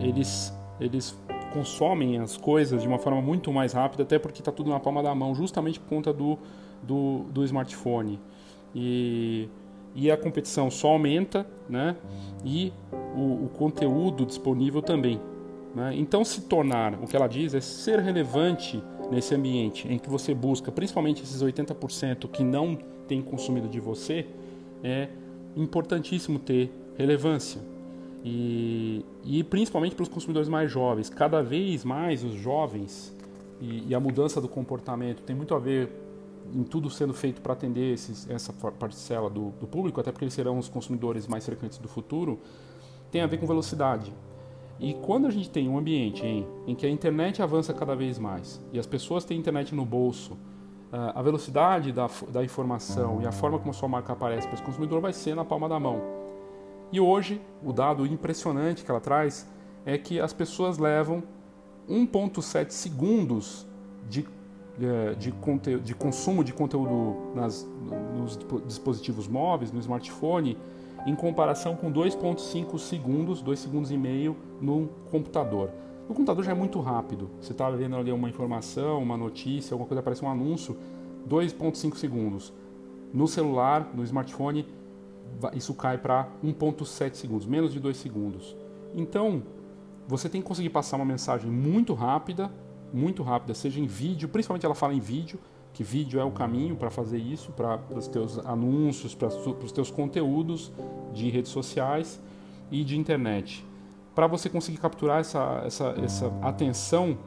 eles 0.00 0.50
eles 0.80 1.16
consomem 1.52 2.18
as 2.18 2.36
coisas 2.36 2.82
de 2.82 2.88
uma 2.88 2.98
forma 2.98 3.20
muito 3.20 3.52
mais 3.52 3.72
rápida, 3.72 4.02
até 4.02 4.18
porque 4.18 4.40
está 4.40 4.52
tudo 4.52 4.70
na 4.70 4.80
palma 4.80 5.02
da 5.02 5.14
mão, 5.14 5.34
justamente 5.34 5.80
por 5.80 5.88
conta 5.88 6.12
do, 6.12 6.38
do, 6.82 7.24
do 7.30 7.44
smartphone. 7.44 8.20
E 8.74 9.48
e 9.96 10.10
a 10.10 10.16
competição 10.16 10.70
só 10.70 10.88
aumenta, 10.88 11.46
né? 11.68 11.96
E 12.44 12.70
o, 13.16 13.46
o 13.46 13.50
conteúdo 13.54 14.26
disponível 14.26 14.82
também. 14.82 15.18
Né? 15.74 15.94
Então, 15.96 16.22
se 16.24 16.42
tornar, 16.42 16.94
o 17.02 17.06
que 17.06 17.16
ela 17.16 17.26
diz 17.26 17.54
é 17.54 17.60
ser 17.60 17.98
relevante 17.98 18.82
nesse 19.10 19.34
ambiente 19.34 19.88
em 19.88 19.98
que 19.98 20.08
você 20.08 20.34
busca, 20.34 20.70
principalmente 20.70 21.22
esses 21.22 21.42
80% 21.42 22.28
que 22.28 22.44
não 22.44 22.78
têm 23.08 23.22
consumido 23.22 23.68
de 23.68 23.80
você, 23.80 24.26
é 24.84 25.08
importantíssimo 25.56 26.38
ter 26.38 26.70
relevância. 26.98 27.60
E, 28.22 29.04
e 29.24 29.42
principalmente 29.44 29.94
para 29.94 30.02
os 30.02 30.08
consumidores 30.08 30.48
mais 30.48 30.70
jovens. 30.70 31.08
Cada 31.08 31.42
vez 31.42 31.84
mais 31.84 32.22
os 32.22 32.34
jovens 32.34 33.16
e, 33.60 33.84
e 33.88 33.94
a 33.94 34.00
mudança 34.00 34.40
do 34.40 34.48
comportamento 34.48 35.22
tem 35.22 35.34
muito 35.34 35.54
a 35.54 35.58
ver 35.58 35.88
em 36.54 36.62
tudo 36.62 36.90
sendo 36.90 37.14
feito 37.14 37.40
para 37.40 37.52
atender 37.52 37.94
esses, 37.94 38.28
essa 38.28 38.52
parcela 38.52 39.28
do, 39.28 39.50
do, 39.60 39.66
público, 39.66 40.00
até 40.00 40.10
porque 40.10 40.24
eles 40.24 40.34
serão 40.34 40.58
os 40.58 40.68
consumidores 40.68 41.26
mais 41.26 41.44
frequentes 41.44 41.78
do 41.78 41.88
futuro, 41.88 42.40
tem 43.10 43.22
a 43.22 43.26
ver 43.26 43.38
com 43.38 43.46
velocidade. 43.46 44.12
E 44.78 44.94
quando 44.94 45.26
a 45.26 45.30
gente 45.30 45.48
tem 45.48 45.68
um 45.68 45.78
ambiente 45.78 46.24
em, 46.24 46.46
em 46.66 46.74
que 46.74 46.86
a 46.86 46.90
internet 46.90 47.42
avança 47.42 47.72
cada 47.72 47.96
vez 47.96 48.18
mais 48.18 48.60
e 48.72 48.78
as 48.78 48.86
pessoas 48.86 49.24
têm 49.24 49.38
internet 49.38 49.74
no 49.74 49.84
bolso, 49.84 50.36
a 50.92 51.20
velocidade 51.20 51.92
da, 51.92 52.08
da 52.28 52.44
informação 52.44 53.20
e 53.20 53.26
a 53.26 53.32
forma 53.32 53.58
como 53.58 53.70
a 53.70 53.74
sua 53.74 53.88
marca 53.88 54.12
aparece 54.12 54.46
para 54.46 54.54
esse 54.54 54.62
consumidor 54.62 55.00
vai 55.00 55.12
ser 55.12 55.34
na 55.34 55.44
palma 55.44 55.68
da 55.68 55.78
mão. 55.80 56.00
E 56.92 57.00
hoje, 57.00 57.40
o 57.64 57.72
dado 57.72 58.06
impressionante 58.06 58.84
que 58.84 58.90
ela 58.90 59.00
traz 59.00 59.46
é 59.84 59.98
que 59.98 60.20
as 60.20 60.32
pessoas 60.32 60.78
levam 60.78 61.22
1,7 61.88 62.70
segundos 62.70 63.66
de 64.08 64.26
é, 64.80 65.14
de, 65.14 65.32
de 65.82 65.94
consumo 65.94 66.44
de 66.44 66.52
conteúdo 66.52 67.34
nas, 67.34 67.68
nos 68.16 68.38
dispositivos 68.66 69.26
móveis, 69.26 69.72
no 69.72 69.78
smartphone, 69.80 70.56
em 71.06 71.14
comparação 71.14 71.76
com 71.76 71.90
2,5 71.92 72.78
segundos, 72.78 73.40
2 73.40 73.58
segundos 73.58 73.90
e 73.90 73.96
meio 73.96 74.36
no 74.60 74.88
computador. 75.10 75.70
No 76.08 76.14
computador 76.14 76.44
já 76.44 76.52
é 76.52 76.54
muito 76.54 76.80
rápido. 76.80 77.30
Você 77.40 77.52
está 77.52 77.70
vendo 77.70 77.96
ali 77.96 78.12
uma 78.12 78.28
informação, 78.28 79.02
uma 79.02 79.16
notícia, 79.16 79.74
alguma 79.74 79.88
coisa, 79.88 80.00
aparece 80.00 80.24
um 80.24 80.30
anúncio, 80.30 80.76
2,5 81.28 81.96
segundos. 81.96 82.52
No 83.12 83.26
celular, 83.26 83.90
no 83.94 84.02
smartphone, 84.04 84.66
isso 85.54 85.74
cai 85.74 85.98
para 85.98 86.28
1,7 86.44 87.14
segundos, 87.14 87.46
menos 87.46 87.72
de 87.72 87.80
2 87.80 87.96
segundos. 87.96 88.56
Então, 88.94 89.42
você 90.06 90.28
tem 90.28 90.40
que 90.40 90.46
conseguir 90.46 90.70
passar 90.70 90.96
uma 90.96 91.04
mensagem 91.04 91.50
muito 91.50 91.94
rápida, 91.94 92.50
muito 92.92 93.22
rápida, 93.22 93.54
seja 93.54 93.80
em 93.80 93.86
vídeo, 93.86 94.28
principalmente 94.28 94.64
ela 94.64 94.74
fala 94.74 94.94
em 94.94 95.00
vídeo, 95.00 95.38
que 95.72 95.84
vídeo 95.84 96.18
é 96.18 96.24
o 96.24 96.30
caminho 96.30 96.74
para 96.74 96.90
fazer 96.90 97.18
isso, 97.18 97.52
para 97.52 97.78
os 97.94 98.08
teus 98.08 98.38
anúncios, 98.46 99.14
para 99.14 99.28
os 99.28 99.72
teus 99.72 99.90
conteúdos 99.90 100.72
de 101.12 101.28
redes 101.28 101.50
sociais 101.50 102.20
e 102.70 102.82
de 102.82 102.98
internet. 102.98 103.64
Para 104.14 104.26
você 104.26 104.48
conseguir 104.48 104.78
capturar 104.78 105.20
essa, 105.20 105.62
essa, 105.66 105.94
essa 106.02 106.32
atenção 106.40 107.18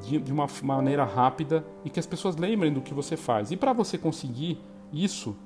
de, 0.00 0.18
de 0.18 0.32
uma 0.32 0.46
maneira 0.62 1.04
rápida 1.04 1.64
e 1.84 1.90
que 1.90 2.00
as 2.00 2.06
pessoas 2.06 2.36
lembrem 2.36 2.72
do 2.72 2.80
que 2.80 2.94
você 2.94 3.16
faz. 3.16 3.50
E 3.50 3.56
para 3.56 3.74
você 3.74 3.98
conseguir 3.98 4.58
isso, 4.92 5.36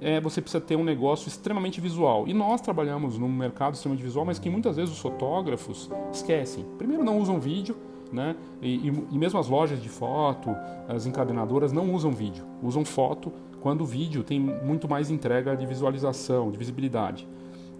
é, 0.00 0.20
você 0.20 0.40
precisa 0.40 0.60
ter 0.60 0.76
um 0.76 0.84
negócio 0.84 1.28
extremamente 1.28 1.80
visual. 1.80 2.28
E 2.28 2.34
nós 2.34 2.60
trabalhamos 2.60 3.18
num 3.18 3.28
mercado 3.28 3.74
extremamente 3.74 4.04
visual, 4.04 4.24
mas 4.24 4.38
que 4.38 4.48
muitas 4.48 4.76
vezes 4.76 4.94
os 4.94 5.00
fotógrafos 5.00 5.90
esquecem. 6.12 6.64
Primeiro, 6.78 7.02
não 7.02 7.18
usam 7.18 7.40
vídeo, 7.40 7.76
né? 8.14 8.36
E, 8.62 8.88
e, 8.88 9.06
e, 9.12 9.18
mesmo 9.18 9.38
as 9.38 9.48
lojas 9.48 9.82
de 9.82 9.88
foto, 9.88 10.50
as 10.88 11.04
encadenadoras 11.04 11.72
não 11.72 11.92
usam 11.92 12.12
vídeo, 12.12 12.44
usam 12.62 12.84
foto 12.84 13.32
quando 13.60 13.82
o 13.82 13.86
vídeo 13.86 14.22
tem 14.22 14.38
muito 14.38 14.88
mais 14.88 15.10
entrega 15.10 15.56
de 15.56 15.66
visualização, 15.66 16.50
de 16.50 16.58
visibilidade. 16.58 17.26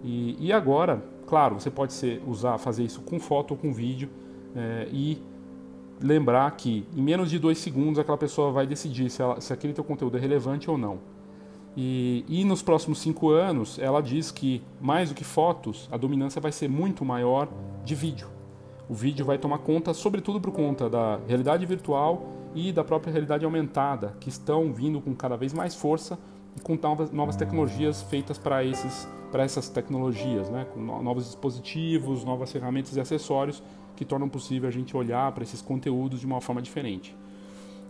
E, 0.03 0.35
e 0.39 0.53
agora, 0.53 1.03
claro, 1.25 1.59
você 1.59 1.71
pode 1.71 1.93
ser, 1.93 2.21
usar, 2.27 2.57
fazer 2.57 2.83
isso 2.83 3.01
com 3.01 3.19
foto 3.19 3.51
ou 3.51 3.57
com 3.57 3.73
vídeo 3.73 4.09
é, 4.55 4.87
e 4.91 5.21
lembrar 6.01 6.51
que 6.51 6.85
em 6.95 7.01
menos 7.01 7.29
de 7.29 7.39
dois 7.39 7.57
segundos 7.57 7.97
aquela 7.97 8.17
pessoa 8.17 8.51
vai 8.51 8.67
decidir 8.67 9.09
se, 9.09 9.21
ela, 9.21 9.39
se 9.39 9.53
aquele 9.53 9.73
teu 9.73 9.83
conteúdo 9.83 10.17
é 10.17 10.19
relevante 10.19 10.69
ou 10.69 10.77
não. 10.77 10.99
E, 11.77 12.23
e, 12.27 12.45
nos 12.45 12.61
próximos 12.61 12.99
cinco 12.99 13.29
anos, 13.29 13.77
ela 13.79 14.01
diz 14.01 14.31
que, 14.31 14.61
mais 14.79 15.09
do 15.09 15.15
que 15.15 15.25
fotos, 15.25 15.89
a 15.91 15.97
dominância 15.97 16.39
vai 16.39 16.51
ser 16.51 16.69
muito 16.69 17.03
maior 17.03 17.49
de 17.83 17.93
vídeo. 17.93 18.34
O 18.87 18.93
vídeo 18.93 19.25
vai 19.25 19.37
tomar 19.37 19.59
conta, 19.59 19.93
sobretudo 19.93 20.39
por 20.39 20.51
conta 20.51 20.89
da 20.89 21.19
realidade 21.27 21.65
virtual 21.65 22.27
e 22.53 22.71
da 22.71 22.83
própria 22.83 23.11
realidade 23.11 23.43
aumentada, 23.43 24.15
que 24.19 24.29
estão 24.29 24.71
vindo 24.71 25.01
com 25.01 25.13
cada 25.15 25.35
vez 25.35 25.53
mais 25.53 25.73
força 25.73 26.17
e 26.55 26.61
com 26.61 26.77
novas, 27.11 27.35
tecnologias 27.35 28.01
feitas 28.03 28.37
para 28.37 28.63
esses 28.63 29.07
para 29.31 29.43
essas 29.43 29.67
tecnologias, 29.67 30.49
né? 30.49 30.65
com 30.73 30.79
novos 30.79 31.25
dispositivos, 31.25 32.23
novas 32.23 32.53
ferramentas 32.53 32.95
e 32.95 33.01
acessórios 33.01 33.61
que 33.93 34.05
tornam 34.05 34.29
possível 34.29 34.69
a 34.69 34.71
gente 34.71 34.95
olhar 34.95 35.29
para 35.33 35.43
esses 35.43 35.61
conteúdos 35.61 36.21
de 36.21 36.25
uma 36.25 36.39
forma 36.39 36.61
diferente. 36.61 37.13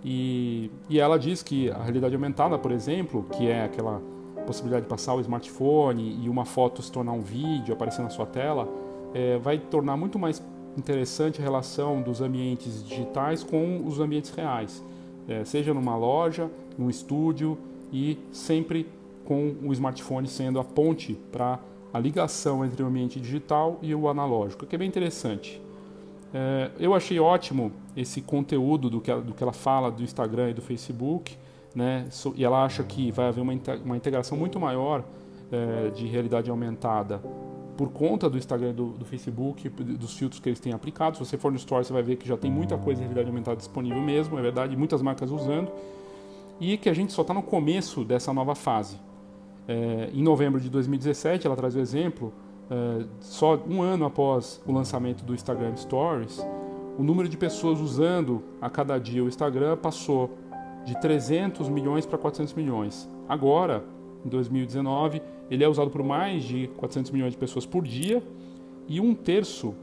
E, 0.04 0.72
e 0.90 1.00
ela 1.00 1.20
diz 1.20 1.44
que 1.44 1.70
a 1.70 1.84
realidade 1.84 2.16
aumentada, 2.16 2.58
por 2.58 2.72
exemplo, 2.72 3.28
que 3.32 3.48
é 3.48 3.64
aquela 3.64 4.02
possibilidade 4.48 4.84
de 4.84 4.90
passar 4.90 5.14
o 5.14 5.20
smartphone 5.20 6.20
e 6.24 6.30
uma 6.30 6.46
foto 6.46 6.82
se 6.82 6.92
tornar 6.92 7.12
um 7.12 7.22
vídeo, 7.22 7.76
aparecer 7.76 8.02
na 8.02 8.10
sua 8.10 8.26
tela, 8.26 8.68
é, 9.14 9.38
vai 9.38 9.60
tornar 9.60 9.98
muito 9.98 10.18
mais 10.18 10.44
interessante 10.78 11.40
a 11.40 11.44
relação 11.44 12.02
dos 12.02 12.22
ambientes 12.22 12.84
digitais 12.88 13.44
com 13.44 13.86
os 13.86 14.00
ambientes 14.00 14.32
reais, 14.32 14.84
é, 15.28 15.44
seja 15.46 15.74
numa 15.74 15.96
loja, 15.96 16.50
num 16.78 16.90
estúdio 16.90 17.58
e 17.92 18.18
sempre 18.32 18.88
com 19.24 19.56
o 19.64 19.74
smartphone 19.74 20.28
sendo 20.28 20.60
a 20.60 20.64
ponte 20.64 21.18
para 21.32 21.60
a 21.94 22.00
ligação 22.00 22.64
entre 22.66 22.84
o 22.84 22.88
ambiente 22.88 23.20
digital 23.20 23.80
e 23.82 23.96
o 23.96 24.08
analógico, 24.08 24.66
que 24.66 24.76
é 24.76 24.78
bem 24.78 24.88
interessante. 24.88 25.62
É, 26.34 26.70
eu 26.78 26.94
achei 26.94 27.20
ótimo 27.20 27.72
esse 27.96 28.22
conteúdo 28.22 28.90
do 28.90 29.00
que, 29.00 29.10
ela, 29.10 29.22
do 29.22 29.34
que 29.34 29.42
ela 29.42 29.54
fala 29.54 29.90
do 29.90 30.04
Instagram 30.04 30.50
e 30.50 30.54
do 30.54 30.62
Facebook, 30.62 31.38
né? 31.74 32.08
e 32.36 32.44
ela 32.44 32.64
acha 32.64 32.84
que 32.84 33.12
vai 33.12 33.28
haver 33.28 33.42
uma, 33.42 33.54
uma 33.84 33.98
integração 33.98 34.38
muito 34.38 34.60
maior 34.60 35.04
é, 35.52 35.90
de 35.92 36.06
realidade 36.06 36.50
aumentada 36.50 37.22
por 37.78 37.90
conta 37.90 38.30
do 38.30 38.38
Instagram 38.38 38.74
do, 38.74 38.90
do, 38.92 39.06
Facebook, 39.06 39.68
dos 39.70 40.18
filtros 40.18 40.40
que 40.40 40.50
eles 40.50 40.60
têm 40.60 40.74
aplicado. 40.74 41.18
Se 41.18 41.26
você 41.26 41.38
for 41.38 41.52
no 41.52 41.58
Store, 41.58 41.84
você 41.84 41.92
vai 41.92 42.04
ver 42.04 42.16
que 42.16 42.28
já 42.28 42.38
tem 42.38 42.52
muita 42.52 42.78
coisa 42.78 43.00
de 43.02 43.08
realidade 43.08 43.28
aumentada 43.28 43.58
disponível 43.58 44.02
mesmo, 44.02 44.38
é 44.40 44.42
verdade, 44.42 44.76
muitas 44.76 45.02
marcas 45.02 45.32
usando, 45.32 45.72
e 46.60 46.78
que 46.78 46.90
a 46.90 46.94
gente 46.94 47.12
só 47.12 47.22
está 47.22 47.34
no 47.34 47.44
começo 47.44 48.04
dessa 48.04 48.34
nova 48.34 48.56
fase. 48.56 48.98
É, 49.68 50.10
em 50.14 50.24
novembro 50.24 50.62
de 50.62 50.70
2017, 50.70 51.48
ela 51.48 51.56
traz 51.56 51.76
o 51.76 51.80
exemplo 51.80 52.32
uh, 52.70 53.08
só 53.20 53.60
um 53.68 53.82
ano 53.82 54.06
após 54.06 54.62
o 54.66 54.72
lançamento 54.72 55.24
do 55.24 55.34
Instagram 55.34 55.76
Stories, 55.76 56.46
o 56.98 57.04
número 57.04 57.28
de 57.28 57.36
pessoas 57.36 57.82
usando 57.82 58.42
a 58.62 58.70
cada 58.70 58.98
dia 58.98 59.22
o 59.24 59.28
Instagram 59.28 59.76
passou 59.76 60.38
de 60.86 60.98
300 61.02 61.68
milhões 61.68 62.06
para 62.06 62.18
400 62.18 62.54
milhões. 62.54 63.10
Agora, 63.28 63.84
em 64.26 64.30
2019, 64.30 65.22
ele 65.50 65.64
é 65.64 65.70
usado 65.70 65.92
por 65.92 66.04
mais 66.04 66.44
de 66.44 66.68
400 66.78 67.12
milhões 67.12 67.34
de 67.34 67.38
pessoas 67.38 67.66
por 67.66 67.84
dia 67.84 68.24
e 68.88 69.00
um 69.00 69.14
terço 69.14 69.76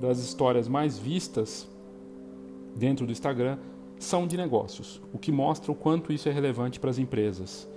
das 0.00 0.18
histórias 0.18 0.66
mais 0.66 0.98
vistas 0.98 1.68
dentro 2.74 3.06
do 3.06 3.12
Instagram 3.12 3.58
são 3.98 4.26
de 4.26 4.36
negócios, 4.36 5.00
o 5.12 5.18
que 5.18 5.30
mostra 5.30 5.70
o 5.70 5.74
quanto 5.74 6.12
isso 6.12 6.28
é 6.28 6.32
relevante 6.32 6.80
para 6.80 6.90
as 6.90 6.98
empresas. 6.98 7.68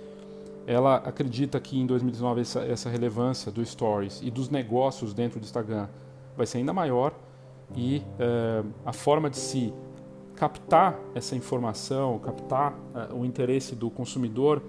Ela 0.66 0.96
acredita 0.96 1.58
que 1.58 1.78
em 1.78 1.86
2019 1.86 2.40
essa, 2.40 2.60
essa 2.60 2.90
relevância 2.90 3.50
do 3.50 3.64
Stories 3.64 4.20
e 4.22 4.30
dos 4.30 4.50
negócios 4.50 5.14
dentro 5.14 5.40
do 5.40 5.44
Instagram 5.44 5.88
vai 6.36 6.46
ser 6.46 6.58
ainda 6.58 6.72
maior 6.72 7.14
e 7.76 8.02
é, 8.18 8.62
a 8.84 8.92
forma 8.92 9.30
de 9.30 9.36
se 9.38 9.72
captar 10.36 10.98
essa 11.14 11.34
informação, 11.34 12.18
captar 12.18 12.78
é, 12.94 13.14
o 13.14 13.24
interesse 13.24 13.74
do 13.74 13.90
consumidor 13.90 14.62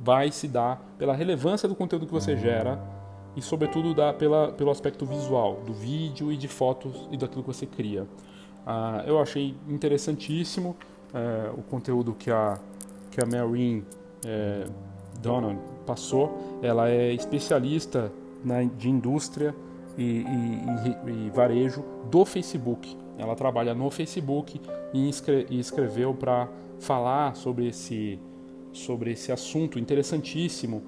vai 0.00 0.32
se 0.32 0.48
dar 0.48 0.82
pela 0.98 1.14
relevância 1.14 1.68
do 1.68 1.74
conteúdo 1.74 2.06
que 2.06 2.12
você 2.12 2.36
gera 2.36 2.80
e 3.36 3.42
sobretudo 3.42 3.94
da, 3.94 4.12
pela, 4.12 4.50
pelo 4.52 4.70
aspecto 4.70 5.04
visual 5.04 5.60
do 5.66 5.72
vídeo 5.72 6.32
e 6.32 6.36
de 6.36 6.48
fotos 6.48 7.08
e 7.12 7.16
daquilo 7.16 7.42
que 7.42 7.48
você 7.48 7.66
cria. 7.66 8.06
Ah, 8.66 9.04
eu 9.06 9.20
achei 9.20 9.54
interessantíssimo 9.68 10.76
é, 11.14 11.50
o 11.56 11.62
conteúdo 11.62 12.14
que 12.14 12.30
a 12.30 12.58
que 13.10 13.20
a 13.20 13.26
Maureen 13.26 13.84
Donald 15.20 15.58
passou, 15.84 16.60
ela 16.62 16.88
é 16.88 17.12
especialista 17.12 18.12
na, 18.44 18.62
de 18.62 18.88
indústria 18.88 19.54
e, 19.98 20.02
e, 20.02 20.24
e, 20.24 21.26
e, 21.26 21.30
varejo 21.30 21.84
do 22.10 22.24
Facebook. 22.24 22.96
Ela 23.18 23.34
trabalha 23.34 23.74
no 23.74 23.90
Facebook 23.90 24.60
e, 24.94 25.08
escre, 25.08 25.46
e 25.50 25.58
escreveu 25.58 26.14
para 26.14 26.48
falar 26.78 27.34
sobre 27.36 27.68
esse, 27.68 28.18
sobre 28.72 29.12
esse 29.12 29.32
assunto 29.32 29.78
interessantíssimo 29.78 30.82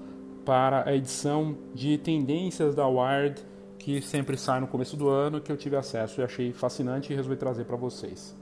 para 0.45 0.87
a 0.87 0.95
edição 0.95 1.57
de 1.73 1.97
tendências 1.97 2.75
da 2.75 2.87
Wired 2.87 3.41
que 3.77 4.01
sempre 4.01 4.37
sai 4.37 4.61
no 4.61 4.67
começo 4.67 4.95
do 4.95 5.09
ano 5.09 5.41
que 5.41 5.51
eu 5.51 5.57
tive 5.57 5.75
acesso 5.75 6.21
e 6.21 6.23
achei 6.23 6.53
fascinante 6.53 7.11
e 7.11 7.15
resolvi 7.15 7.35
trazer 7.35 7.65
para 7.65 7.75
vocês. 7.75 8.35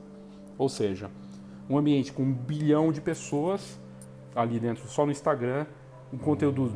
Ou 0.58 0.70
seja, 0.70 1.10
um 1.70 1.78
ambiente 1.78 2.14
com 2.14 2.22
um 2.22 2.34
bilhão 2.34 2.92
de 2.92 3.02
pessoas 3.02 3.80
ali 4.36 4.60
dentro 4.60 4.88
só 4.88 5.06
no 5.06 5.12
Instagram 5.12 5.66
um 6.14 6.18
conteúdo 6.18 6.74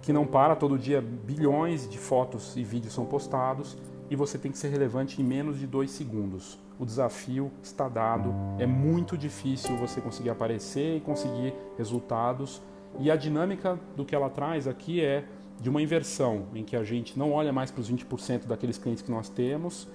que 0.00 0.12
não 0.12 0.26
para, 0.26 0.56
todo 0.56 0.78
dia 0.78 1.00
bilhões 1.00 1.88
de 1.88 1.98
fotos 1.98 2.56
e 2.56 2.64
vídeos 2.64 2.94
são 2.94 3.04
postados 3.04 3.76
e 4.10 4.16
você 4.16 4.36
tem 4.36 4.50
que 4.50 4.58
ser 4.58 4.68
relevante 4.68 5.20
em 5.20 5.24
menos 5.24 5.58
de 5.58 5.66
dois 5.66 5.90
segundos. 5.90 6.58
O 6.78 6.84
desafio 6.84 7.50
está 7.62 7.88
dado, 7.88 8.34
é 8.58 8.66
muito 8.66 9.16
difícil 9.16 9.76
você 9.76 10.00
conseguir 10.00 10.30
aparecer 10.30 10.96
e 10.96 11.00
conseguir 11.00 11.54
resultados. 11.76 12.62
E 12.98 13.10
a 13.10 13.16
dinâmica 13.16 13.78
do 13.96 14.04
que 14.04 14.14
ela 14.14 14.28
traz 14.28 14.66
aqui 14.66 15.00
é 15.00 15.24
de 15.60 15.70
uma 15.70 15.80
inversão, 15.80 16.46
em 16.54 16.64
que 16.64 16.74
a 16.74 16.82
gente 16.82 17.18
não 17.18 17.32
olha 17.32 17.52
mais 17.52 17.70
para 17.70 17.80
os 17.80 17.90
20% 17.90 18.46
daqueles 18.46 18.78
clientes 18.78 19.02
que 19.02 19.10
nós 19.10 19.28
temos, 19.28 19.88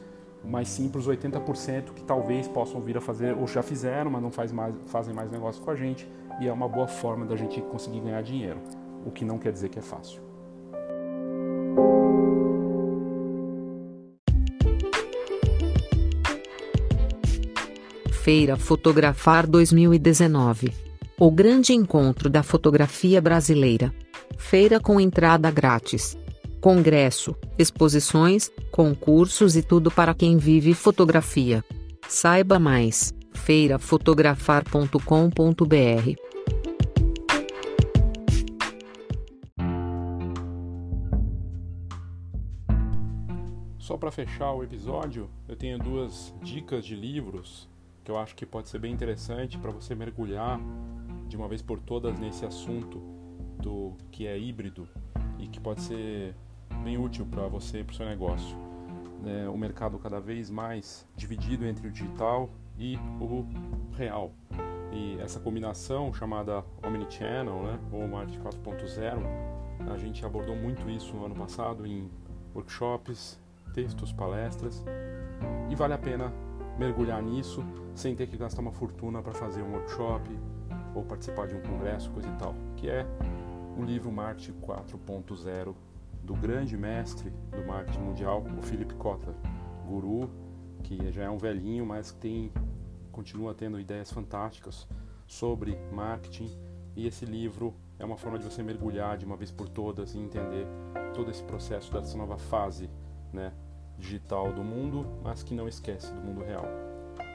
mas 0.44 0.70
sim 0.70 0.88
para 0.88 1.00
os 1.00 1.08
80% 1.08 1.94
que 1.94 2.04
talvez 2.04 2.48
possam 2.48 2.80
vir 2.80 2.98
a 2.98 3.02
fazer, 3.02 3.36
ou 3.36 3.48
já 3.48 3.62
fizeram, 3.62 4.10
mas 4.10 4.22
não 4.22 4.32
faz 4.32 4.52
mais, 4.52 4.74
fazem 4.86 5.14
mais 5.14 5.30
negócio 5.30 5.62
com 5.62 5.72
a 5.72 5.76
gente, 5.76 6.08
e 6.40 6.48
é 6.48 6.54
uma 6.54 6.70
boa 6.70 6.88
forma 6.88 7.26
da 7.26 7.36
gente 7.36 7.62
conseguir 7.62 8.00
ganhar 8.00 8.22
dinheiro, 8.22 8.60
o 9.06 9.12
que 9.12 9.26
não 9.26 9.38
quer 9.38 9.52
dizer 9.52 9.70
que 9.70 9.80
é 9.80 9.82
fácil. 9.82 10.27
Feira 18.28 18.58
Fotografar 18.58 19.48
2019 19.48 20.74
O 21.18 21.32
grande 21.32 21.72
encontro 21.72 22.30
da 22.30 22.44
fotografia 22.44 23.22
brasileira. 23.22 23.94
Feira 24.38 24.82
com 24.82 25.00
entrada 25.00 25.50
grátis. 25.50 26.18
Congresso, 26.60 27.34
exposições, 27.58 28.52
concursos 28.70 29.56
e 29.56 29.64
tudo 29.64 29.90
para 29.90 30.14
quem 30.14 30.36
vive 30.36 30.74
fotografia. 30.74 31.64
Saiba 32.06 32.60
mais 32.60 33.14
feirafotografar.com.br. 33.32 36.16
Só 43.80 43.96
para 43.96 44.12
fechar 44.12 44.52
o 44.52 44.64
episódio, 44.64 45.30
eu 45.48 45.56
tenho 45.56 45.80
duas 45.80 46.36
dicas 46.44 46.86
de 46.86 46.94
livros 46.94 47.70
que 48.08 48.12
eu 48.12 48.18
acho 48.18 48.38
que 48.38 48.46
pode 48.46 48.70
ser 48.70 48.80
bem 48.80 48.94
interessante 48.94 49.58
para 49.58 49.70
você 49.70 49.94
mergulhar 49.94 50.58
de 51.28 51.36
uma 51.36 51.46
vez 51.46 51.62
por 51.62 51.78
todas 51.78 52.18
nesse 52.18 52.46
assunto 52.46 53.00
do 53.62 53.98
que 54.10 54.26
é 54.26 54.40
híbrido 54.40 54.88
e 55.38 55.46
que 55.46 55.60
pode 55.60 55.82
ser 55.82 56.34
bem 56.86 56.98
útil 56.98 57.26
para 57.26 57.50
você 57.50 57.82
e 57.82 57.84
para 57.84 57.92
o 57.92 57.96
seu 57.98 58.06
negócio. 58.06 58.56
É, 59.26 59.50
o 59.50 59.58
mercado 59.58 60.00
cada 60.00 60.22
vez 60.22 60.50
mais 60.50 61.06
dividido 61.18 61.66
entre 61.66 61.86
o 61.86 61.92
digital 61.92 62.50
e 62.80 62.96
o 63.20 63.46
real. 63.98 64.32
E 64.94 65.20
essa 65.20 65.42
combinação 65.42 66.14
chamada 66.14 66.64
Omnichannel, 66.82 67.62
né, 67.62 67.80
ou 67.92 68.08
Marketing 68.08 68.40
4.0, 68.40 69.92
a 69.92 69.98
gente 69.98 70.26
abordou 70.26 70.56
muito 70.56 70.90
isso 70.90 71.14
no 71.14 71.26
ano 71.26 71.36
passado 71.36 71.86
em 71.86 72.10
workshops, 72.56 73.38
textos, 73.74 74.14
palestras, 74.14 74.82
e 75.70 75.76
vale 75.76 75.94
a 75.94 75.98
pena 75.98 76.47
mergulhar 76.78 77.22
nisso 77.22 77.64
sem 77.96 78.16
ter 78.16 78.28
que 78.28 78.38
gastar 78.38 78.62
uma 78.62 78.72
fortuna 78.72 79.22
para 79.22 79.34
fazer 79.34 79.62
um 79.62 79.72
workshop 79.74 80.30
ou 80.94 81.04
participar 81.04 81.48
de 81.48 81.56
um 81.56 81.62
congresso, 81.62 82.10
coisa 82.12 82.30
e 82.30 82.36
tal, 82.38 82.56
que 82.76 82.90
é 82.90 83.06
o 83.78 83.84
livro 83.84 84.12
Marketing 84.12 84.60
4.0 84.62 85.76
do 86.24 86.34
grande 86.36 86.76
mestre 86.76 87.30
do 87.52 87.66
marketing 87.66 88.00
mundial, 88.00 88.44
o 88.58 88.62
Philip 88.62 88.94
Kotler, 88.96 89.36
guru 89.88 90.30
que 90.84 91.12
já 91.12 91.24
é 91.24 91.30
um 91.30 91.38
velhinho, 91.38 91.86
mas 91.86 92.12
que 92.12 92.20
tem 92.20 92.52
continua 93.12 93.54
tendo 93.54 93.80
ideias 93.80 94.12
fantásticas 94.12 94.88
sobre 95.26 95.78
marketing. 95.92 96.50
E 96.96 97.08
esse 97.08 97.26
livro 97.26 97.74
é 98.00 98.06
uma 98.06 98.16
forma 98.16 98.38
de 98.38 98.46
você 98.46 98.62
mergulhar 98.62 99.18
de 99.18 99.26
uma 99.26 99.36
vez 99.36 99.52
por 99.52 99.68
todas 99.68 100.14
e 100.14 100.20
entender 100.20 100.68
todo 101.14 101.32
esse 101.32 101.44
processo 101.44 101.92
dessa 101.92 102.18
nova 102.18 102.38
fase, 102.38 102.90
né, 103.34 103.52
digital 103.98 104.52
do 104.54 104.64
mundo, 104.64 105.06
mas 105.24 105.44
que 105.44 105.54
não 105.54 105.68
esquece 105.68 106.14
do 106.14 106.22
mundo 106.22 106.44
real. 106.44 106.66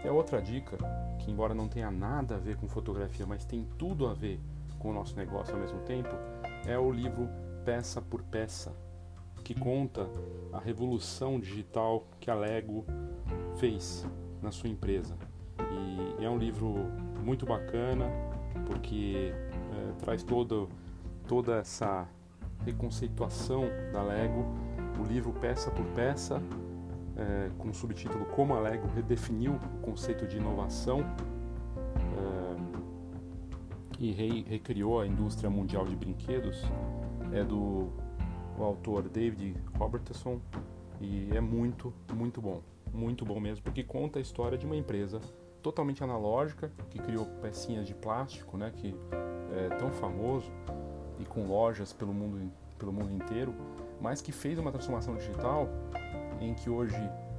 É 0.04 0.10
outra 0.10 0.40
dica 0.40 0.76
que, 1.18 1.30
embora 1.30 1.54
não 1.54 1.68
tenha 1.68 1.90
nada 1.90 2.36
a 2.36 2.38
ver 2.38 2.56
com 2.56 2.68
fotografia, 2.68 3.26
mas 3.26 3.44
tem 3.44 3.66
tudo 3.78 4.06
a 4.06 4.14
ver 4.14 4.40
com 4.78 4.90
o 4.90 4.92
nosso 4.92 5.16
negócio 5.16 5.54
ao 5.54 5.60
mesmo 5.60 5.80
tempo, 5.80 6.10
é 6.66 6.78
o 6.78 6.90
livro 6.90 7.28
Peça 7.64 8.00
por 8.02 8.22
Peça, 8.22 8.72
que 9.44 9.54
conta 9.54 10.08
a 10.52 10.58
revolução 10.58 11.38
digital 11.38 12.06
que 12.18 12.30
a 12.30 12.34
Lego 12.34 12.84
fez 13.56 14.06
na 14.40 14.50
sua 14.50 14.68
empresa. 14.68 15.16
E 16.18 16.24
é 16.24 16.28
um 16.28 16.36
livro 16.36 16.74
muito 17.22 17.46
bacana 17.46 18.06
porque 18.66 19.32
é, 19.32 19.92
traz 20.00 20.22
todo, 20.22 20.68
toda 21.26 21.56
essa 21.56 22.08
reconceituação 22.64 23.64
da 23.92 24.02
Lego 24.02 24.44
o 25.00 25.04
livro 25.04 25.32
peça 25.32 25.70
por 25.70 25.84
peça, 25.94 26.42
é, 27.16 27.50
com 27.58 27.68
o 27.68 27.74
subtítulo 27.74 28.24
Como 28.26 28.54
a 28.54 28.60
Lego 28.60 28.88
redefiniu 28.94 29.54
o 29.54 29.78
conceito 29.80 30.26
de 30.26 30.36
inovação 30.38 31.00
é, 31.98 32.56
e 33.98 34.12
re, 34.12 34.42
recriou 34.48 35.00
a 35.00 35.06
indústria 35.06 35.50
mundial 35.50 35.84
de 35.84 35.94
brinquedos, 35.94 36.62
é 37.32 37.44
do 37.44 37.90
autor 38.58 39.08
David 39.08 39.56
Robertson 39.78 40.40
e 41.00 41.28
é 41.34 41.40
muito, 41.40 41.92
muito 42.12 42.40
bom. 42.40 42.62
Muito 42.92 43.24
bom 43.24 43.40
mesmo, 43.40 43.64
porque 43.64 43.82
conta 43.82 44.18
a 44.18 44.22
história 44.22 44.58
de 44.58 44.66
uma 44.66 44.76
empresa 44.76 45.18
totalmente 45.62 46.04
analógica 46.04 46.70
que 46.90 46.98
criou 46.98 47.24
pecinhas 47.40 47.86
de 47.86 47.94
plástico, 47.94 48.58
né, 48.58 48.70
que 48.76 48.94
é 49.52 49.74
tão 49.76 49.90
famoso 49.92 50.50
e 51.18 51.24
com 51.24 51.46
lojas 51.46 51.92
pelo 51.92 52.12
mundo, 52.12 52.50
pelo 52.78 52.92
mundo 52.92 53.12
inteiro 53.12 53.54
mas 54.02 54.20
que 54.20 54.32
fez 54.32 54.58
uma 54.58 54.72
transformação 54.72 55.14
digital 55.14 55.68
em 56.40 56.52
que 56.52 56.68
hoje 56.68 56.98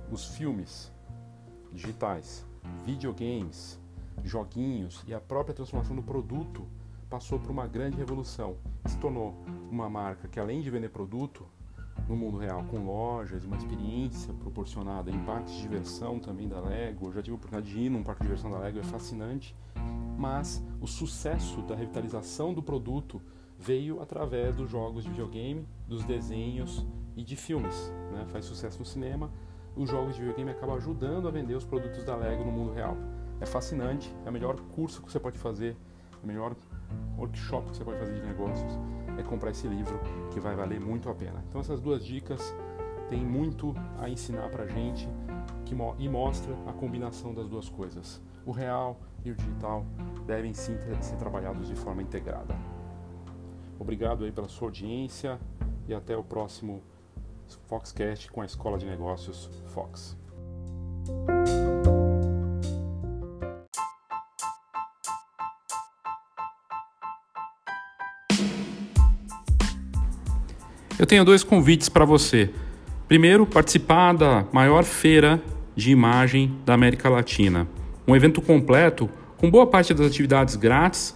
os 0.09 0.25
filmes 0.27 0.89
digitais, 1.73 2.45
videogames, 2.85 3.77
joguinhos 4.23 5.03
e 5.05 5.13
a 5.13 5.19
própria 5.19 5.53
transformação 5.53 5.95
do 5.95 6.01
produto 6.01 6.65
passou 7.09 7.37
por 7.37 7.51
uma 7.51 7.67
grande 7.67 7.97
revolução. 7.97 8.55
Se 8.85 8.97
tornou 8.97 9.35
uma 9.69 9.89
marca 9.89 10.27
que 10.27 10.39
além 10.39 10.61
de 10.61 10.69
vender 10.69 10.89
produto 10.89 11.45
no 12.07 12.15
mundo 12.15 12.37
real, 12.37 12.63
com 12.63 12.85
lojas, 12.85 13.43
uma 13.43 13.57
experiência 13.57 14.33
proporcionada 14.33 15.11
em 15.11 15.19
parques 15.25 15.53
de 15.53 15.61
diversão 15.61 16.17
também 16.17 16.47
da 16.47 16.59
Lego, 16.59 17.07
eu 17.07 17.13
já 17.13 17.21
tive 17.21 17.33
a 17.33 17.35
oportunidade 17.35 17.73
de 17.73 17.79
ir 17.79 17.89
num 17.89 18.03
parque 18.03 18.21
de 18.21 18.27
diversão 18.29 18.49
da 18.49 18.59
Lego, 18.59 18.79
é 18.79 18.83
fascinante, 18.83 19.55
mas 20.17 20.63
o 20.81 20.87
sucesso 20.87 21.61
da 21.61 21.75
revitalização 21.75 22.53
do 22.53 22.63
produto 22.63 23.21
veio 23.57 24.01
através 24.01 24.55
dos 24.55 24.69
jogos 24.69 25.03
de 25.03 25.09
videogame, 25.09 25.67
dos 25.87 26.03
desenhos 26.03 26.85
e 27.15 27.23
de 27.23 27.35
filmes. 27.35 27.93
Né? 28.11 28.25
Faz 28.27 28.45
sucesso 28.45 28.79
no 28.79 28.85
cinema. 28.85 29.31
Os 29.75 29.89
jogos 29.89 30.15
de 30.15 30.21
videogame 30.21 30.51
acabam 30.51 30.75
ajudando 30.75 31.27
a 31.27 31.31
vender 31.31 31.55
os 31.55 31.65
produtos 31.65 32.03
da 32.03 32.15
Lego 32.15 32.43
no 32.43 32.51
mundo 32.51 32.73
real. 32.73 32.95
É 33.41 33.45
fascinante, 33.45 34.13
é 34.25 34.29
o 34.29 34.33
melhor 34.33 34.59
curso 34.75 35.01
que 35.01 35.11
você 35.11 35.19
pode 35.19 35.37
fazer, 35.37 35.75
o 36.23 36.27
melhor 36.27 36.55
workshop 37.17 37.71
que 37.71 37.77
você 37.77 37.83
pode 37.83 37.99
fazer 37.99 38.13
de 38.13 38.25
negócios 38.25 38.79
é 39.17 39.23
comprar 39.23 39.51
esse 39.51 39.67
livro 39.67 39.99
que 40.31 40.39
vai 40.39 40.55
valer 40.55 40.79
muito 40.79 41.09
a 41.09 41.15
pena. 41.15 41.43
Então 41.49 41.59
essas 41.59 41.81
duas 41.81 42.05
dicas 42.05 42.55
têm 43.09 43.25
muito 43.25 43.75
a 43.99 44.09
ensinar 44.09 44.49
pra 44.49 44.65
gente 44.67 45.07
que, 45.65 45.75
e 45.99 46.09
mostra 46.09 46.53
a 46.67 46.73
combinação 46.73 47.33
das 47.33 47.47
duas 47.47 47.69
coisas. 47.69 48.21
O 48.45 48.51
real 48.51 48.99
e 49.23 49.31
o 49.31 49.35
digital 49.35 49.85
devem 50.25 50.53
sim 50.53 50.77
ser 51.01 51.15
trabalhados 51.17 51.67
de 51.67 51.75
forma 51.75 52.01
integrada. 52.01 52.55
Obrigado 53.83 54.23
aí 54.23 54.31
pela 54.31 54.47
sua 54.47 54.69
audiência 54.69 55.37
e 55.89 55.93
até 55.93 56.15
o 56.15 56.23
próximo 56.23 56.81
Foxcast 57.67 58.31
com 58.31 58.41
a 58.41 58.45
Escola 58.45 58.77
de 58.77 58.85
Negócios 58.85 59.49
Fox. 59.73 60.15
Eu 70.97 71.05
tenho 71.05 71.25
dois 71.25 71.43
convites 71.43 71.89
para 71.89 72.05
você. 72.05 72.49
Primeiro, 73.09 73.45
participar 73.45 74.13
da 74.13 74.45
maior 74.53 74.85
feira 74.85 75.43
de 75.75 75.91
imagem 75.91 76.57
da 76.65 76.73
América 76.73 77.09
Latina. 77.09 77.67
Um 78.07 78.15
evento 78.15 78.41
completo 78.41 79.09
com 79.35 79.51
boa 79.51 79.67
parte 79.67 79.93
das 79.93 80.07
atividades 80.07 80.55
grátis 80.55 81.13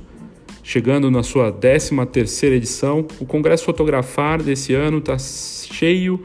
Chegando 0.63 1.11
na 1.11 1.23
sua 1.23 1.51
13 1.51 2.07
terceira 2.07 2.55
edição, 2.55 3.07
o 3.19 3.27
Congresso 3.27 3.65
Fotografar 3.65 4.43
desse 4.43 4.75
ano 4.75 4.99
está 4.99 5.19
cheio 5.19 6.25